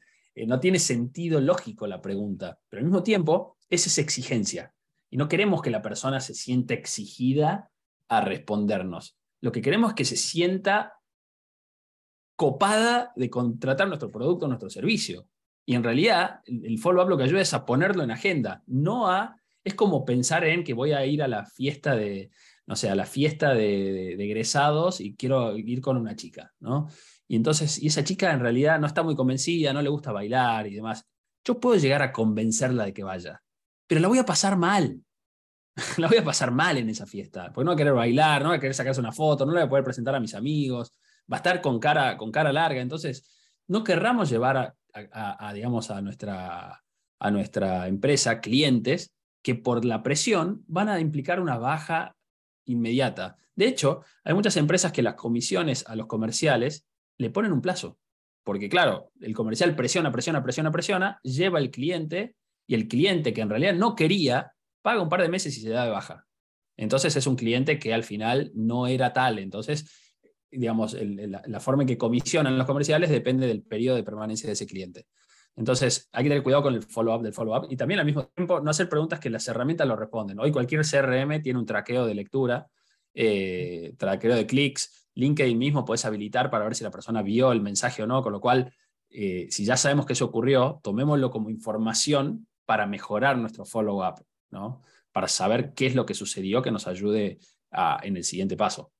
no 0.45 0.59
tiene 0.59 0.77
sentido 0.77 1.41
lógico 1.41 1.87
la 1.87 1.99
pregunta, 1.99 2.59
pero 2.69 2.79
al 2.79 2.85
mismo 2.85 3.01
tiempo, 3.01 3.57
esa 3.69 3.89
es 3.89 3.97
exigencia. 3.97 4.71
Y 5.09 5.17
no 5.17 5.27
queremos 5.27 5.61
que 5.61 5.69
la 5.69 5.81
persona 5.81 6.19
se 6.19 6.33
sienta 6.33 6.73
exigida 6.73 7.71
a 8.09 8.21
respondernos. 8.21 9.17
Lo 9.41 9.51
que 9.51 9.61
queremos 9.61 9.91
es 9.91 9.95
que 9.95 10.05
se 10.05 10.17
sienta 10.17 10.93
copada 12.35 13.11
de 13.15 13.29
contratar 13.29 13.87
nuestro 13.87 14.11
producto, 14.11 14.47
nuestro 14.47 14.69
servicio. 14.69 15.27
Y 15.65 15.75
en 15.75 15.83
realidad, 15.83 16.41
el 16.45 16.79
follow-up 16.79 17.09
lo 17.09 17.17
que 17.17 17.23
ayuda 17.25 17.41
es 17.41 17.53
a 17.53 17.65
ponerlo 17.65 18.03
en 18.03 18.11
agenda, 18.11 18.63
no 18.67 19.09
a... 19.09 19.35
Es 19.63 19.73
como 19.73 20.05
pensar 20.05 20.45
en 20.45 20.63
que 20.63 20.73
voy 20.73 20.93
a 20.93 21.05
ir 21.05 21.21
a 21.21 21.27
la 21.27 21.45
fiesta 21.45 21.93
de, 21.93 22.31
no 22.67 22.77
sé, 22.77 22.89
a 22.89 22.95
la 22.95 23.05
fiesta 23.05 23.53
de, 23.53 24.13
egresados 24.13 25.01
y 25.01 25.15
quiero 25.15 25.57
ir 25.57 25.81
con 25.81 25.97
una 25.97 26.15
chica, 26.15 26.53
¿no? 26.59 26.87
Y 27.27 27.35
entonces, 27.35 27.81
y 27.81 27.87
esa 27.87 28.03
chica 28.03 28.31
en 28.31 28.39
realidad 28.39 28.79
no 28.79 28.87
está 28.87 29.03
muy 29.03 29.15
convencida, 29.15 29.73
no 29.73 29.81
le 29.81 29.89
gusta 29.89 30.13
bailar 30.13 30.67
y 30.67 30.75
demás. 30.75 31.05
Yo 31.43 31.59
puedo 31.59 31.77
llegar 31.77 32.01
a 32.01 32.13
convencerla 32.13 32.85
de 32.85 32.93
que 32.93 33.03
vaya, 33.03 33.41
pero 33.87 34.01
la 34.01 34.07
voy 34.07 34.19
a 34.19 34.25
pasar 34.25 34.57
mal. 34.57 35.01
la 35.97 36.07
voy 36.07 36.17
a 36.17 36.23
pasar 36.23 36.51
mal 36.51 36.77
en 36.77 36.89
esa 36.89 37.05
fiesta, 37.05 37.51
porque 37.53 37.65
no 37.65 37.71
va 37.71 37.75
a 37.75 37.77
querer 37.77 37.93
bailar, 37.93 38.43
no 38.43 38.49
va 38.49 38.55
a 38.55 38.59
querer 38.59 38.73
sacarse 38.73 38.99
una 38.99 39.11
foto, 39.11 39.45
no 39.45 39.53
la 39.53 39.61
voy 39.61 39.67
a 39.67 39.69
poder 39.69 39.83
presentar 39.83 40.15
a 40.15 40.19
mis 40.19 40.33
amigos, 40.33 40.93
va 41.31 41.37
a 41.37 41.39
estar 41.39 41.61
con 41.61 41.79
cara, 41.79 42.17
con 42.17 42.31
cara 42.31 42.51
larga. 42.51 42.81
Entonces, 42.81 43.29
no 43.67 43.83
querramos 43.83 44.29
llevar 44.29 44.75
a, 44.93 45.53
digamos, 45.53 45.91
a 45.91 46.01
nuestra, 46.01 46.83
a 47.19 47.31
nuestra 47.31 47.87
empresa 47.87 48.41
clientes 48.41 49.13
que 49.43 49.55
por 49.55 49.85
la 49.85 50.03
presión 50.03 50.63
van 50.67 50.89
a 50.89 50.99
implicar 50.99 51.39
una 51.39 51.57
baja 51.57 52.15
inmediata. 52.65 53.37
De 53.55 53.67
hecho, 53.67 54.03
hay 54.23 54.33
muchas 54.33 54.57
empresas 54.57 54.91
que 54.91 55.03
las 55.03 55.15
comisiones 55.15 55.85
a 55.87 55.95
los 55.95 56.07
comerciales 56.07 56.85
le 57.17 57.29
ponen 57.29 57.51
un 57.51 57.61
plazo. 57.61 57.97
Porque 58.43 58.69
claro, 58.69 59.11
el 59.19 59.33
comercial 59.33 59.75
presiona, 59.75 60.11
presiona, 60.11 60.41
presiona, 60.41 60.71
presiona, 60.71 61.19
lleva 61.21 61.59
el 61.59 61.69
cliente 61.69 62.35
y 62.67 62.75
el 62.75 62.87
cliente 62.87 63.33
que 63.33 63.41
en 63.41 63.49
realidad 63.49 63.73
no 63.73 63.95
quería, 63.95 64.53
paga 64.81 65.01
un 65.01 65.09
par 65.09 65.21
de 65.21 65.29
meses 65.29 65.57
y 65.57 65.61
se 65.61 65.69
da 65.69 65.85
de 65.85 65.91
baja. 65.91 66.27
Entonces 66.75 67.15
es 67.15 67.25
un 67.25 67.35
cliente 67.35 67.79
que 67.79 67.93
al 67.93 68.03
final 68.03 68.51
no 68.53 68.85
era 68.85 69.13
tal. 69.13 69.39
Entonces, 69.39 69.89
digamos, 70.51 70.95
la, 70.99 71.59
forma 71.59 71.83
en 71.83 71.87
que 71.87 71.97
comisionan 71.97 72.57
los 72.57 72.67
comerciales 72.67 73.09
depende 73.09 73.47
del 73.47 73.63
periodo 73.63 73.95
de 73.95 74.03
permanencia 74.03 74.47
de 74.47 74.53
ese 74.53 74.67
cliente. 74.67 75.07
Entonces, 75.55 76.07
hay 76.11 76.23
que 76.23 76.29
tener 76.29 76.43
cuidado 76.43 76.63
con 76.63 76.75
el 76.75 76.83
follow-up 76.83 77.23
del 77.23 77.33
follow-up 77.33 77.67
y 77.69 77.75
también 77.75 77.99
al 77.99 78.05
mismo 78.05 78.27
tiempo 78.27 78.59
no 78.59 78.69
hacer 78.69 78.87
preguntas 78.87 79.19
que 79.19 79.31
las 79.31 79.47
herramientas 79.47 79.87
lo 79.87 79.95
responden. 79.95 80.39
Hoy 80.39 80.51
cualquier 80.51 80.81
CRM 80.85 81.41
tiene 81.41 81.57
un 81.57 81.65
traqueo 81.65 82.05
de 82.05 82.13
lectura, 82.13 82.67
eh, 83.15 83.95
traqueo 83.97 84.35
de 84.35 84.45
clics. 84.45 85.09
LinkedIn 85.15 85.57
mismo 85.57 85.83
puedes 85.83 86.05
habilitar 86.05 86.51
para 86.51 86.65
ver 86.65 86.75
si 86.75 86.83
la 86.83 86.91
persona 86.91 87.23
vio 87.23 87.51
el 87.51 87.61
mensaje 87.61 88.03
o 88.03 88.07
no, 88.07 88.21
con 88.21 88.33
lo 88.33 88.39
cual, 88.39 88.71
eh, 89.09 89.47
si 89.49 89.65
ya 89.65 89.77
sabemos 89.77 90.05
que 90.05 90.13
eso 90.13 90.25
ocurrió, 90.25 90.79
tomémoslo 90.83 91.31
como 91.31 91.49
información 91.49 92.47
para 92.67 92.85
mejorar 92.85 93.37
nuestro 93.37 93.65
follow-up, 93.65 94.23
¿no? 94.51 94.83
Para 95.13 95.29
saber 95.29 95.73
qué 95.73 95.87
es 95.87 95.95
lo 95.95 96.05
que 96.05 96.13
sucedió 96.13 96.61
que 96.61 96.69
nos 96.69 96.85
ayude 96.85 97.39
en 98.03 98.17
el 98.17 98.23
siguiente 98.25 98.57
paso. 98.57 98.91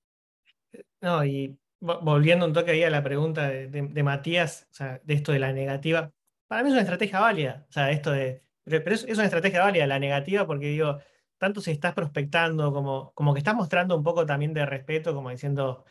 No, 1.01 1.23
y 1.25 1.59
volviendo 1.79 2.45
un 2.45 2.53
toque 2.53 2.71
ahí 2.71 2.83
a 2.83 2.89
la 2.89 3.03
pregunta 3.03 3.49
de, 3.49 4.03
Matías, 4.03 4.67
o 4.71 4.73
sea, 4.73 5.01
de 5.03 5.13
esto 5.13 5.33
de 5.33 5.39
la 5.39 5.51
negativa, 5.51 6.11
para 6.47 6.63
mí 6.63 6.69
es 6.69 6.73
una 6.73 6.81
estrategia 6.81 7.19
válida, 7.19 7.65
o 7.69 7.71
sea, 7.71 7.91
esto 7.91 8.11
de, 8.11 8.41
pero, 8.63 8.95
es, 8.95 9.03
una 9.03 9.25
estrategia 9.25 9.61
válida 9.61 9.85
la 9.85 9.99
negativa 9.99 10.47
porque 10.47 10.67
digo, 10.67 10.97
tanto 11.37 11.59
si 11.59 11.71
estás 11.71 11.93
prospectando 11.93 12.71
como, 12.73 13.11
como 13.13 13.33
que 13.33 13.39
estás 13.39 13.55
mostrando 13.55 13.97
un 13.97 14.03
poco 14.03 14.25
también 14.25 14.53
de 14.53 14.65
respeto, 14.65 15.13
como 15.13 15.29
diciendo, 15.29 15.83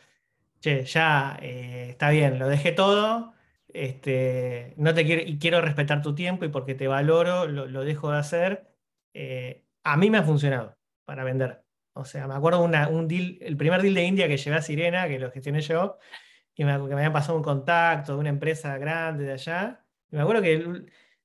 che, 0.61 0.85
ya 0.87 1.39
eh, 1.43 1.89
está 1.91 2.11
bien, 2.11 2.39
lo 2.39 2.49
dejé 2.49 2.72
todo, 2.72 3.36
este, 3.73 4.75
no 4.77 4.95
te 4.95 5.05
quiero, 5.05 5.23
y 5.23 5.39
quiero 5.39 5.61
respetar 5.61 6.03
tu 6.03 6.14
tiempo 6.14 6.45
y 6.45 6.49
porque 6.49 6.75
te 6.75 6.89
valoro, 6.89 7.47
lo, 7.47 7.85
dejo 7.85 8.11
de 8.12 8.19
hacer. 8.19 8.69
Eh, 9.14 9.64
a 9.85 9.97
mí 9.97 10.11
me 10.11 10.19
ha 10.19 10.23
funcionado 10.23 10.77
para 11.05 11.25
vender. 11.25 11.64
O 11.95 12.05
sea, 12.05 12.27
me 12.29 12.35
acuerdo 12.35 12.62
una, 12.62 12.89
un 12.89 13.09
deal, 13.09 13.39
el 13.41 13.57
primer 13.57 13.83
deal 13.83 13.95
de 13.95 14.05
India 14.05 14.29
que 14.29 14.37
llevé 14.37 14.57
a 14.57 14.62
Sirena, 14.62 15.09
que 15.09 15.19
lo 15.19 15.31
gestioné 15.31 15.61
yo, 15.62 15.99
y 16.55 16.64
me, 16.64 16.73
que 16.75 16.95
me 16.95 16.95
habían 16.95 17.12
pasado 17.12 17.37
un 17.37 17.45
contacto 17.45 18.14
de 18.14 18.19
una 18.21 18.31
empresa 18.31 18.77
grande 18.79 19.25
de 19.25 19.33
allá. 19.33 19.85
Y 20.11 20.17
me 20.17 20.23
acuerdo 20.23 20.43
que 20.43 20.55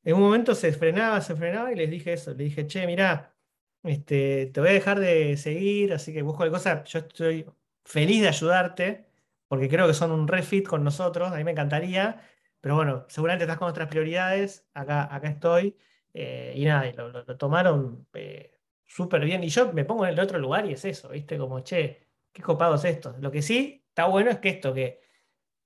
en 0.03 0.15
un 0.15 0.21
momento 0.21 0.55
se 0.55 0.73
frenaba, 0.73 1.21
se 1.21 1.35
frenaba 1.35 1.71
y 1.71 1.75
les 1.75 1.89
dije 1.89 2.13
eso. 2.13 2.31
Le 2.33 2.45
dije, 2.45 2.67
che, 2.67 2.87
mirá, 2.87 3.35
este, 3.83 4.47
te 4.47 4.59
voy 4.59 4.69
a 4.69 4.73
dejar 4.73 4.99
de 4.99 5.37
seguir, 5.37 5.93
así 5.93 6.13
que 6.13 6.21
busco 6.21 6.37
cualquier 6.37 6.59
cosa. 6.59 6.83
Yo 6.85 6.99
estoy 6.99 7.45
feliz 7.83 8.21
de 8.21 8.27
ayudarte, 8.29 9.10
porque 9.51 9.67
creo 9.67 9.85
que 9.85 9.93
son 9.93 10.11
un 10.11 10.29
refit 10.29 10.65
con 10.65 10.81
nosotros, 10.81 11.29
a 11.33 11.35
mí 11.35 11.43
me 11.43 11.51
encantaría. 11.51 12.21
Pero 12.61 12.75
bueno, 12.77 13.05
seguramente 13.09 13.43
estás 13.43 13.57
con 13.57 13.67
otras 13.67 13.89
prioridades, 13.89 14.65
acá, 14.73 15.13
acá 15.13 15.27
estoy, 15.27 15.75
eh, 16.13 16.53
y 16.55 16.63
nada, 16.63 16.89
lo, 16.93 17.37
tomaron 17.37 18.07
eh, 18.13 18.57
súper 18.85 19.25
bien. 19.25 19.43
Y 19.43 19.49
yo 19.49 19.73
me 19.73 19.83
pongo 19.83 20.05
en 20.05 20.13
el 20.13 20.19
otro 20.21 20.39
lugar 20.39 20.65
y 20.67 20.71
es 20.71 20.85
eso, 20.85 21.09
¿viste? 21.09 21.37
Como, 21.37 21.59
che, 21.59 22.07
qué 22.31 22.41
copado 22.41 22.75
es 22.75 22.85
esto. 22.85 23.13
Lo 23.19 23.29
que 23.29 23.41
sí 23.41 23.83
está 23.89 24.05
bueno 24.05 24.31
es 24.31 24.39
que 24.39 24.47
esto, 24.47 24.73
que 24.73 25.01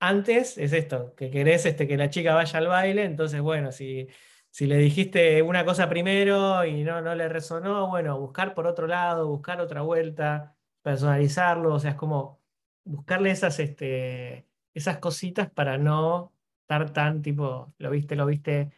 antes 0.00 0.58
es 0.58 0.72
esto, 0.72 1.14
que 1.14 1.30
querés 1.30 1.64
este, 1.66 1.86
que 1.86 1.96
la 1.96 2.10
chica 2.10 2.34
vaya 2.34 2.58
al 2.58 2.66
baile, 2.66 3.04
entonces, 3.04 3.40
bueno, 3.40 3.70
si, 3.70 4.08
si 4.50 4.66
le 4.66 4.78
dijiste 4.78 5.42
una 5.42 5.64
cosa 5.64 5.88
primero 5.88 6.64
y 6.64 6.82
no, 6.82 7.00
no 7.02 7.14
le 7.14 7.28
resonó, 7.28 7.88
bueno, 7.88 8.18
buscar 8.18 8.52
por 8.54 8.66
otro 8.66 8.88
lado, 8.88 9.28
buscar 9.28 9.60
otra 9.60 9.82
vuelta, 9.82 10.56
personalizarlo, 10.82 11.74
o 11.74 11.78
sea, 11.78 11.92
es 11.92 11.96
como 11.96 12.45
buscarle 12.86 13.30
esas, 13.30 13.58
este, 13.60 14.46
esas 14.74 14.98
cositas 14.98 15.50
para 15.50 15.78
no 15.78 16.32
estar 16.62 16.92
tan 16.92 17.22
tipo, 17.22 17.74
lo 17.78 17.90
viste, 17.90 18.16
lo 18.16 18.26
viste, 18.26 18.72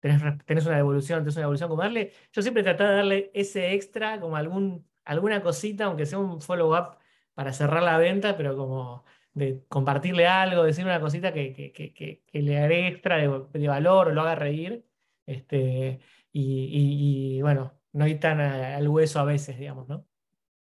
tenés, 0.00 0.66
una 0.66 0.76
devolución, 0.76 1.20
tenés 1.20 1.36
una 1.36 1.42
devolución, 1.42 1.68
como 1.70 1.82
darle, 1.82 2.12
yo 2.32 2.42
siempre 2.42 2.62
trato 2.62 2.84
de 2.84 2.94
darle 2.94 3.30
ese 3.34 3.74
extra, 3.74 4.20
como 4.20 4.36
algún, 4.36 4.86
alguna 5.04 5.42
cosita, 5.42 5.86
aunque 5.86 6.06
sea 6.06 6.18
un 6.18 6.40
follow-up 6.40 6.98
para 7.34 7.52
cerrar 7.52 7.82
la 7.82 7.98
venta, 7.98 8.36
pero 8.36 8.56
como 8.56 9.04
de 9.32 9.64
compartirle 9.68 10.26
algo, 10.26 10.64
decir 10.64 10.84
una 10.84 11.00
cosita 11.00 11.32
que, 11.32 11.52
que, 11.52 11.72
que, 11.72 12.22
que 12.26 12.42
le 12.42 12.58
haré 12.58 12.88
extra 12.88 13.16
de, 13.16 13.68
valor 13.68 14.08
o 14.08 14.12
lo 14.12 14.20
haga 14.22 14.34
reír. 14.36 14.86
Este, 15.26 16.00
y, 16.32 17.36
y, 17.38 17.42
bueno, 17.42 17.72
no 17.92 18.06
ir 18.06 18.20
tan 18.20 18.40
al 18.40 18.88
hueso 18.88 19.20
a 19.20 19.24
veces, 19.24 19.58
digamos, 19.58 19.88
¿no? 19.88 20.06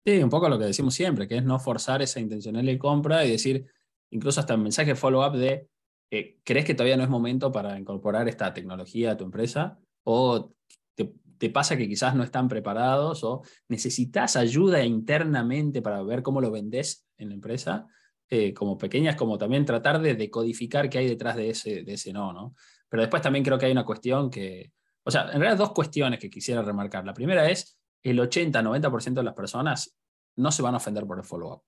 Sí, 0.07 0.22
un 0.22 0.30
poco 0.30 0.48
lo 0.48 0.57
que 0.57 0.66
decimos 0.66 0.94
siempre, 0.94 1.26
que 1.26 1.38
es 1.38 1.44
no 1.44 1.59
forzar 1.59 2.00
esa 2.00 2.20
intencional 2.20 2.64
de 2.64 2.78
compra 2.78 3.24
y 3.24 3.32
decir, 3.32 3.66
incluso 4.11 4.38
hasta 4.38 4.54
un 4.54 4.62
mensaje 4.62 4.94
follow-up 4.94 5.36
de, 5.36 5.68
eh, 6.12 6.38
¿crees 6.44 6.64
que 6.64 6.74
todavía 6.74 6.96
no 6.96 7.02
es 7.02 7.09
momento 7.09 7.50
para 7.50 7.76
incorporar 7.76 8.28
esta 8.28 8.54
tecnología 8.54 9.11
a 9.11 9.16
tu 9.16 9.24
empresa? 9.24 9.80
¿O 10.04 10.54
te, 10.94 11.50
pasa 11.50 11.76
que 11.76 11.88
quizás 11.88 12.14
no 12.14 12.22
están 12.22 12.46
preparados? 12.46 13.24
¿O 13.24 13.42
necesitas 13.66 14.36
ayuda 14.36 14.84
internamente 14.84 15.82
para 15.82 16.00
ver 16.04 16.22
cómo 16.22 16.40
lo 16.40 16.52
vendes 16.52 17.04
en 17.18 17.30
la 17.30 17.34
empresa? 17.34 17.88
Eh, 18.30 18.54
como 18.54 18.78
pequeñas, 18.78 19.16
como 19.16 19.36
también 19.36 19.64
tratar 19.64 20.00
de 20.00 20.14
decodificar 20.14 20.88
qué 20.88 20.98
hay 20.98 21.09
detrás 21.09 21.34
de 21.34 21.50
ese, 21.50 21.82
de 21.82 21.94
ese 21.94 22.12
no, 22.12 22.32
¿no? 22.32 22.54
Pero 22.88 23.02
después 23.02 23.22
también 23.22 23.44
creo 23.44 23.59
que 23.59 23.66
hay 23.66 23.72
una 23.72 23.84
cuestión 23.84 24.30
que, 24.30 24.70
o 25.02 25.11
sea, 25.11 25.22
en 25.22 25.40
realidad 25.40 25.59
dos 25.59 25.72
cuestiones 25.72 26.20
que 26.20 26.30
quisiera 26.30 26.62
remarcar. 26.62 27.04
La 27.04 27.12
primera 27.12 27.50
es, 27.50 27.76
el 28.11 28.18
80-90% 28.18 29.14
de 29.14 29.22
las 29.22 29.34
personas 29.34 29.96
no 30.36 30.52
se 30.52 30.62
van 30.62 30.74
a 30.74 30.76
ofender 30.78 31.07
por 31.07 31.18
el 31.18 31.24
follow-up. 31.24 31.62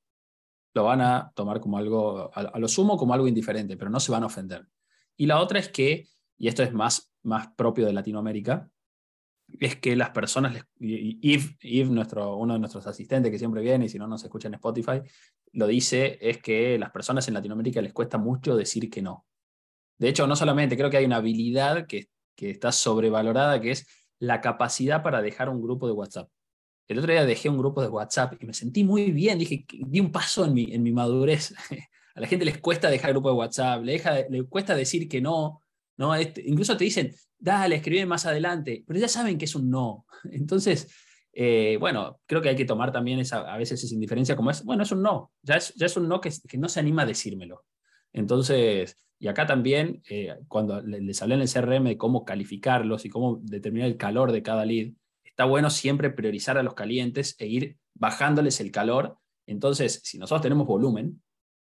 Lo 0.74 0.84
van 0.84 1.00
a 1.00 1.32
tomar 1.34 1.60
como 1.60 1.78
algo, 1.78 2.30
a, 2.34 2.58
lo 2.58 2.68
sumo 2.68 2.96
como 2.96 3.14
algo 3.14 3.26
indiferente, 3.26 3.76
pero 3.76 3.90
no 3.90 4.00
se 4.00 4.12
van 4.12 4.22
a 4.22 4.26
ofender. 4.26 4.66
Y 5.16 5.26
la 5.26 5.40
otra 5.40 5.58
es 5.58 5.68
que, 5.68 6.06
y 6.36 6.48
esto 6.48 6.62
es 6.62 6.72
más, 6.72 7.12
más 7.22 7.48
propio 7.56 7.86
de 7.86 7.92
Latinoamérica, 7.92 8.70
es 9.58 9.76
que 9.76 9.96
las 9.96 10.10
personas, 10.10 10.62
Yves, 10.78 11.90
nuestro, 11.90 12.36
uno 12.36 12.52
de 12.52 12.60
nuestros 12.60 12.86
asistentes 12.86 13.32
que 13.32 13.38
siempre 13.38 13.62
viene 13.62 13.86
y 13.86 13.88
si 13.88 13.98
no 13.98 14.06
nos 14.06 14.22
escucha 14.22 14.48
en 14.48 14.54
Spotify, 14.54 15.00
lo 15.52 15.66
dice, 15.66 16.18
es 16.20 16.38
que 16.38 16.78
las 16.78 16.90
personas 16.90 17.26
en 17.28 17.34
Latinoamérica 17.34 17.80
les 17.80 17.94
cuesta 17.94 18.18
mucho 18.18 18.54
decir 18.54 18.90
que 18.90 19.00
no. 19.00 19.26
De 19.98 20.08
hecho, 20.08 20.26
no 20.26 20.36
solamente, 20.36 20.76
creo 20.76 20.90
que 20.90 20.98
hay 20.98 21.06
una 21.06 21.16
habilidad 21.16 21.86
que, 21.86 22.10
que 22.36 22.50
está 22.50 22.70
sobrevalorada, 22.70 23.60
que 23.60 23.72
es 23.72 23.86
la 24.18 24.40
capacidad 24.40 25.02
para 25.02 25.22
dejar 25.22 25.48
un 25.48 25.62
grupo 25.62 25.86
de 25.86 25.92
WhatsApp. 25.92 26.28
El 26.88 26.98
otro 26.98 27.12
día 27.12 27.26
dejé 27.26 27.48
un 27.48 27.58
grupo 27.58 27.82
de 27.82 27.88
WhatsApp 27.88 28.34
y 28.40 28.46
me 28.46 28.54
sentí 28.54 28.82
muy 28.82 29.10
bien, 29.10 29.38
dije, 29.38 29.66
di 29.68 30.00
un 30.00 30.10
paso 30.10 30.46
en 30.46 30.54
mi, 30.54 30.72
en 30.72 30.82
mi 30.82 30.92
madurez. 30.92 31.54
A 32.14 32.20
la 32.20 32.26
gente 32.26 32.44
les 32.44 32.58
cuesta 32.58 32.90
dejar 32.90 33.10
el 33.10 33.14
grupo 33.14 33.28
de 33.28 33.36
WhatsApp, 33.36 33.82
le, 33.84 34.44
cuesta 34.48 34.74
decir 34.74 35.08
que 35.08 35.20
no, 35.20 35.62
¿no? 35.98 36.14
Este, 36.14 36.42
incluso 36.44 36.76
te 36.76 36.84
dicen, 36.84 37.14
dale, 37.38 37.76
escribe 37.76 38.06
más 38.06 38.26
adelante, 38.26 38.82
pero 38.86 38.98
ya 38.98 39.06
saben 39.06 39.38
que 39.38 39.44
es 39.44 39.54
un 39.54 39.70
no. 39.70 40.06
Entonces, 40.32 40.88
eh, 41.32 41.76
bueno, 41.78 42.20
creo 42.26 42.40
que 42.42 42.48
hay 42.48 42.56
que 42.56 42.64
tomar 42.64 42.90
también 42.90 43.20
esa, 43.20 43.40
a 43.52 43.56
veces 43.58 43.84
esa 43.84 43.94
indiferencia 43.94 44.34
como 44.34 44.50
es, 44.50 44.64
bueno, 44.64 44.82
es 44.82 44.90
un 44.90 45.02
no, 45.02 45.30
ya 45.42 45.56
es, 45.56 45.72
ya 45.74 45.86
es 45.86 45.96
un 45.96 46.08
no 46.08 46.20
que, 46.20 46.32
que 46.48 46.58
no 46.58 46.68
se 46.68 46.80
anima 46.80 47.02
a 47.02 47.06
decírmelo. 47.06 47.64
Entonces, 48.12 48.96
y 49.20 49.26
acá 49.26 49.46
también, 49.46 50.02
eh, 50.08 50.36
cuando 50.46 50.80
les 50.80 51.20
hablé 51.22 51.34
en 51.34 51.40
el 51.40 51.48
CRM 51.48 51.88
de 51.88 51.98
cómo 51.98 52.24
calificarlos 52.24 53.04
y 53.04 53.10
cómo 53.10 53.40
determinar 53.42 53.88
el 53.88 53.96
calor 53.96 54.30
de 54.30 54.42
cada 54.42 54.64
lead, 54.64 54.92
está 55.24 55.44
bueno 55.44 55.70
siempre 55.70 56.10
priorizar 56.10 56.56
a 56.56 56.62
los 56.62 56.74
calientes 56.74 57.34
e 57.38 57.46
ir 57.46 57.78
bajándoles 57.94 58.60
el 58.60 58.70
calor. 58.70 59.18
Entonces, 59.46 60.00
si 60.04 60.18
nosotros 60.18 60.42
tenemos 60.42 60.66
volumen, 60.68 61.20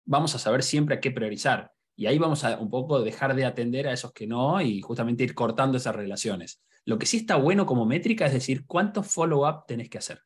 vamos 0.07 0.35
a 0.35 0.39
saber 0.39 0.63
siempre 0.63 0.97
a 0.97 1.01
qué 1.01 1.11
priorizar. 1.11 1.73
Y 1.95 2.07
ahí 2.07 2.19
vamos 2.19 2.43
a 2.45 2.59
un 2.59 2.71
poco 2.71 3.03
dejar 3.03 3.35
de 3.35 3.45
atender 3.45 3.87
a 3.87 3.93
esos 3.93 4.13
que 4.13 4.27
no 4.27 4.63
y 4.63 4.81
justamente 4.81 5.25
ir 5.25 5.35
cortando 5.35 5.77
esas 5.77 5.95
relaciones. 5.95 6.63
Lo 6.87 6.99
que 6.99 7.05
sí 7.05 7.19
está 7.19 7.37
bueno 7.37 7.67
como 7.67 7.85
métrica 7.85 8.25
es 8.25 8.33
decir, 8.33 8.67
¿cuántos 8.67 9.09
follow-up 9.09 9.67
tenés 9.67 9.91
que 9.91 9.99
hacer? 9.99 10.21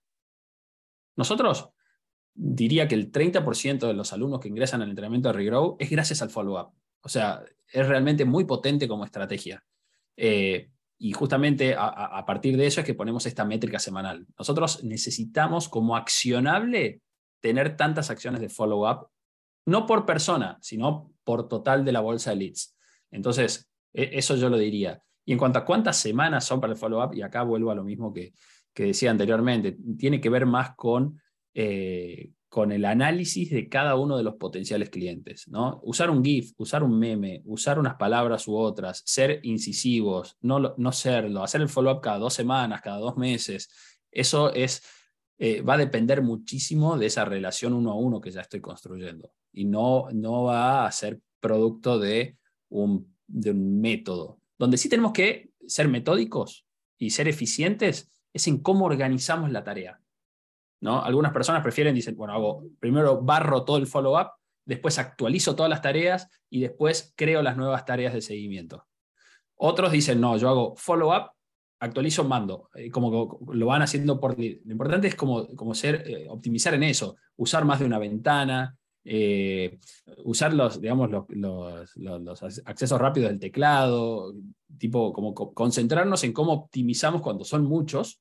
Nosotros 1.17 1.71
diría 2.35 2.87
que 2.87 2.95
el 2.95 3.11
30% 3.11 3.87
de 3.89 3.95
los 3.95 4.13
alumnos 4.13 4.39
que 4.39 4.49
ingresan 4.49 4.81
al 4.83 4.91
entrenamiento 4.91 5.29
de 5.29 5.35
Regrow 5.35 5.77
es 5.81 5.91
gracias 5.91 6.23
al 6.23 6.31
follow-up. 6.31 6.73
O 7.07 7.09
sea, 7.09 7.41
es 7.73 7.87
realmente 7.87 8.25
muy 8.25 8.45
potente 8.45 8.89
como 8.89 9.05
estrategia. 9.05 9.65
Eh, 10.17 10.71
y 10.99 11.13
justamente 11.13 11.77
a, 11.79 12.25
partir 12.27 12.57
de 12.57 12.67
eso 12.67 12.81
es 12.81 12.87
que 12.87 12.95
ponemos 12.95 13.25
esta 13.27 13.45
métrica 13.45 13.79
semanal. 13.79 14.27
Nosotros 14.37 14.83
necesitamos 14.83 15.69
como 15.69 15.95
accionable 15.95 17.01
tener 17.41 17.77
tantas 17.77 18.11
acciones 18.11 18.41
de 18.41 18.49
follow-up, 18.49 19.07
no 19.67 19.87
por 19.87 20.05
persona, 20.05 20.59
sino 20.61 21.13
por 21.23 21.49
total 21.49 21.85
de 21.85 21.93
la 21.93 22.01
bolsa 22.01 22.31
de 22.31 22.37
leads. 22.37 22.77
Entonces, 23.13 23.71
e, 23.93 24.11
eso 24.15 24.35
yo 24.35 24.51
lo 24.51 24.59
diría. 24.59 25.01
Y 25.25 25.31
en 25.31 25.39
cuanto 25.39 25.61
a 25.61 25.65
cuántas 25.65 25.99
semanas 25.99 26.45
son 26.45 26.61
para 26.61 26.73
el 26.73 26.79
follow-up, 26.79 27.15
y 27.15 27.23
acá 27.23 27.45
vuelvo 27.45 27.71
a 27.71 27.77
lo 27.77 27.85
mismo 27.85 28.13
que, 28.13 28.33
decía 28.75 29.13
anteriormente, 29.13 29.77
tiene 29.97 30.21
que 30.21 30.29
ver 30.29 30.45
más 30.45 30.75
con 30.75 31.21
eh, 31.55 32.33
con 32.49 32.73
el 32.73 32.85
análisis 32.85 33.51
de 33.51 33.69
cada 33.69 33.97
uno 33.97 34.17
de 34.17 34.23
los 34.23 34.37
potenciales 34.37 34.91
clientes. 34.91 35.49
¿no? 35.49 35.81
Usar 35.83 36.11
un 36.11 36.25
GIF, 36.25 36.53
usar 36.57 36.83
un 36.83 36.99
meme, 36.99 37.43
usar 37.45 37.79
unas 37.79 37.97
palabras 37.97 38.47
u 38.49 38.57
otras, 38.57 39.03
ser 39.05 39.41
incisivos, 39.43 40.37
no, 40.41 40.75
no 40.77 40.93
serlo, 40.93 41.43
hacer 41.43 41.61
el 41.61 41.69
follow-up 41.69 42.01
cada 42.01 42.19
dos 42.19 42.35
semanas, 42.35 42.81
cada 42.83 42.99
dos 42.99 43.17
meses, 43.17 43.69
eso 44.11 44.53
es, 44.53 44.83
eh, 45.39 45.61
va 45.61 45.75
a 45.75 45.79
depender 45.79 46.23
muchísimo 46.23 46.97
de 46.97 47.07
esa 47.07 47.25
relación 47.25 47.75
uno 47.75 47.93
a 47.93 47.97
uno 47.97 48.21
que 48.21 48.31
ya 48.31 48.41
estoy 48.41 48.61
construyendo 48.61 49.33
y 49.53 49.65
no, 49.65 50.07
no 50.13 50.45
va 50.45 50.87
a 50.87 50.93
ser 50.93 51.21
producto 51.41 51.99
de 51.99 52.39
un, 52.69 53.15
de 53.27 53.51
un 53.51 53.81
método. 53.81 54.41
Donde 54.59 54.79
sí 54.79 54.89
tenemos 54.89 55.13
que 55.13 55.51
ser 55.67 55.89
metódicos 55.89 56.67
y 56.99 57.11
ser 57.11 57.29
eficientes 57.29 58.11
es 58.33 58.47
en 58.49 58.59
cómo 58.59 58.87
organizamos 58.87 59.51
la 59.51 59.65
tarea. 59.65 60.01
¿No? 60.81 61.03
Algunas 61.03 61.33
personas 61.33 61.63
prefieren, 61.63 61.95
dicen, 61.95 62.17
bueno, 62.17 62.35
hago, 62.35 62.65
primero 62.79 63.21
barro 63.23 63.65
todo 63.65 63.79
el 63.79 63.87
follow-up, 63.87 64.31
después 64.65 64.99
actualizo 64.99 65.55
todas 65.55 65.71
las 65.71 65.83
tareas 65.83 66.29
y 66.51 66.61
después 66.61 67.15
creo 67.17 67.43
las 67.43 67.57
nuevas 67.57 67.85
tareas 67.85 68.13
de 68.13 68.21
seguimiento. 68.21 68.87
Otros 69.57 69.93
dicen, 69.93 70.21
no, 70.21 70.37
yo 70.37 70.49
hago 70.49 70.77
follow-up, 70.77 71.31
actualizo, 71.81 72.25
mando, 72.25 72.71
eh, 72.75 72.91
como 72.91 73.41
lo 73.53 73.67
van 73.67 73.83
haciendo 73.83 74.21
por... 74.21 74.39
Lo 74.39 74.45
importante 74.45 75.09
es 75.09 75.15
como, 75.15 75.75
ser, 75.75 76.03
eh, 76.07 76.27
optimizar 76.29 76.75
en 76.75 76.83
eso, 76.83 77.17
usar 77.37 77.65
más 77.65 77.81
de 77.81 77.87
una 77.87 77.99
ventana, 77.99 78.77
eh, 79.05 79.79
usar 80.25 80.53
los, 80.53 80.81
digamos, 80.81 81.11
los, 81.11 81.97
los, 81.97 82.43
accesos 82.65 83.01
rápidos 83.01 83.31
del 83.31 83.39
teclado, 83.39 84.35
tipo 84.79 85.13
como 85.13 85.33
concentrarnos 85.33 86.25
en 86.25 86.33
cómo 86.33 86.53
optimizamos 86.53 87.23
cuando 87.23 87.45
son 87.45 87.65
muchos, 87.65 88.21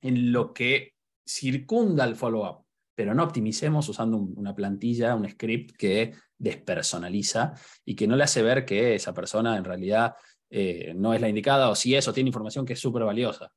en 0.00 0.32
lo 0.32 0.54
que 0.54 0.94
circunda 1.30 2.04
el 2.04 2.16
follow-up, 2.16 2.64
pero 2.94 3.14
no 3.14 3.22
optimicemos 3.22 3.88
usando 3.88 4.16
una 4.16 4.54
plantilla, 4.54 5.14
un 5.14 5.28
script 5.28 5.76
que 5.76 6.12
despersonaliza 6.36 7.54
y 7.84 7.94
que 7.94 8.06
no 8.06 8.16
le 8.16 8.24
hace 8.24 8.42
ver 8.42 8.64
que 8.64 8.94
esa 8.94 9.14
persona 9.14 9.56
en 9.56 9.64
realidad 9.64 10.14
eh, 10.50 10.92
no 10.96 11.14
es 11.14 11.20
la 11.20 11.28
indicada 11.28 11.70
o 11.70 11.74
si 11.74 11.94
eso 11.94 12.12
tiene 12.12 12.28
información 12.28 12.66
que 12.66 12.72
es 12.72 12.80
súper 12.80 13.04
valiosa. 13.04 13.52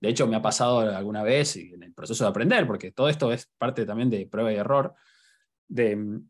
De 0.00 0.08
hecho, 0.08 0.26
me 0.26 0.36
ha 0.36 0.42
pasado 0.42 0.78
alguna 0.78 1.22
vez 1.22 1.56
en 1.56 1.82
el 1.82 1.92
proceso 1.92 2.24
de 2.24 2.30
aprender, 2.30 2.66
porque 2.66 2.92
todo 2.92 3.08
esto 3.08 3.32
es 3.32 3.50
parte 3.58 3.84
también 3.84 4.08
de 4.08 4.26
prueba 4.26 4.52
y 4.52 4.56
error, 4.56 4.94
de, 5.66 6.20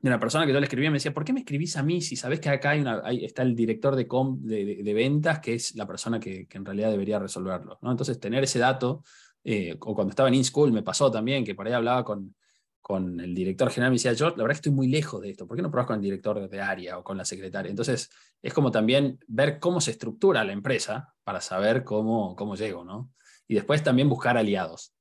una 0.00 0.20
persona 0.20 0.46
que 0.46 0.52
yo 0.52 0.60
le 0.60 0.66
escribía 0.66 0.90
me 0.90 0.96
decía, 0.96 1.12
¿por 1.12 1.24
qué 1.24 1.32
me 1.32 1.40
escribís 1.40 1.76
a 1.76 1.82
mí 1.82 2.00
si 2.00 2.14
sabes 2.14 2.38
que 2.38 2.50
acá 2.50 2.74
está 3.10 3.42
el 3.42 3.56
director 3.56 3.96
de, 3.96 4.04
de, 4.04 4.94
ventas, 4.94 5.40
que 5.40 5.54
es 5.54 5.74
la 5.74 5.86
persona 5.86 6.20
que, 6.20 6.46
en 6.48 6.64
realidad 6.64 6.90
debería 6.90 7.18
resolverlo? 7.18 7.78
¿no? 7.82 7.90
Entonces, 7.90 8.20
tener 8.20 8.44
ese 8.44 8.60
dato 8.60 9.02
eh, 9.50 9.74
o 9.80 9.94
cuando 9.94 10.10
estaba 10.10 10.28
en 10.28 10.34
InSchool 10.34 10.72
me 10.72 10.82
pasó 10.82 11.10
también, 11.10 11.42
que 11.42 11.54
por 11.54 11.66
ahí 11.66 11.72
hablaba 11.72 12.04
con, 12.04 12.36
con 12.82 13.18
el 13.18 13.34
director 13.34 13.70
general, 13.70 13.92
me 13.92 13.94
decía, 13.94 14.12
yo 14.12 14.28
la 14.28 14.42
verdad 14.42 14.56
estoy 14.56 14.72
muy 14.72 14.88
lejos 14.88 15.22
de 15.22 15.30
esto, 15.30 15.46
¿por 15.46 15.56
qué 15.56 15.62
no 15.62 15.70
probas 15.70 15.86
con 15.86 15.96
el 15.96 16.02
director 16.02 16.50
de 16.50 16.60
área 16.60 16.98
o 16.98 17.02
con 17.02 17.16
la 17.16 17.24
secretaria? 17.24 17.70
Entonces, 17.70 18.10
es 18.42 18.52
como 18.52 18.70
también 18.70 19.18
ver 19.26 19.58
cómo 19.58 19.80
se 19.80 19.92
estructura 19.92 20.44
la 20.44 20.52
empresa 20.52 21.14
para 21.24 21.40
saber 21.40 21.82
cómo, 21.82 22.36
cómo 22.36 22.56
llego, 22.56 22.84
¿no? 22.84 23.10
Y 23.46 23.54
después 23.54 23.82
también 23.82 24.10
buscar 24.10 24.36
aliados. 24.36 24.92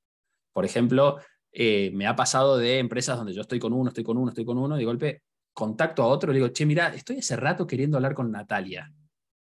Por 0.54 0.64
ejemplo, 0.64 1.18
eh, 1.52 1.92
me 1.94 2.08
ha 2.08 2.16
pasado 2.16 2.58
de 2.58 2.80
empresas 2.80 3.18
donde 3.18 3.34
yo 3.34 3.42
estoy 3.42 3.60
con 3.60 3.74
uno, 3.74 3.90
estoy 3.90 4.06
con 4.06 4.18
uno, 4.18 4.30
estoy 4.30 4.46
con 4.46 4.58
uno, 4.58 4.78
de 4.78 4.86
golpe 4.86 5.24
contacto 5.52 6.04
a 6.04 6.08
otro, 6.08 6.32
le 6.32 6.40
digo, 6.40 6.54
che, 6.54 6.66
mira, 6.66 6.96
estoy 6.96 7.18
hace 7.18 7.36
rato 7.36 7.68
queriendo 7.68 7.98
hablar 7.98 8.14
con 8.14 8.32
Natalia. 8.32 8.94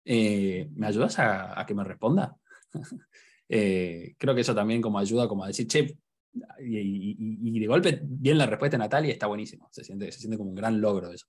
Eh, 0.04 0.68
¿Me 0.74 0.88
ayudas 0.88 1.16
a, 1.20 1.61
a 1.61 1.64
que 1.64 1.76
me 1.76 1.84
responda? 1.84 2.36
Eh, 3.49 4.14
creo 4.18 4.34
que 4.34 4.40
eso 4.40 4.55
también 4.55 4.82
como 4.82 4.99
ayuda 4.99 5.28
como 5.28 5.44
a 5.44 5.49
decir, 5.49 5.66
che, 5.66 5.99
y, 6.59 7.61
de 7.61 7.66
golpe 7.66 8.01
bien 8.03 8.38
la 8.38 8.47
respuesta 8.47 8.76
de 8.76 8.82
Natalia 8.82 9.12
está 9.12 9.26
buenísimo, 9.26 9.68
se 9.70 9.84
siente, 9.84 10.11
se 10.12 10.18
siente 10.18 10.36
como 10.36 10.51
un 10.51 10.57
gran 10.57 10.80
logro 10.80 11.11
eso. 11.11 11.26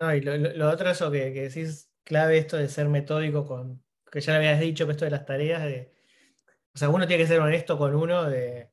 No, 0.00 0.14
y 0.14 0.20
lo, 0.20 0.70
otro 0.70 0.90
eso 0.90 1.10
que, 1.10 1.32
que, 1.32 1.48
decís, 1.48 1.90
clave 2.02 2.38
esto 2.38 2.56
de 2.56 2.68
ser 2.68 2.88
metódico 2.88 3.46
con, 3.46 3.82
que 4.10 4.20
ya 4.20 4.32
le 4.32 4.38
habías 4.38 4.60
dicho, 4.60 4.86
que 4.86 4.92
esto 4.92 5.04
de 5.04 5.10
las 5.10 5.26
tareas, 5.26 5.62
de, 5.62 5.92
o 6.74 6.78
sea, 6.78 6.88
uno 6.88 7.06
tiene 7.06 7.22
que 7.22 7.28
ser 7.28 7.40
honesto 7.40 7.78
con 7.78 7.94
uno 7.94 8.24
de... 8.24 8.70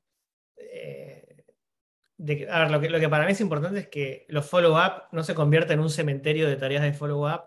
de 2.17 2.47
a 2.49 2.59
ver, 2.59 2.71
lo 2.71 2.79
que, 2.79 2.89
lo 2.89 2.99
que 2.99 3.09
para 3.09 3.25
mí 3.25 3.31
es 3.31 3.41
importante 3.41 3.79
es 3.79 3.87
que 3.87 4.25
los 4.29 4.47
follow-up 4.47 5.03
no 5.11 5.23
se 5.23 5.35
conviertan 5.35 5.79
en 5.79 5.79
un 5.81 5.89
cementerio 5.89 6.47
de 6.47 6.55
tareas 6.55 6.83
de 6.83 6.93
follow-up. 6.93 7.41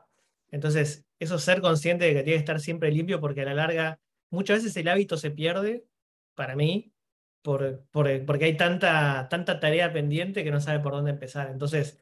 Entonces, 0.51 1.07
eso 1.18 1.39
ser 1.39 1.61
consciente 1.61 2.05
de 2.05 2.14
que 2.14 2.22
tiene 2.22 2.37
que 2.37 2.41
estar 2.41 2.61
siempre 2.61 2.93
limpio 2.93 3.20
porque 3.20 3.43
a 3.43 3.47
la 3.47 3.55
larga 3.55 4.01
muchas 4.35 4.59
veces 4.62 4.76
el 4.76 4.89
hábito 4.89 5.16
se 5.16 5.30
pierde, 5.30 5.87
para 6.35 6.57
mí, 6.57 6.95
por, 7.43 7.85
porque 7.93 8.45
hay 8.47 8.57
tanta, 8.57 9.28
tanta 9.28 9.61
tarea 9.61 9.93
pendiente 9.93 10.45
que 10.45 10.51
no 10.51 10.61
sabe 10.61 10.80
por 10.80 10.93
dónde 10.93 11.12
empezar. 11.12 11.51
Entonces, 11.51 11.99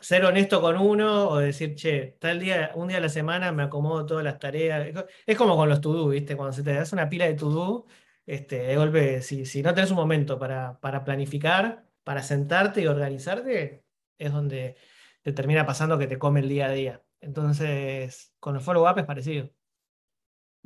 ser 0.00 0.24
honesto 0.24 0.60
con 0.60 0.76
uno 0.78 1.28
o 1.28 1.38
decir, 1.38 1.74
che, 1.74 2.16
tal 2.20 2.40
día, 2.40 2.72
un 2.74 2.88
día 2.88 2.98
a 2.98 3.00
la 3.00 3.08
semana 3.08 3.52
me 3.52 3.64
acomodo 3.64 4.06
todas 4.06 4.24
las 4.24 4.38
tareas. 4.38 4.88
Es 5.26 5.36
como 5.36 5.56
con 5.56 5.68
los 5.68 5.80
to-do, 5.80 6.08
¿viste? 6.08 6.36
Cuando 6.36 6.52
se 6.52 6.62
te 6.62 6.72
das 6.72 6.92
una 6.92 7.08
pila 7.08 7.26
de 7.26 7.34
to-do, 7.34 7.86
este, 8.26 8.58
de 8.58 8.76
golpe, 8.76 9.22
si, 9.22 9.44
si 9.46 9.62
no 9.62 9.74
tenés 9.74 9.90
un 9.90 9.96
momento 9.96 10.38
para, 10.38 10.80
para 10.80 11.04
planificar, 11.04 11.86
para 12.04 12.22
sentarte 12.22 12.82
y 12.82 12.86
organizarte, 12.86 13.84
es 14.18 14.32
donde 14.32 14.76
te 15.22 15.32
termina 15.32 15.66
pasando 15.66 15.98
que 15.98 16.06
te 16.06 16.18
come 16.18 16.40
el 16.40 16.48
día 16.48 16.66
a 16.66 16.70
día. 16.70 17.04
Entonces, 17.20 18.34
con 18.40 18.56
el 18.56 18.62
follow-up 18.62 18.98
es 18.98 19.04
parecido. 19.04 19.50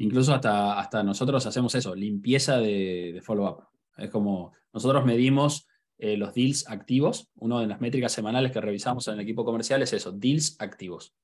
Incluso 0.01 0.32
hasta, 0.32 0.78
hasta 0.80 1.03
nosotros 1.03 1.44
hacemos 1.44 1.74
eso, 1.74 1.94
limpieza 1.94 2.59
de, 2.59 3.20
follow-up. 3.22 3.64
Es 3.98 4.09
como 4.09 4.53
nosotros 4.72 5.05
medimos 5.05 5.68
eh, 5.98 6.16
los 6.16 6.32
deals 6.32 6.66
activos. 6.70 7.28
Una 7.34 7.61
de 7.61 7.66
las 7.66 7.82
métricas 7.82 8.11
semanales 8.11 8.51
que 8.51 8.62
revisamos 8.62 9.07
en 9.09 9.14
el 9.14 9.20
equipo 9.20 9.44
comercial 9.44 9.82
es 9.82 9.92
eso, 9.92 10.11
deals 10.11 10.57
activos. 10.59 11.14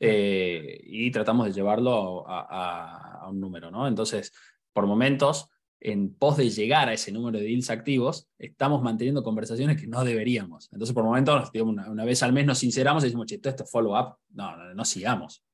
Eh, 0.00 0.80
y 0.82 1.08
tratamos 1.12 1.46
de 1.46 1.52
llevarlo 1.52 2.28
a, 2.28 3.20
a, 3.22 3.30
un 3.30 3.38
número, 3.38 3.70
¿no? 3.70 3.86
Entonces, 3.86 4.32
por 4.72 4.88
momentos, 4.88 5.48
en 5.78 6.12
pos 6.12 6.36
de 6.36 6.50
llegar 6.50 6.88
a 6.88 6.94
ese 6.94 7.12
número 7.12 7.38
de 7.38 7.44
deals 7.44 7.70
activos, 7.70 8.28
estamos 8.40 8.82
manteniendo 8.82 9.22
conversaciones 9.22 9.80
que 9.80 9.86
no 9.86 10.02
deberíamos. 10.02 10.68
Entonces, 10.72 10.92
por 10.92 11.04
momentos, 11.04 11.52
una, 11.62 11.88
una 11.88 12.04
vez 12.04 12.24
al 12.24 12.32
mes 12.32 12.44
nos 12.44 12.58
sinceramos 12.58 13.04
y 13.04 13.06
decimos, 13.06 13.26
che, 13.26 13.36
esto 13.36 13.62
es 13.62 13.70
follow-up, 13.70 14.16
no, 14.30 14.56
no, 14.56 14.74
no 14.74 14.84
sigamos. 14.84 15.45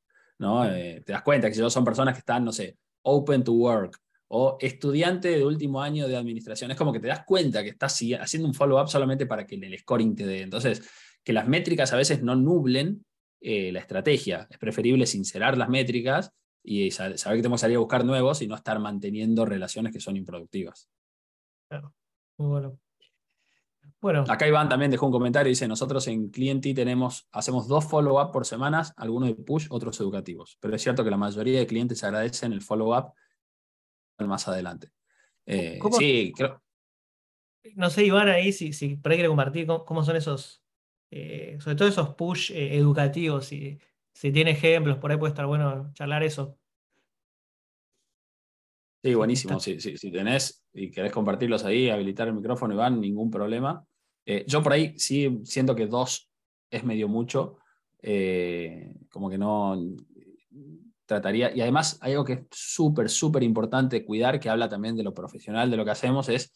¿No? 0.42 0.66
Eh, 0.66 1.02
te 1.06 1.12
das 1.12 1.22
cuenta 1.22 1.48
que 1.48 1.54
si 1.54 1.70
son 1.70 1.84
personas 1.84 2.14
que 2.14 2.18
están, 2.18 2.44
no 2.44 2.52
sé, 2.52 2.76
open 3.02 3.44
to 3.44 3.52
work 3.52 3.96
o 4.28 4.58
estudiante 4.60 5.28
de 5.28 5.44
último 5.44 5.80
año 5.80 6.08
de 6.08 6.16
administración, 6.16 6.70
es 6.70 6.76
como 6.76 6.92
que 6.92 7.00
te 7.00 7.06
das 7.06 7.24
cuenta 7.24 7.62
que 7.62 7.70
estás 7.70 7.98
haciendo 8.20 8.48
un 8.48 8.54
follow-up 8.54 8.88
solamente 8.88 9.26
para 9.26 9.46
que 9.46 9.54
el 9.54 9.78
scoring 9.78 10.16
te 10.16 10.26
dé. 10.26 10.42
Entonces, 10.42 10.90
que 11.22 11.32
las 11.32 11.46
métricas 11.46 11.92
a 11.92 11.96
veces 11.96 12.22
no 12.22 12.34
nublen 12.34 13.04
eh, 13.40 13.70
la 13.72 13.80
estrategia. 13.80 14.48
Es 14.50 14.58
preferible 14.58 15.06
sincerar 15.06 15.56
las 15.56 15.68
métricas 15.68 16.32
y 16.64 16.90
saber 16.90 17.16
que 17.16 17.42
tenemos 17.42 17.60
que 17.60 17.62
salir 17.62 17.76
a 17.76 17.80
buscar 17.80 18.04
nuevos 18.04 18.42
y 18.42 18.46
no 18.46 18.54
estar 18.54 18.78
manteniendo 18.78 19.44
relaciones 19.44 19.92
que 19.92 20.00
son 20.00 20.16
improductivas. 20.16 20.88
Claro, 21.68 21.94
muy 22.38 22.48
bueno. 22.48 22.78
Bueno. 24.02 24.24
Acá 24.28 24.48
Iván 24.48 24.68
también 24.68 24.90
dejó 24.90 25.06
un 25.06 25.12
comentario, 25.12 25.48
dice, 25.48 25.68
nosotros 25.68 26.08
en 26.08 26.28
Clienti 26.28 26.74
tenemos, 26.74 27.28
hacemos 27.30 27.68
dos 27.68 27.84
follow-up 27.84 28.32
por 28.32 28.44
semanas, 28.44 28.92
algunos 28.96 29.28
de 29.28 29.36
push, 29.36 29.68
otros 29.70 30.00
educativos. 30.00 30.58
Pero 30.60 30.74
es 30.74 30.82
cierto 30.82 31.04
que 31.04 31.10
la 31.10 31.16
mayoría 31.16 31.60
de 31.60 31.66
clientes 31.68 32.02
agradecen 32.02 32.52
el 32.52 32.62
follow-up 32.62 33.12
más 34.26 34.48
adelante. 34.48 34.90
Eh, 35.46 35.78
sí, 35.96 36.32
creo. 36.36 36.60
No 37.76 37.90
sé, 37.90 38.04
Iván, 38.04 38.28
ahí 38.28 38.52
si, 38.52 38.72
si 38.72 38.96
por 38.96 39.12
ahí 39.12 39.18
quiere 39.18 39.28
compartir 39.28 39.66
cómo, 39.66 40.02
son 40.02 40.16
esos, 40.16 40.64
eh, 41.12 41.58
sobre 41.60 41.76
todo 41.76 41.86
esos 41.86 42.14
push 42.16 42.50
eh, 42.50 42.76
educativos, 42.76 43.46
si, 43.46 43.78
si 44.12 44.32
tiene 44.32 44.50
ejemplos, 44.50 44.98
por 44.98 45.12
ahí 45.12 45.16
puede 45.16 45.30
estar 45.30 45.46
bueno 45.46 45.92
charlar 45.94 46.24
eso. 46.24 46.58
Sí, 49.04 49.14
buenísimo. 49.14 49.60
Si, 49.60 49.80
si, 49.80 50.10
tenés 50.10 50.64
y 50.72 50.90
querés 50.90 51.12
compartirlos 51.12 51.64
ahí, 51.64 51.88
habilitar 51.88 52.26
el 52.26 52.34
micrófono, 52.34 52.74
Iván, 52.74 53.00
ningún 53.00 53.30
problema. 53.30 53.86
Eh, 54.24 54.44
yo 54.46 54.62
por 54.62 54.72
ahí 54.72 54.98
sí 54.98 55.40
siento 55.44 55.74
que 55.74 55.86
dos 55.86 56.30
es 56.70 56.84
medio 56.84 57.08
mucho, 57.08 57.58
eh, 58.00 58.94
como 59.10 59.28
que 59.28 59.38
no 59.38 59.76
trataría, 61.06 61.54
y 61.54 61.60
además 61.60 61.98
hay 62.00 62.12
algo 62.12 62.24
que 62.24 62.32
es 62.34 62.40
súper, 62.50 63.10
súper 63.10 63.42
importante 63.42 64.04
cuidar, 64.04 64.40
que 64.40 64.48
habla 64.48 64.68
también 64.68 64.96
de 64.96 65.02
lo 65.02 65.12
profesional, 65.12 65.70
de 65.70 65.76
lo 65.76 65.84
que 65.84 65.90
hacemos, 65.90 66.28
es 66.28 66.52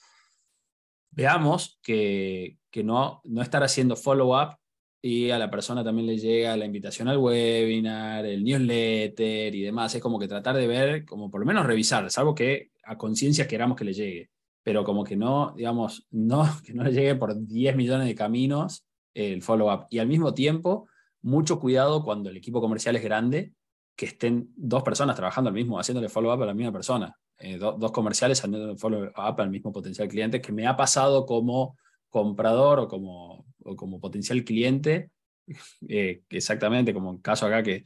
veamos 1.10 1.80
que, 1.82 2.58
no, 2.84 3.22
no 3.24 3.42
estar 3.42 3.62
haciendo 3.62 3.96
follow-up 3.96 4.58
y 5.00 5.30
a 5.30 5.38
la 5.38 5.50
persona 5.50 5.82
también 5.82 6.06
le 6.06 6.18
llega 6.18 6.56
la 6.56 6.66
invitación 6.66 7.08
al 7.08 7.18
webinar, 7.18 8.26
el 8.26 8.44
newsletter 8.44 9.54
y 9.54 9.62
demás. 9.62 9.94
Es 9.94 10.02
como 10.02 10.18
que 10.18 10.28
tratar 10.28 10.56
de 10.56 10.66
ver, 10.66 11.04
como 11.06 11.30
por 11.30 11.40
lo 11.40 11.46
menos 11.46 11.64
revisar, 11.64 12.10
salvo 12.10 12.34
que 12.34 12.70
a 12.84 12.98
conciencia 12.98 13.48
queramos 13.48 13.78
que 13.78 13.84
le 13.84 13.94
llegue 13.94 14.30
pero 14.66 14.82
como 14.82 15.04
que 15.04 15.14
no, 15.14 15.54
digamos, 15.56 16.08
no, 16.10 16.44
que 16.66 16.74
no 16.74 16.82
le 16.82 16.90
llegue 16.90 17.14
por 17.14 17.40
10 17.40 17.76
millones 17.76 18.08
de 18.08 18.16
caminos 18.16 18.84
el 19.14 19.40
follow-up. 19.40 19.86
Y 19.90 20.00
al 20.00 20.08
mismo 20.08 20.34
tiempo, 20.34 20.88
mucho 21.22 21.60
cuidado 21.60 22.02
cuando 22.02 22.30
el 22.30 22.36
equipo 22.36 22.60
comercial 22.60 22.96
es 22.96 23.04
grande, 23.04 23.52
que 23.94 24.06
estén 24.06 24.50
dos 24.56 24.82
personas 24.82 25.14
trabajando 25.14 25.48
al 25.50 25.54
mismo, 25.54 25.78
haciéndole 25.78 26.08
follow-up 26.08 26.42
a 26.42 26.46
la 26.46 26.52
misma 26.54 26.72
persona. 26.72 27.16
Eh, 27.38 27.58
dos 27.58 27.92
comerciales 27.92 28.40
haciendo 28.40 28.76
follow-up 28.76 29.40
al 29.40 29.50
mismo 29.50 29.70
potencial 29.70 30.08
cliente, 30.08 30.40
que 30.40 30.50
me 30.50 30.66
ha 30.66 30.76
pasado 30.76 31.26
como 31.26 31.78
comprador 32.08 32.80
o 32.80 32.88
como, 32.88 33.46
o 33.62 33.76
como 33.76 34.00
potencial 34.00 34.42
cliente, 34.42 35.10
eh, 35.88 36.22
exactamente 36.28 36.92
como 36.92 37.12
el 37.12 37.22
caso 37.22 37.46
acá 37.46 37.62
que 37.62 37.84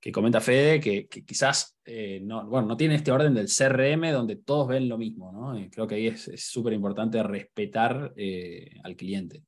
que 0.00 0.12
comenta 0.12 0.40
Fede, 0.40 0.80
que, 0.80 1.08
quizás 1.08 1.76
eh, 1.84 2.20
no, 2.22 2.46
bueno, 2.46 2.68
no 2.68 2.76
tiene 2.76 2.94
este 2.94 3.12
orden 3.12 3.34
del 3.34 3.48
CRM 3.48 4.12
donde 4.12 4.36
todos 4.36 4.68
ven 4.68 4.88
lo 4.88 4.98
mismo. 4.98 5.32
¿no? 5.32 5.58
creo 5.70 5.86
que 5.86 5.96
ahí 5.96 6.06
es 6.08 6.30
súper 6.36 6.72
importante 6.72 7.22
respetar 7.22 8.12
eh, 8.16 8.70
al 8.84 8.96
cliente. 8.96 9.42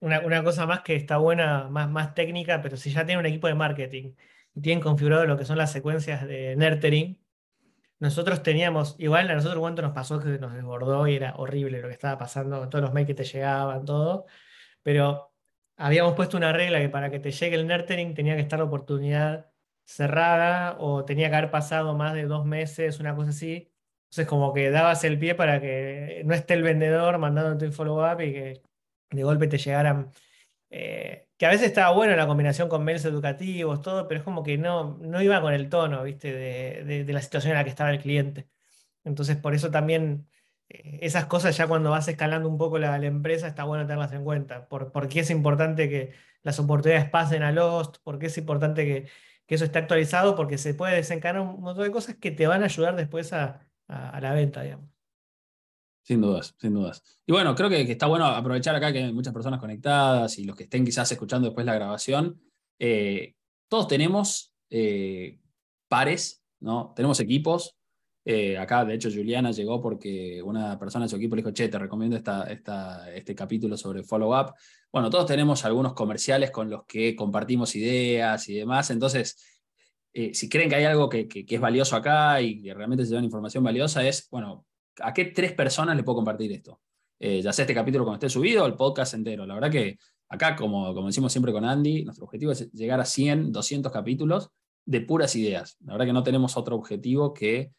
una, 0.00 0.20
una, 0.20 0.44
cosa 0.44 0.66
más 0.66 0.82
que 0.82 0.96
está 0.96 1.18
buena, 1.18 1.68
más, 1.68 1.90
más 1.90 2.14
técnica, 2.14 2.62
pero 2.62 2.76
si 2.76 2.92
ya 2.92 3.04
tiene 3.04 3.20
un 3.20 3.26
equipo 3.26 3.46
de 3.46 3.54
marketing 3.54 4.14
y 4.54 4.60
tienen 4.60 4.82
configurado 4.82 5.26
lo 5.26 5.36
que 5.36 5.44
son 5.44 5.58
las 5.58 5.72
secuencias 5.72 6.26
de 6.26 6.56
nurturing, 6.56 7.18
nosotros 8.00 8.42
teníamos, 8.42 8.96
igual 8.98 9.30
a 9.30 9.34
nosotros 9.34 9.60
cuánto 9.60 9.82
nos 9.82 9.92
pasó 9.92 10.20
que 10.20 10.38
nos 10.38 10.52
desbordó 10.52 11.06
y 11.08 11.14
era 11.14 11.34
horrible 11.36 11.80
lo 11.80 11.88
que 11.88 11.94
estaba 11.94 12.18
pasando, 12.18 12.68
todos 12.68 12.82
los 12.82 12.92
mails 12.92 13.06
que 13.06 13.14
te 13.14 13.24
llegaban, 13.24 13.84
todo, 13.84 14.26
pero 14.82 15.33
habíamos 15.76 16.14
puesto 16.14 16.36
una 16.36 16.52
regla 16.52 16.80
que 16.80 16.88
para 16.88 17.10
que 17.10 17.20
te 17.20 17.30
llegue 17.32 17.56
el 17.56 17.66
nurturing 17.66 18.14
tenía 18.14 18.36
que 18.36 18.42
estar 18.42 18.58
la 18.58 18.66
oportunidad 18.66 19.50
cerrada 19.84 20.76
o 20.78 21.04
tenía 21.04 21.30
que 21.30 21.36
haber 21.36 21.50
pasado 21.50 21.94
más 21.94 22.14
de 22.14 22.24
dos 22.24 22.44
meses, 22.46 23.00
una 23.00 23.14
cosa 23.14 23.30
así. 23.30 23.70
Entonces 24.04 24.26
como 24.26 24.52
que 24.54 24.70
dabas 24.70 25.04
el 25.04 25.18
pie 25.18 25.34
para 25.34 25.60
que 25.60 26.22
no 26.24 26.34
esté 26.34 26.54
el 26.54 26.62
vendedor 26.62 27.18
mandándote 27.18 27.66
un 27.66 27.72
follow-up 27.72 28.20
y 28.20 28.32
que 28.32 28.62
de 29.10 29.22
golpe 29.24 29.46
te 29.48 29.58
llegaran... 29.58 30.10
Eh, 30.70 31.28
que 31.36 31.46
a 31.46 31.50
veces 31.50 31.66
estaba 31.68 31.94
bueno 31.94 32.14
la 32.16 32.26
combinación 32.26 32.68
con 32.68 32.84
mails 32.84 33.04
educativos, 33.04 33.82
todo, 33.82 34.06
pero 34.08 34.18
es 34.20 34.24
como 34.24 34.42
que 34.44 34.56
no, 34.56 34.98
no 35.00 35.22
iba 35.22 35.40
con 35.40 35.52
el 35.52 35.68
tono, 35.68 36.02
¿viste? 36.04 36.32
De, 36.32 37.04
de 37.04 37.12
la 37.12 37.20
situación 37.20 37.52
en 37.52 37.58
la 37.58 37.64
que 37.64 37.70
estaba 37.70 37.90
el 37.90 38.00
cliente. 38.00 38.48
Entonces 39.04 39.36
por 39.36 39.54
eso 39.54 39.70
también 39.70 40.28
esas 40.68 41.26
cosas 41.26 41.56
ya 41.56 41.66
cuando 41.66 41.90
vas 41.90 42.08
escalando 42.08 42.48
un 42.48 42.58
poco 42.58 42.78
la, 42.78 42.96
empresa 42.96 43.46
está 43.46 43.64
bueno 43.64 43.84
tenerlas 43.84 44.12
en 44.12 44.24
cuenta. 44.24 44.68
Por, 44.68 45.08
qué 45.08 45.20
es 45.20 45.30
importante 45.30 45.88
que 45.88 46.12
las 46.42 46.58
oportunidades 46.58 47.08
pasen 47.10 47.42
a 47.42 47.52
Lost, 47.52 47.98
por 48.02 48.18
qué 48.18 48.26
es 48.26 48.38
importante 48.38 48.84
que, 48.84 49.08
eso 49.46 49.64
esté 49.64 49.78
actualizado, 49.78 50.34
porque 50.34 50.58
se 50.58 50.74
puede 50.74 50.96
desencadenar 50.96 51.42
un 51.42 51.60
montón 51.60 51.84
de 51.84 51.92
cosas 51.92 52.16
que 52.16 52.32
te 52.32 52.46
van 52.48 52.62
a 52.62 52.64
ayudar 52.64 52.96
después 52.96 53.32
a, 53.32 53.60
la 53.86 54.32
venta, 54.32 54.62
digamos. 54.62 54.90
Sin 56.02 56.20
dudas, 56.20 56.56
sin 56.58 56.74
dudas. 56.74 57.20
Y 57.24 57.32
bueno, 57.32 57.54
creo 57.54 57.68
que, 57.68 57.82
está 57.82 58.06
bueno 58.06 58.26
aprovechar 58.26 58.74
acá 58.74 58.92
que 58.92 59.04
hay 59.04 59.12
muchas 59.12 59.32
personas 59.32 59.60
conectadas 59.60 60.38
y 60.38 60.44
los 60.44 60.56
que 60.56 60.64
estén 60.64 60.84
quizás 60.84 61.12
escuchando 61.12 61.48
después 61.48 61.64
la 61.64 61.74
grabación. 61.74 62.40
Eh, 62.80 63.36
todos 63.68 63.86
tenemos 63.86 64.52
eh, 64.70 65.38
pares, 65.88 66.42
¿no? 66.58 66.92
Tenemos 66.96 67.20
equipos, 67.20 67.76
eh, 68.24 68.56
acá, 68.56 68.84
de 68.84 68.94
hecho, 68.94 69.10
Juliana 69.10 69.50
llegó 69.50 69.80
porque 69.82 70.42
una 70.42 70.78
persona 70.78 71.04
de 71.04 71.10
su 71.10 71.16
equipo 71.16 71.36
le 71.36 71.42
dijo, 71.42 71.52
che, 71.52 71.68
te 71.68 71.78
recomiendo 71.78 72.16
esta, 72.16 72.44
este 73.12 73.34
capítulo 73.34 73.76
sobre 73.76 74.02
follow-up. 74.02 74.54
Bueno, 74.90 75.10
todos 75.10 75.26
tenemos 75.26 75.64
algunos 75.64 75.92
comerciales 75.92 76.50
con 76.50 76.70
los 76.70 76.84
que 76.86 77.14
compartimos 77.14 77.74
ideas 77.76 78.48
y 78.48 78.54
demás, 78.54 78.90
entonces, 78.90 79.36
eh, 80.12 80.32
si 80.32 80.48
creen 80.48 80.70
que 80.70 80.76
hay 80.76 80.84
algo 80.84 81.08
que, 81.08 81.28
que, 81.28 81.44
es 81.46 81.60
valioso 81.60 81.96
acá 81.96 82.40
y 82.40 82.62
que 82.62 82.72
realmente 82.72 83.04
se 83.04 83.10
lleva 83.10 83.22
información 83.22 83.64
valiosa, 83.64 84.06
es, 84.06 84.28
bueno, 84.30 84.64
¿a 85.00 85.12
qué 85.12 85.26
tres 85.26 85.52
personas 85.52 85.96
le 85.96 86.04
puedo 86.04 86.16
compartir 86.16 86.52
esto? 86.52 86.80
Eh, 87.18 87.42
ya 87.42 87.52
sea 87.52 87.64
este 87.64 87.74
capítulo 87.74 88.04
cuando 88.04 88.16
esté 88.16 88.28
subido 88.28 88.64
o 88.64 88.66
el 88.66 88.74
podcast 88.74 89.14
entero. 89.14 89.46
La 89.46 89.54
verdad 89.54 89.70
que 89.70 89.98
acá, 90.28 90.56
como, 90.56 90.94
como 90.94 91.08
decimos 91.08 91.32
siempre 91.32 91.52
con 91.52 91.64
Andy, 91.64 92.04
nuestro 92.04 92.24
objetivo 92.26 92.52
es 92.52 92.70
llegar 92.72 93.00
a 93.00 93.04
100, 93.04 93.52
200 93.52 93.92
capítulos 93.92 94.50
de 94.84 95.00
puras 95.00 95.34
ideas. 95.36 95.76
La 95.84 95.92
verdad 95.92 96.06
que 96.06 96.12
no 96.12 96.22
tenemos 96.22 96.56
otro 96.56 96.76
objetivo 96.76 97.34
que 97.34 97.72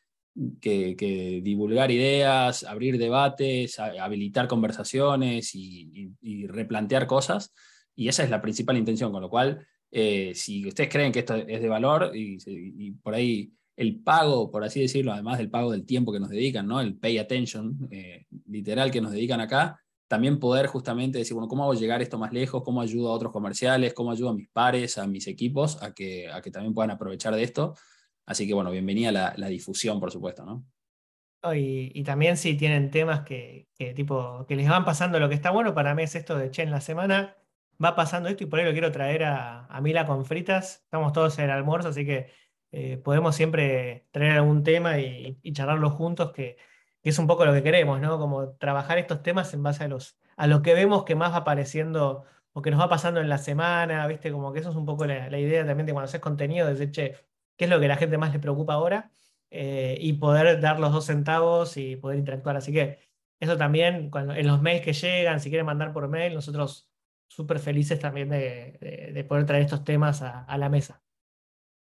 que, 0.62 1.42
divulgar 1.44 1.92
ideas, 1.92 2.64
abrir 2.64 2.98
debates, 2.98 3.80
habilitar 3.80 4.48
conversaciones 4.48 5.52
y, 5.56 6.48
replantear 6.48 7.08
cosas. 7.08 7.54
Y 7.96 8.08
esa 8.10 8.24
es 8.24 8.30
la 8.30 8.42
principal 8.42 8.78
intención, 8.78 9.12
con 9.12 9.22
lo 9.22 9.30
cual, 9.30 9.66
eh, 9.92 10.34
si 10.36 10.68
ustedes 10.68 10.90
creen 10.90 11.12
que 11.12 11.20
esto 11.20 11.36
es 11.36 11.62
de 11.62 11.70
valor 11.70 12.12
y, 12.14 12.92
por 13.04 13.16
ahí 13.16 13.52
el 13.78 14.02
pago, 14.02 14.52
por 14.52 14.64
así 14.64 14.82
decirlo, 14.82 15.12
además 15.12 15.38
del 15.38 15.50
pago 15.50 15.72
del 15.72 15.86
tiempo 15.86 16.12
que 16.12 16.20
nos 16.20 16.30
dedican, 16.30 16.66
¿no? 16.66 16.80
el 16.80 16.98
pay 16.98 17.18
attention 17.18 17.90
eh, 17.92 18.26
literal 18.48 18.90
que 18.90 19.02
nos 19.02 19.12
dedican 19.12 19.42
acá, 19.42 19.82
también 20.08 20.40
poder 20.40 20.68
justamente 20.68 21.18
decir, 21.18 21.34
bueno, 21.34 21.48
¿cómo 21.48 21.64
hago 21.64 21.74
llegar 21.74 22.02
esto 22.02 22.18
más 22.18 22.32
lejos? 22.32 22.64
¿Cómo 22.64 22.80
ayudo 22.80 23.10
a 23.10 23.14
otros 23.14 23.32
comerciales? 23.32 23.94
¿Cómo 23.94 24.12
ayudo 24.12 24.30
a 24.30 24.34
mis 24.34 24.48
pares, 24.50 24.98
a 24.98 25.08
mis 25.08 25.28
equipos 25.28 25.82
a 25.82 25.94
que, 25.94 26.30
a 26.30 26.42
que 26.42 26.52
también 26.52 26.74
puedan 26.74 26.92
aprovechar 26.92 27.36
de 27.36 27.44
esto? 27.44 27.76
Así 28.26 28.48
que 28.48 28.54
bueno, 28.54 28.72
bienvenida 28.72 29.12
la, 29.12 29.34
la 29.38 29.48
difusión, 29.48 30.00
por 30.00 30.12
supuesto, 30.12 30.46
¿no? 30.46 30.66
Y, 31.54 32.04
también 32.04 32.38
si 32.38 32.56
tienen 32.58 32.90
temas 32.90 33.22
que, 33.22 33.68
tipo, 33.96 34.46
que 34.48 34.56
les 34.56 34.68
van 34.68 34.84
pasando, 34.86 35.20
lo 35.20 35.30
que 35.30 35.36
está 35.36 35.52
bueno 35.52 35.76
para 35.76 35.94
mí 35.94 36.04
es 36.04 36.16
esto 36.16 36.36
de, 36.38 36.50
che, 36.50 36.64
en 36.64 36.72
la 36.72 36.82
semana 36.82 37.38
va 37.84 37.96
pasando 37.96 38.30
esto 38.30 38.44
y 38.44 38.48
por 38.48 38.60
ahí 38.60 38.66
lo 38.66 38.72
quiero 38.72 38.92
traer 38.92 39.26
a, 39.26 39.66
a 39.68 39.82
Mila 39.82 40.06
con 40.08 40.26
fritas. 40.26 40.82
Estamos 40.86 41.14
todos 41.14 41.38
en 41.38 41.46
el 41.46 41.52
almuerzo, 41.52 41.90
así 41.90 42.06
que 42.06 42.32
eh, 42.72 42.98
podemos 42.98 43.36
siempre 43.36 44.08
traer 44.12 44.34
algún 44.34 44.64
tema 44.64 45.00
y, 45.00 45.40
charlarlo 45.54 45.90
juntos, 45.92 46.32
que, 46.34 46.58
es 47.04 47.20
un 47.20 47.28
poco 47.28 47.46
lo 47.46 47.54
que 47.54 47.62
queremos, 47.64 48.02
¿no? 48.02 48.18
Como 48.18 48.56
trabajar 48.56 48.98
estos 48.98 49.22
temas 49.22 49.54
en 49.54 49.62
base 49.64 49.84
a, 49.84 49.88
los, 49.88 50.18
a 50.38 50.48
lo 50.48 50.62
que 50.64 50.74
vemos 50.74 51.06
que 51.06 51.16
más 51.16 51.32
va 51.32 51.38
apareciendo 51.38 52.26
o 52.52 52.62
que 52.62 52.72
nos 52.72 52.80
va 52.80 52.90
pasando 52.90 53.22
en 53.22 53.30
la 53.30 53.38
semana, 53.38 54.08
¿viste? 54.08 54.32
Como 54.32 54.52
que 54.52 54.60
eso 54.60 54.72
es 54.72 54.76
un 54.76 54.86
poco 54.86 55.06
la, 55.06 55.38
idea 55.40 55.66
también 55.66 55.86
de 55.86 55.94
cuando 55.94 56.06
haces 56.10 56.20
contenido, 56.20 56.66
de 56.68 56.74
decir, 56.74 56.92
che, 56.92 57.16
¿qué 57.58 57.66
es 57.66 57.70
lo 57.70 57.80
que 57.80 57.88
la 57.88 57.98
gente 57.98 58.18
más 58.18 58.34
le 58.34 58.40
preocupa 58.40 58.74
ahora? 58.74 59.12
Eh, 59.50 59.98
y 60.02 60.14
poder 60.14 60.60
dar 60.60 60.80
los 60.80 60.92
dos 60.92 61.06
centavos 61.06 61.78
y 61.78 61.96
poder 61.96 62.20
interactuar. 62.20 62.58
Así 62.58 62.74
que 62.74 63.00
eso 63.40 63.58
también, 63.58 64.10
cuando, 64.10 64.34
en 64.34 64.48
los 64.48 64.62
mails 64.62 64.84
que 64.84 64.94
llegan, 64.94 65.40
si 65.40 65.50
quieren 65.50 65.66
mandar 65.66 65.94
por 65.94 66.08
mail, 66.08 66.34
nosotros 66.34 66.90
súper 67.28 67.60
felices 67.60 68.00
también 68.00 68.30
de, 68.30 69.26
poder 69.28 69.46
traer 69.46 69.64
estos 69.64 69.84
temas 69.84 70.22
a, 70.22 70.58
la 70.58 70.70
mesa. 70.70 71.02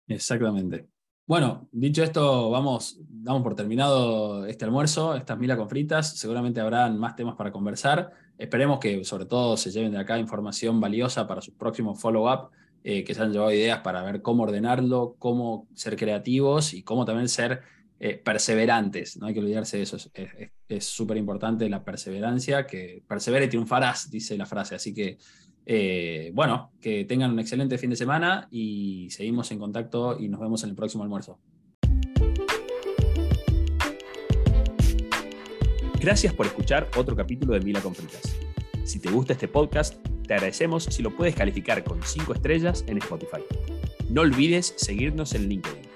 Exactamente. 0.08 0.88
Bueno, 1.26 1.70
dicho 1.72 2.04
esto, 2.04 2.50
vamos, 2.50 3.00
damos 3.08 3.44
por 3.44 3.56
terminado 3.56 4.46
este 4.48 4.66
almuerzo, 4.66 5.16
estas 5.16 5.38
mila 5.38 5.56
con 5.56 5.70
fritas. 5.70 6.18
Seguramente 6.18 6.60
habrán 6.60 6.98
más 6.98 7.16
temas 7.16 7.36
para 7.36 7.52
conversar. 7.52 8.12
Esperemos 8.38 8.80
que 8.80 9.04
sobre 9.04 9.26
todo 9.26 9.56
se 9.56 9.70
lleven 9.70 9.92
de 9.92 10.00
acá 10.00 10.18
información 10.18 10.82
valiosa 10.82 11.28
para 11.28 11.42
sus 11.42 11.54
próximos 11.54 12.02
follow-up, 12.02 12.50
eh, 12.84 13.04
que 13.04 13.14
se 13.14 13.22
han 13.22 13.32
llevado 13.32 13.52
ideas 13.52 13.80
para 13.80 14.04
ver 14.04 14.22
cómo 14.22 14.44
ordenarlo, 14.44 15.16
cómo 15.20 15.68
ser 15.74 15.96
creativos 15.96 16.74
y 16.74 16.84
cómo 16.84 17.06
también 17.06 17.28
ser 17.28 17.62
eh, 18.00 18.16
perseverantes, 18.16 19.18
no 19.18 19.28
hay 19.28 19.34
que 19.34 19.42
olvidarse 19.42 19.78
de 19.78 19.84
eso, 19.84 19.98
es 20.70 20.86
súper 20.86 21.18
importante 21.18 21.68
la 21.68 21.84
perseverancia, 21.84 22.66
que 22.66 23.04
persevere 23.08 23.46
y 23.46 23.50
triunfarás, 23.50 24.10
dice 24.10 24.38
la 24.38 24.46
frase, 24.46 24.76
así 24.76 24.94
que 24.94 25.18
eh, 25.72 26.32
bueno, 26.34 26.72
que 26.82 27.06
tengan 27.06 27.30
un 27.32 27.40
excelente 27.40 27.78
fin 27.78 27.92
de 27.92 27.96
semana 27.96 28.48
y 28.50 29.08
seguimos 29.12 29.52
en 29.52 29.60
contacto 29.60 30.18
y 30.20 30.28
nos 30.28 30.40
vemos 30.40 30.64
en 30.64 30.72
el 30.72 30.76
próximo 30.76 31.04
almuerzo. 31.04 31.40
Gracias 36.00 36.34
por 36.34 36.48
escuchar 36.48 36.90
otro 36.98 37.16
capítulo 37.16 37.54
de 37.54 37.60
Mila 37.60 37.82
con 37.82 37.94
Si 38.84 39.00
te 39.00 39.12
gusta 39.12 39.34
este 39.34 39.48
podcast, 39.48 39.96
te 40.30 40.36
agradecemos 40.36 40.84
si 40.84 41.02
lo 41.02 41.10
puedes 41.10 41.34
calificar 41.34 41.84
con 41.84 42.04
5 42.04 42.36
estrellas 42.36 42.84
en 42.86 43.00
Spotify. 43.00 43.42
No 44.12 44.22
olvides 44.22 44.76
seguirnos 44.78 45.34
en 45.34 45.50
LinkedIn. 45.50 45.89